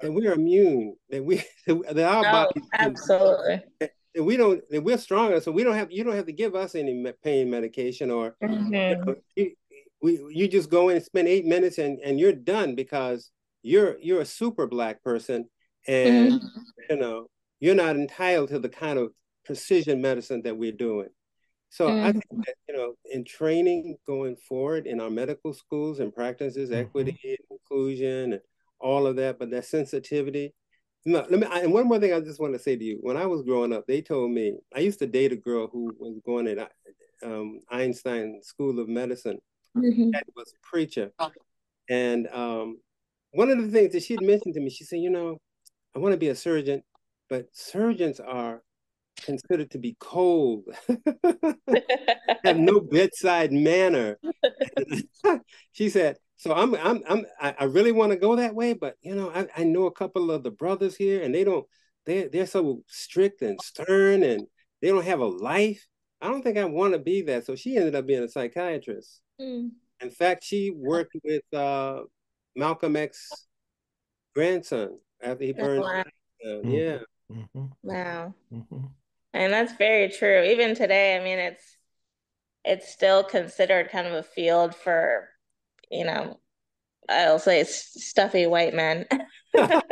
that 0.00 0.12
we 0.12 0.26
are 0.26 0.32
immune, 0.32 0.96
that 1.10 1.24
we 1.24 1.42
that 1.66 1.98
our 1.98 2.22
body 2.22 2.60
absolutely 2.72 3.62
we 4.18 4.36
don't 4.36 4.62
we're 4.72 4.98
stronger 4.98 5.40
so 5.40 5.52
we 5.52 5.62
don't 5.62 5.76
have 5.76 5.90
you 5.92 6.02
don't 6.02 6.16
have 6.16 6.26
to 6.26 6.32
give 6.32 6.54
us 6.54 6.74
any 6.74 7.04
pain 7.22 7.48
medication 7.48 8.10
or 8.10 8.34
mm-hmm. 8.42 8.74
you, 8.74 8.96
know, 8.96 9.14
you, 9.36 9.52
we, 10.02 10.20
you 10.30 10.48
just 10.48 10.70
go 10.70 10.88
in 10.88 10.96
and 10.96 11.04
spend 11.04 11.28
eight 11.28 11.44
minutes 11.44 11.78
and, 11.78 12.00
and 12.00 12.18
you're 12.18 12.32
done 12.32 12.74
because 12.74 13.30
you're 13.62 13.98
you're 14.00 14.20
a 14.20 14.26
super 14.26 14.66
black 14.66 15.02
person 15.04 15.48
and 15.86 16.32
mm-hmm. 16.32 16.46
you 16.88 16.96
know 16.96 17.26
you're 17.60 17.74
not 17.74 17.96
entitled 17.96 18.48
to 18.48 18.58
the 18.58 18.68
kind 18.68 18.98
of 18.98 19.12
precision 19.44 20.00
medicine 20.00 20.42
that 20.42 20.56
we're 20.56 20.72
doing 20.72 21.08
so 21.70 21.88
mm-hmm. 21.88 22.06
i 22.06 22.12
think 22.12 22.46
that 22.46 22.54
you 22.68 22.76
know 22.76 22.94
in 23.10 23.24
training 23.24 23.96
going 24.06 24.36
forward 24.36 24.86
in 24.86 25.00
our 25.00 25.10
medical 25.10 25.54
schools 25.54 26.00
and 26.00 26.14
practices 26.14 26.70
mm-hmm. 26.70 26.80
equity 26.80 27.18
and 27.24 27.58
inclusion 27.58 28.34
and 28.34 28.42
all 28.80 29.06
of 29.06 29.16
that 29.16 29.38
but 29.38 29.50
that 29.50 29.64
sensitivity 29.64 30.52
no, 31.06 31.24
let 31.30 31.40
me. 31.40 31.46
I, 31.46 31.60
and 31.60 31.72
one 31.72 31.88
more 31.88 31.98
thing 31.98 32.12
I 32.12 32.20
just 32.20 32.40
want 32.40 32.52
to 32.52 32.58
say 32.58 32.76
to 32.76 32.84
you: 32.84 32.98
when 33.00 33.16
I 33.16 33.24
was 33.24 33.42
growing 33.42 33.72
up, 33.72 33.86
they 33.86 34.02
told 34.02 34.32
me 34.32 34.58
I 34.74 34.80
used 34.80 34.98
to 34.98 35.06
date 35.06 35.32
a 35.32 35.36
girl 35.36 35.66
who 35.66 35.94
was 35.98 36.20
going 36.26 36.44
to 36.44 36.68
um, 37.24 37.60
Einstein 37.70 38.40
School 38.42 38.78
of 38.78 38.88
Medicine. 38.88 39.38
Mm-hmm. 39.76 40.02
And 40.02 40.22
was 40.34 40.52
a 40.52 40.66
preacher, 40.66 41.12
and 41.88 42.26
um, 42.32 42.80
one 43.30 43.50
of 43.50 43.58
the 43.58 43.68
things 43.68 43.92
that 43.92 44.02
she 44.02 44.14
had 44.14 44.22
mentioned 44.22 44.54
to 44.54 44.60
me, 44.60 44.68
she 44.68 44.82
said, 44.82 44.98
"You 44.98 45.10
know, 45.10 45.38
I 45.94 46.00
want 46.00 46.12
to 46.12 46.18
be 46.18 46.28
a 46.28 46.34
surgeon, 46.34 46.82
but 47.28 47.46
surgeons 47.52 48.18
are 48.18 48.62
considered 49.22 49.70
to 49.72 49.78
be 49.78 49.96
cold, 50.00 50.64
have 52.44 52.56
no 52.56 52.80
bedside 52.80 53.52
manner." 53.52 54.18
she 55.72 55.88
said, 55.88 56.16
so 56.40 56.54
I'm 56.54 56.74
I'm 56.74 57.02
I'm 57.06 57.26
I 57.38 57.64
really 57.64 57.92
want 57.92 58.12
to 58.12 58.18
go 58.18 58.36
that 58.36 58.54
way, 58.54 58.72
but 58.72 58.96
you 59.02 59.14
know, 59.14 59.30
I, 59.30 59.46
I 59.58 59.64
know 59.64 59.84
a 59.84 59.92
couple 59.92 60.30
of 60.30 60.42
the 60.42 60.50
brothers 60.50 60.96
here 60.96 61.22
and 61.22 61.34
they 61.34 61.44
don't 61.44 61.66
they 62.06 62.28
they're 62.28 62.46
so 62.46 62.82
strict 62.86 63.42
and 63.42 63.60
stern 63.60 64.22
and 64.22 64.46
they 64.80 64.88
don't 64.88 65.04
have 65.04 65.20
a 65.20 65.26
life. 65.26 65.86
I 66.22 66.28
don't 66.28 66.42
think 66.42 66.56
I 66.56 66.64
want 66.64 66.94
to 66.94 66.98
be 66.98 67.20
that. 67.22 67.44
So 67.44 67.56
she 67.56 67.76
ended 67.76 67.94
up 67.94 68.06
being 68.06 68.22
a 68.22 68.28
psychiatrist. 68.28 69.20
Mm. 69.38 69.72
In 70.00 70.10
fact, 70.10 70.42
she 70.42 70.70
worked 70.70 71.14
with 71.22 71.42
uh, 71.52 72.04
Malcolm 72.56 72.96
X 72.96 73.46
grandson 74.34 74.98
after 75.22 75.44
he 75.44 75.52
burned. 75.52 75.82
Wow. 75.82 76.04
Uh, 76.42 76.60
yeah. 76.62 76.98
Mm-hmm. 77.30 77.64
Wow. 77.82 78.34
Mm-hmm. 78.50 78.86
And 79.32 79.52
that's 79.52 79.72
very 79.74 80.08
true. 80.08 80.42
Even 80.42 80.74
today, 80.74 81.16
I 81.16 81.22
mean, 81.22 81.38
it's 81.38 81.76
it's 82.64 82.92
still 82.92 83.24
considered 83.24 83.90
kind 83.90 84.06
of 84.06 84.14
a 84.14 84.22
field 84.22 84.74
for 84.74 85.28
you 85.90 86.04
know, 86.04 86.38
I'll 87.08 87.38
say 87.38 87.64
stuffy 87.64 88.46
white 88.46 88.74
men. 88.74 89.06
but 89.52 89.82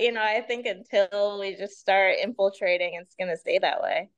you 0.00 0.12
know, 0.12 0.22
I 0.22 0.42
think 0.46 0.66
until 0.66 1.40
we 1.40 1.56
just 1.56 1.78
start 1.78 2.16
infiltrating, 2.22 2.94
it's 2.94 3.14
gonna 3.18 3.36
stay 3.36 3.58
that 3.58 3.82
way. 3.82 4.10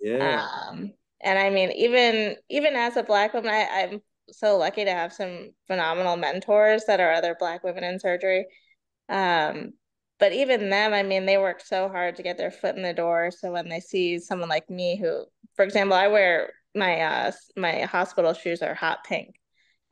Yeah. 0.00 0.46
Um, 0.68 0.92
and 1.20 1.38
I 1.38 1.50
mean, 1.50 1.72
even 1.72 2.36
even 2.48 2.74
as 2.74 2.96
a 2.96 3.02
black 3.02 3.34
woman, 3.34 3.50
I, 3.50 3.82
I'm 3.82 4.02
so 4.30 4.56
lucky 4.56 4.84
to 4.84 4.90
have 4.90 5.12
some 5.12 5.50
phenomenal 5.66 6.16
mentors 6.16 6.84
that 6.86 7.00
are 7.00 7.12
other 7.12 7.36
black 7.38 7.64
women 7.64 7.84
in 7.84 7.98
surgery. 7.98 8.46
Um, 9.08 9.74
but 10.18 10.32
even 10.32 10.70
them, 10.70 10.92
I 10.92 11.02
mean, 11.02 11.26
they 11.26 11.38
work 11.38 11.60
so 11.60 11.88
hard 11.88 12.16
to 12.16 12.22
get 12.22 12.38
their 12.38 12.50
foot 12.50 12.76
in 12.76 12.82
the 12.82 12.94
door. 12.94 13.30
So 13.30 13.52
when 13.52 13.68
they 13.68 13.80
see 13.80 14.18
someone 14.18 14.48
like 14.48 14.70
me, 14.70 14.96
who, 14.96 15.24
for 15.56 15.64
example, 15.64 15.96
I 15.96 16.08
wear 16.08 16.52
my 16.74 17.00
uh 17.00 17.32
my 17.56 17.82
hospital 17.82 18.32
shoes 18.32 18.60
are 18.60 18.74
hot 18.74 19.04
pink 19.04 19.36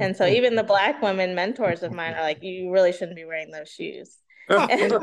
and 0.02 0.16
so 0.16 0.26
even 0.26 0.56
the 0.56 0.64
black 0.64 1.00
women 1.00 1.34
mentors 1.34 1.82
of 1.82 1.92
mine 1.92 2.14
are 2.14 2.22
like, 2.22 2.42
you 2.42 2.70
really 2.72 2.92
shouldn't 2.92 3.16
be 3.16 3.24
wearing 3.24 3.50
those 3.50 3.68
shoes. 3.68 4.18
and, 4.48 4.68
and 4.80 5.00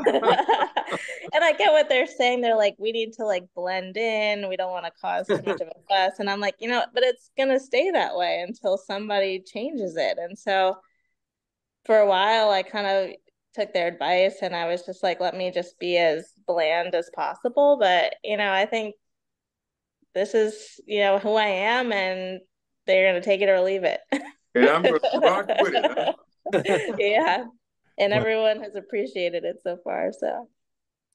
I 1.42 1.52
get 1.56 1.72
what 1.72 1.88
they're 1.88 2.06
saying. 2.06 2.40
They're 2.40 2.56
like, 2.56 2.76
we 2.78 2.92
need 2.92 3.14
to 3.14 3.24
like 3.24 3.44
blend 3.54 3.96
in. 3.96 4.48
We 4.48 4.56
don't 4.56 4.72
want 4.72 4.84
to 4.84 4.92
cause 5.00 5.26
too 5.26 5.40
much 5.46 5.60
of 5.60 5.68
a 5.68 5.80
fuss. 5.88 6.18
And 6.18 6.28
I'm 6.28 6.40
like, 6.40 6.56
you 6.58 6.68
know, 6.68 6.84
but 6.92 7.02
it's 7.02 7.30
gonna 7.36 7.58
stay 7.58 7.90
that 7.90 8.16
way 8.16 8.44
until 8.46 8.76
somebody 8.76 9.40
changes 9.40 9.96
it. 9.96 10.18
And 10.18 10.38
so 10.38 10.76
for 11.86 11.98
a 11.98 12.06
while 12.06 12.50
I 12.50 12.62
kind 12.62 12.86
of 12.86 13.16
took 13.54 13.72
their 13.72 13.88
advice 13.88 14.38
and 14.42 14.54
I 14.54 14.66
was 14.66 14.84
just 14.84 15.02
like, 15.02 15.20
let 15.20 15.36
me 15.36 15.50
just 15.50 15.78
be 15.78 15.96
as 15.96 16.32
bland 16.46 16.94
as 16.94 17.10
possible. 17.14 17.76
But 17.78 18.14
you 18.22 18.36
know, 18.36 18.52
I 18.52 18.66
think 18.66 18.94
this 20.14 20.34
is, 20.34 20.80
you 20.86 21.00
know, 21.00 21.18
who 21.18 21.34
I 21.34 21.46
am 21.46 21.92
and 21.92 22.40
they're 22.86 23.12
gonna 23.12 23.22
take 23.22 23.40
it 23.40 23.48
or 23.48 23.60
leave 23.60 23.84
it. 23.84 24.00
and 24.54 24.68
I'm 24.68 24.82
going 24.82 25.00
to 25.00 25.20
rock 25.20 25.48
with 25.60 25.74
it. 25.74 26.14
Yeah, 26.98 27.44
and 27.98 28.12
everyone 28.12 28.60
has 28.60 28.74
appreciated 28.74 29.44
it 29.44 29.58
so 29.62 29.78
far. 29.84 30.10
So, 30.18 30.48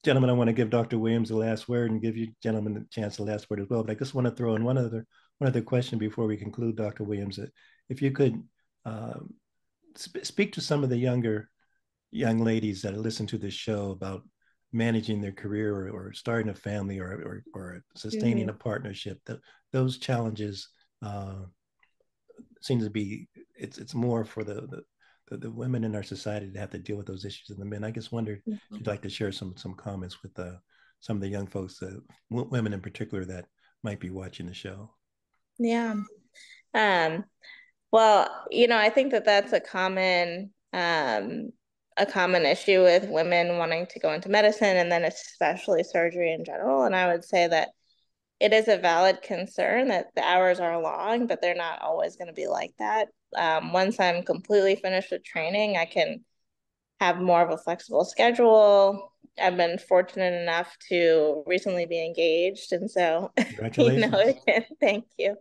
gentlemen, 0.04 0.30
I 0.30 0.34
want 0.34 0.48
to 0.48 0.54
give 0.54 0.70
Dr. 0.70 0.98
Williams 0.98 1.28
the 1.28 1.36
last 1.36 1.68
word 1.68 1.90
and 1.90 2.00
give 2.00 2.16
you 2.16 2.28
gentlemen 2.42 2.74
the 2.74 2.86
chance 2.90 3.16
the 3.16 3.24
last 3.24 3.50
word 3.50 3.60
as 3.60 3.68
well. 3.68 3.82
But 3.82 3.92
I 3.92 3.98
just 3.98 4.14
want 4.14 4.26
to 4.26 4.30
throw 4.30 4.54
in 4.54 4.64
one 4.64 4.78
other 4.78 5.06
one 5.38 5.48
other 5.48 5.62
question 5.62 5.98
before 5.98 6.26
we 6.26 6.36
conclude, 6.36 6.76
Dr. 6.76 7.04
Williams. 7.04 7.38
If 7.88 8.00
you 8.00 8.12
could 8.12 8.42
um, 8.84 9.34
sp- 9.98 10.24
speak 10.24 10.52
to 10.54 10.60
some 10.60 10.82
of 10.82 10.90
the 10.90 10.96
younger 10.96 11.50
young 12.16 12.38
ladies 12.38 12.82
that 12.82 12.96
listen 12.96 13.26
to 13.28 13.38
this 13.38 13.54
show 13.54 13.90
about 13.90 14.22
managing 14.72 15.20
their 15.20 15.32
career 15.32 15.74
or, 15.74 15.90
or 15.90 16.12
starting 16.12 16.50
a 16.50 16.54
family 16.54 16.98
or 16.98 17.10
or, 17.10 17.42
or 17.54 17.82
sustaining 17.94 18.46
mm-hmm. 18.46 18.56
a 18.56 18.64
partnership, 18.64 19.20
that 19.26 19.40
those 19.72 19.98
challenges. 19.98 20.68
Uh, 21.02 21.44
seems 22.60 22.84
to 22.84 22.90
be 22.90 23.28
it's 23.54 23.78
it's 23.78 23.94
more 23.94 24.24
for 24.24 24.44
the, 24.44 24.54
the 24.54 24.82
the, 25.28 25.36
the, 25.38 25.50
women 25.50 25.82
in 25.82 25.96
our 25.96 26.04
society 26.04 26.52
to 26.52 26.58
have 26.58 26.70
to 26.70 26.78
deal 26.78 26.96
with 26.96 27.06
those 27.06 27.24
issues 27.24 27.48
than 27.48 27.58
the 27.58 27.64
men. 27.64 27.82
I 27.82 27.90
just 27.90 28.12
wondered 28.12 28.40
mm-hmm. 28.40 28.74
if 28.74 28.78
you'd 28.78 28.86
like 28.86 29.02
to 29.02 29.08
share 29.08 29.32
some 29.32 29.56
some 29.56 29.74
comments 29.74 30.22
with 30.22 30.38
uh, 30.38 30.56
some 31.00 31.16
of 31.16 31.20
the 31.20 31.28
young 31.28 31.46
folks, 31.46 31.82
uh, 31.82 31.98
w- 32.30 32.48
women 32.50 32.72
in 32.72 32.80
particular, 32.80 33.24
that 33.24 33.46
might 33.82 34.00
be 34.00 34.10
watching 34.10 34.46
the 34.46 34.54
show. 34.54 34.94
Yeah. 35.58 35.94
Um, 36.74 37.24
well, 37.90 38.44
you 38.50 38.68
know, 38.68 38.78
I 38.78 38.90
think 38.90 39.12
that 39.12 39.24
that's 39.24 39.52
a 39.52 39.60
common 39.60 40.50
um, 40.72 41.50
a 41.96 42.06
common 42.06 42.44
issue 42.44 42.82
with 42.82 43.08
women 43.08 43.58
wanting 43.58 43.86
to 43.86 43.98
go 43.98 44.12
into 44.12 44.28
medicine 44.28 44.76
and 44.76 44.92
then 44.92 45.04
especially 45.04 45.82
surgery 45.82 46.32
in 46.32 46.44
general. 46.44 46.84
And 46.84 46.94
I 46.94 47.06
would 47.12 47.24
say 47.24 47.46
that 47.48 47.70
it 48.38 48.52
is 48.52 48.68
a 48.68 48.76
valid 48.76 49.22
concern 49.22 49.88
that 49.88 50.14
the 50.14 50.22
hours 50.22 50.60
are 50.60 50.80
long, 50.80 51.26
but 51.26 51.40
they're 51.40 51.54
not 51.54 51.80
always 51.80 52.16
going 52.16 52.28
to 52.28 52.34
be 52.34 52.48
like 52.48 52.74
that. 52.78 53.08
Um, 53.34 53.72
once 53.72 53.98
I'm 53.98 54.22
completely 54.22 54.76
finished 54.76 55.10
with 55.10 55.24
training, 55.24 55.76
I 55.76 55.86
can 55.86 56.24
have 57.00 57.18
more 57.18 57.42
of 57.42 57.50
a 57.50 57.58
flexible 57.58 58.04
schedule. 58.04 59.12
I've 59.40 59.56
been 59.56 59.78
fortunate 59.78 60.40
enough 60.40 60.76
to 60.88 61.44
recently 61.46 61.86
be 61.86 62.04
engaged, 62.04 62.72
and 62.72 62.90
so 62.90 63.32
Congratulations. 63.36 64.12
you 64.46 64.54
know, 64.54 64.64
thank 64.80 65.04
you. 65.18 65.36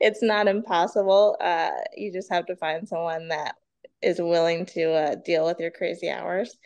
It's 0.00 0.22
not 0.22 0.48
impossible. 0.48 1.36
Uh, 1.40 1.70
you 1.96 2.12
just 2.12 2.30
have 2.30 2.46
to 2.46 2.56
find 2.56 2.88
someone 2.88 3.28
that 3.28 3.54
is 4.02 4.20
willing 4.20 4.66
to 4.66 4.92
uh, 4.92 5.14
deal 5.24 5.44
with 5.46 5.60
your 5.60 5.70
crazy 5.70 6.10
hours. 6.10 6.56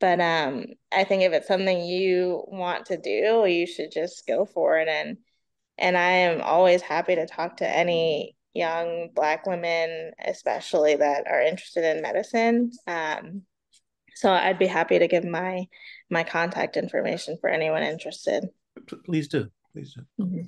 But 0.00 0.20
um, 0.20 0.66
I 0.92 1.04
think 1.04 1.22
if 1.22 1.32
it's 1.32 1.48
something 1.48 1.84
you 1.84 2.44
want 2.46 2.86
to 2.86 2.96
do, 2.96 3.44
you 3.46 3.66
should 3.66 3.90
just 3.90 4.26
go 4.26 4.44
for 4.44 4.78
it. 4.78 4.88
And 4.88 5.18
and 5.76 5.96
I 5.96 6.10
am 6.10 6.40
always 6.40 6.82
happy 6.82 7.14
to 7.14 7.26
talk 7.26 7.58
to 7.58 7.68
any 7.68 8.36
young 8.54 9.10
Black 9.14 9.46
women, 9.46 10.12
especially 10.24 10.96
that 10.96 11.26
are 11.28 11.40
interested 11.40 11.84
in 11.84 12.02
medicine. 12.02 12.72
Um, 12.86 13.42
so 14.14 14.32
I'd 14.32 14.58
be 14.58 14.66
happy 14.66 14.98
to 14.98 15.08
give 15.08 15.24
my 15.24 15.66
my 16.10 16.24
contact 16.24 16.76
information 16.76 17.38
for 17.40 17.48
anyone 17.48 17.82
interested. 17.82 18.48
Please 19.04 19.28
do. 19.28 19.48
Please 19.72 19.94
do. 19.94 20.02
Mm-hmm. 20.24 20.42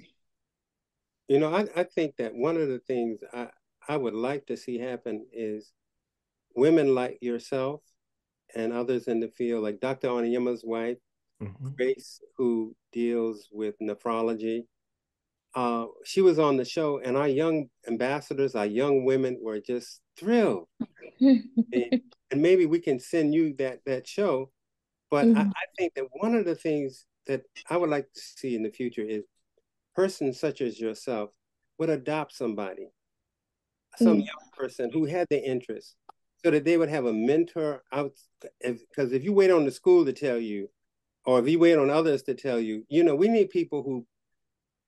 You 1.29 1.39
know, 1.39 1.55
I, 1.55 1.67
I 1.77 1.85
think 1.85 2.17
that 2.17 2.35
one 2.35 2.57
of 2.57 2.69
the 2.69 2.81
things 2.81 3.21
I, 3.33 3.49
I 3.89 3.97
would 3.97 4.15
like 4.15 4.47
to 4.47 4.57
see 4.57 4.79
happen 4.79 5.27
is 5.33 5.73
women 6.55 6.95
like 6.95 7.19
yourself 7.21 7.83
and 8.55 8.73
others 8.73 9.09
in 9.09 9.21
the 9.21 9.29
field, 9.29 9.63
like 9.63 9.81
Dr. 9.81 10.09
Onyema's 10.09 10.65
wife, 10.65 10.99
mm-hmm. 11.43 11.69
Grace, 11.77 12.21
who 12.37 12.75
deals 12.93 13.49
with 13.53 13.75
nephrology. 13.81 14.65
Uh, 15.55 15.87
she 16.05 16.21
was 16.21 16.39
on 16.39 16.57
the 16.57 16.65
show, 16.65 17.01
and 17.01 17.17
our 17.17 17.29
young 17.29 17.69
ambassadors, 17.89 18.55
our 18.55 18.67
young 18.67 19.05
women, 19.05 19.39
were 19.43 19.61
just 19.61 20.01
thrilled. 20.17 20.69
and, 21.21 21.45
and, 22.31 22.43
maybe 22.43 22.67
we 22.67 22.79
can 22.79 23.01
send 23.01 23.35
you 23.35 23.55
that 23.59 23.81
that 23.87 24.07
show. 24.07 24.51
But 25.11 25.27
mm-hmm. 25.27 25.39
I, 25.39 25.43
I 25.43 25.67
think 25.77 25.95
that 25.95 26.07
one 26.13 26.37
of 26.37 26.45
the 26.45 26.55
things 26.55 27.05
that 27.27 27.43
I 27.69 27.77
would 27.77 27.91
like 27.91 28.13
to 28.13 28.21
see 28.21 28.55
in 28.55 28.63
the 28.63 28.71
future 28.71 29.03
is 29.03 29.25
persons 29.95 30.39
such 30.39 30.61
as 30.61 30.81
yourself 30.81 31.31
would 31.79 31.91
adopt 31.91 32.33
somebody, 32.33 32.89
some 33.97 34.19
mm. 34.19 34.27
young 34.27 34.51
person 34.57 34.91
who 34.93 35.05
had 35.05 35.27
the 35.31 35.43
interest, 35.43 35.97
so 36.43 36.51
that 36.51 36.65
they 36.65 36.77
would 36.77 36.89
have 36.89 37.07
a 37.07 37.13
mentor 37.13 37.83
out. 37.93 38.13
Because 38.41 39.13
if, 39.13 39.21
if 39.21 39.25
you 39.25 39.33
wait 39.33 39.51
on 39.51 39.65
the 39.65 39.71
school 39.71 40.05
to 40.05 40.13
tell 40.13 40.39
you, 40.39 40.69
or 41.25 41.39
if 41.39 41.49
you 41.49 41.59
wait 41.59 41.77
on 41.77 41.91
others 41.91 42.23
to 42.25 42.35
tell 42.35 42.59
you, 42.59 42.85
you 42.89 43.05
know, 43.05 43.15
we 43.15 43.29
need 43.29 43.51
people 43.51 43.83
who 43.83 44.07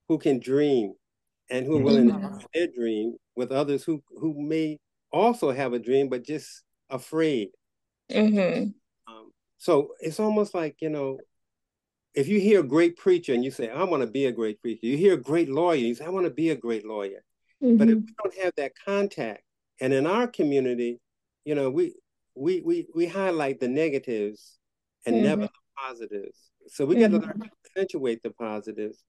who 0.08 0.18
can 0.18 0.40
dream 0.40 0.94
and 1.50 1.66
who 1.66 1.78
are 1.78 1.82
willing 1.82 2.10
mm-hmm. 2.10 2.34
to 2.34 2.40
share 2.40 2.48
their 2.54 2.66
dream 2.68 3.16
with 3.36 3.52
others 3.52 3.84
who 3.84 4.02
who 4.18 4.34
may 4.40 4.78
also 5.12 5.52
have 5.52 5.72
a 5.72 5.78
dream 5.78 6.08
but 6.08 6.24
just 6.24 6.62
afraid. 6.88 7.50
Mm-hmm. 8.10 8.70
Um, 9.12 9.32
so 9.58 9.90
it's 10.00 10.20
almost 10.20 10.54
like 10.54 10.76
you 10.80 10.88
know, 10.88 11.18
if 12.14 12.28
you 12.28 12.40
hear 12.40 12.60
a 12.60 12.66
great 12.66 12.96
preacher 12.96 13.34
and 13.34 13.44
you 13.44 13.50
say, 13.50 13.68
"I 13.68 13.84
want 13.84 14.02
to 14.02 14.06
be 14.06 14.26
a 14.26 14.32
great 14.32 14.60
preacher," 14.60 14.86
you 14.86 14.96
hear 14.96 15.14
a 15.14 15.22
great 15.22 15.50
lawyer, 15.50 15.76
you 15.76 15.94
say, 15.94 16.06
"I 16.06 16.10
want 16.10 16.26
to 16.26 16.32
be 16.32 16.50
a 16.50 16.56
great 16.56 16.86
lawyer." 16.86 17.22
Mm-hmm. 17.62 17.76
But 17.76 17.88
if 17.90 17.98
we 17.98 18.14
don't 18.22 18.38
have 18.42 18.52
that 18.56 18.72
contact, 18.84 19.42
and 19.80 19.92
in 19.92 20.06
our 20.06 20.26
community, 20.26 21.00
you 21.44 21.54
know, 21.54 21.70
we 21.70 21.94
we 22.34 22.60
we 22.60 22.86
we 22.94 23.06
highlight 23.06 23.60
the 23.60 23.68
negatives 23.68 24.58
and 25.06 25.16
mm-hmm. 25.16 25.24
never 25.24 25.42
the 25.42 25.50
positives. 25.76 26.38
So 26.68 26.84
we 26.84 26.96
mm-hmm. 26.96 27.12
got 27.12 27.20
to 27.20 27.26
learn 27.26 27.40
to 27.40 27.50
accentuate 27.66 28.22
the 28.22 28.30
positives, 28.30 29.04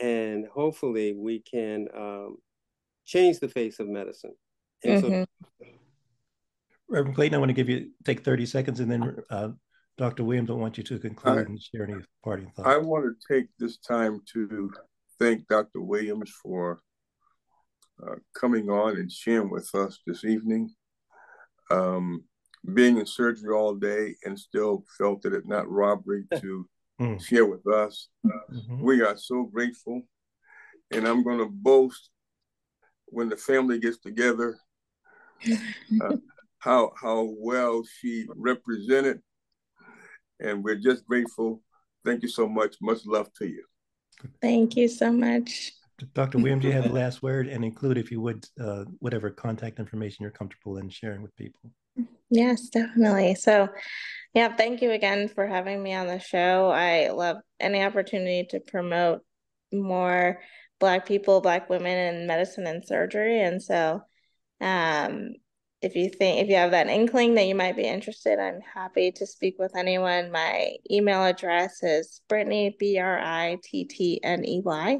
and 0.00 0.46
hopefully 0.46 1.14
we 1.14 1.40
can 1.40 1.88
um, 1.96 2.36
change 3.06 3.38
the 3.38 3.48
face 3.48 3.80
of 3.80 3.88
medicine. 3.88 4.34
And 4.84 5.02
mm-hmm. 5.02 5.22
so, 5.62 5.68
Reverend 6.88 7.16
Clayton, 7.16 7.34
I 7.34 7.38
want 7.38 7.50
to 7.50 7.54
give 7.54 7.68
you 7.68 7.90
take 8.04 8.24
thirty 8.24 8.46
seconds, 8.46 8.80
and 8.80 8.90
then 8.90 9.16
uh, 9.30 9.50
Dr. 9.96 10.24
Williams, 10.24 10.50
I 10.50 10.54
want 10.54 10.78
you 10.78 10.84
to 10.84 10.98
conclude 10.98 11.38
I, 11.38 11.42
and 11.42 11.60
share 11.60 11.84
any 11.84 12.02
parting 12.22 12.50
thoughts. 12.54 12.68
I 12.68 12.76
want 12.78 13.04
to 13.04 13.34
take 13.34 13.46
this 13.58 13.78
time 13.78 14.20
to 14.34 14.70
thank 15.18 15.48
Dr. 15.48 15.80
Williams 15.80 16.30
for 16.42 16.80
uh, 18.06 18.14
coming 18.38 18.70
on 18.70 18.96
and 18.96 19.10
sharing 19.10 19.50
with 19.50 19.74
us 19.74 19.98
this 20.06 20.24
evening 20.24 20.70
um, 21.70 22.24
being 22.74 22.98
in 22.98 23.06
surgery 23.06 23.54
all 23.54 23.74
day 23.74 24.14
and 24.24 24.38
still 24.38 24.84
felt 24.96 25.22
that 25.22 25.32
it's 25.32 25.46
not 25.46 25.70
robbery 25.70 26.24
to 26.40 26.68
mm. 27.00 27.24
share 27.24 27.46
with 27.46 27.66
us. 27.66 28.08
Uh, 28.24 28.52
mm-hmm. 28.52 28.82
We 28.82 29.02
are 29.02 29.16
so 29.16 29.44
grateful. 29.44 30.02
And 30.90 31.06
I'm 31.06 31.22
going 31.22 31.38
to 31.38 31.48
boast 31.50 32.10
when 33.06 33.28
the 33.28 33.36
family 33.36 33.78
gets 33.78 33.98
together 33.98 34.58
uh, 36.02 36.16
how, 36.58 36.92
how 37.00 37.30
well 37.38 37.82
she 37.84 38.26
represented. 38.34 39.20
And 40.40 40.62
we're 40.62 40.76
just 40.76 41.06
grateful. 41.06 41.62
Thank 42.04 42.22
you 42.22 42.28
so 42.28 42.48
much. 42.48 42.76
Much 42.80 43.06
love 43.06 43.32
to 43.34 43.46
you. 43.46 43.64
Thank 44.40 44.76
you 44.76 44.88
so 44.88 45.12
much. 45.12 45.72
Dr. 46.14 46.38
Williams, 46.38 46.64
you 46.64 46.72
have 46.72 46.84
the 46.84 46.92
last 46.92 47.22
word 47.22 47.48
and 47.48 47.64
include, 47.64 47.98
if 47.98 48.10
you 48.10 48.20
would, 48.20 48.46
uh, 48.60 48.84
whatever 48.98 49.30
contact 49.30 49.78
information 49.78 50.22
you're 50.22 50.30
comfortable 50.30 50.78
in 50.78 50.88
sharing 50.88 51.22
with 51.22 51.34
people. 51.36 51.70
Yes, 52.30 52.68
definitely. 52.68 53.34
So, 53.34 53.68
yeah, 54.34 54.54
thank 54.54 54.82
you 54.82 54.90
again 54.92 55.28
for 55.28 55.46
having 55.46 55.82
me 55.82 55.94
on 55.94 56.06
the 56.06 56.18
show. 56.18 56.70
I 56.70 57.10
love 57.10 57.38
any 57.58 57.82
opportunity 57.82 58.46
to 58.50 58.60
promote 58.60 59.22
more 59.72 60.40
Black 60.78 61.06
people, 61.06 61.40
Black 61.40 61.68
women 61.68 62.14
in 62.14 62.26
medicine 62.26 62.66
and 62.66 62.86
surgery. 62.86 63.40
And 63.40 63.62
so, 63.62 64.02
um, 64.60 65.34
if 65.80 65.94
you 65.94 66.10
think 66.10 66.42
if 66.42 66.48
you 66.48 66.56
have 66.56 66.72
that 66.72 66.88
inkling 66.88 67.34
that 67.34 67.46
you 67.46 67.54
might 67.54 67.76
be 67.76 67.84
interested, 67.84 68.38
I'm 68.38 68.60
happy 68.60 69.12
to 69.12 69.26
speak 69.26 69.56
with 69.58 69.76
anyone. 69.76 70.32
My 70.32 70.72
email 70.90 71.24
address 71.24 71.82
is 71.82 72.20
Brittany 72.28 72.76
B 72.78 72.98
R 72.98 73.18
I 73.18 73.58
T 73.62 73.84
T 73.84 74.20
N 74.22 74.44
E 74.44 74.60
Y 74.64 74.98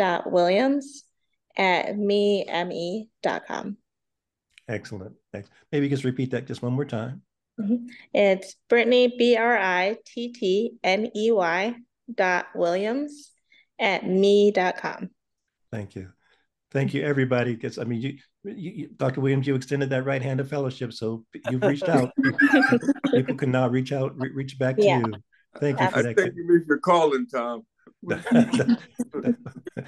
dot 0.00 0.32
williams 0.32 1.04
at 1.58 1.94
me 1.94 2.42
me 2.66 3.10
dot 3.22 3.46
com. 3.46 3.76
Excellent. 4.66 5.14
Maybe 5.70 5.86
you 5.86 5.90
just 5.90 6.04
repeat 6.04 6.30
that 6.30 6.46
just 6.46 6.62
one 6.62 6.72
more 6.72 6.86
time. 6.86 7.20
Mm-hmm. 7.60 7.86
It's 8.14 8.56
Brittany 8.70 9.14
B 9.18 9.36
R 9.36 9.58
I 9.58 9.98
T 10.06 10.32
T 10.32 10.72
N 10.82 11.10
E 11.14 11.30
Y 11.30 11.74
dot 12.12 12.46
Williams 12.54 13.32
at 13.78 14.06
me 14.06 14.52
dot 14.52 14.78
com. 14.78 15.10
Thank 15.70 15.94
you. 15.96 16.08
Thank 16.70 16.94
you, 16.94 17.02
everybody. 17.02 17.54
Because 17.54 17.78
I 17.78 17.84
mean, 17.84 18.00
you, 18.00 18.16
you, 18.44 18.88
Dr. 18.96 19.20
Williams, 19.20 19.46
you 19.46 19.54
extended 19.54 19.90
that 19.90 20.06
right 20.06 20.22
hand 20.22 20.40
of 20.40 20.48
fellowship, 20.48 20.94
so 20.94 21.26
you've 21.50 21.62
reached 21.62 21.88
out. 21.90 22.10
People 23.10 23.34
can 23.34 23.50
now 23.50 23.68
reach 23.68 23.92
out, 23.92 24.18
re- 24.18 24.32
reach 24.32 24.58
back 24.58 24.76
to 24.76 24.84
yeah. 24.84 25.00
you. 25.00 25.12
Thank 25.58 25.78
you 25.78 25.90
for 25.90 26.02
that. 26.02 26.16
Thank 26.16 26.36
you 26.36 26.64
for 26.66 26.78
calling, 26.78 27.26
Tom. 27.26 27.66
The 28.02 28.78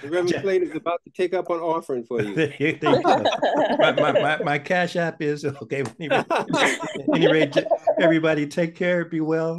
Reverend 0.04 0.34
Clayton 0.42 0.68
is 0.68 0.76
about 0.76 1.00
to 1.04 1.10
take 1.10 1.32
up 1.34 1.48
an 1.50 1.58
offering 1.60 2.04
for 2.04 2.20
you. 2.22 2.34
you 2.58 2.78
my, 2.82 3.92
my, 3.92 4.12
my, 4.12 4.38
my, 4.42 4.58
cash 4.58 4.96
app 4.96 5.22
is 5.22 5.44
okay. 5.44 5.82
Any 7.14 7.26
rate, 7.32 7.56
everybody 8.00 8.46
take 8.46 8.74
care, 8.74 9.04
be 9.04 9.20
well. 9.20 9.58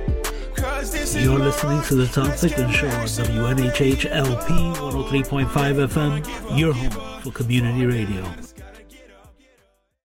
You're 0.81 1.37
listening 1.37 1.83
to 1.83 1.95
the 1.95 2.07
Tom 2.07 2.31
Ficklin 2.31 2.71
Show 2.71 2.87
on 2.87 3.05
WNHH 3.05 4.09
LP 4.09 4.53
103.5 4.79 5.45
FM, 5.87 6.57
your 6.57 6.73
home 6.73 7.21
for 7.21 7.31
community 7.31 7.85
radio. 7.85 8.50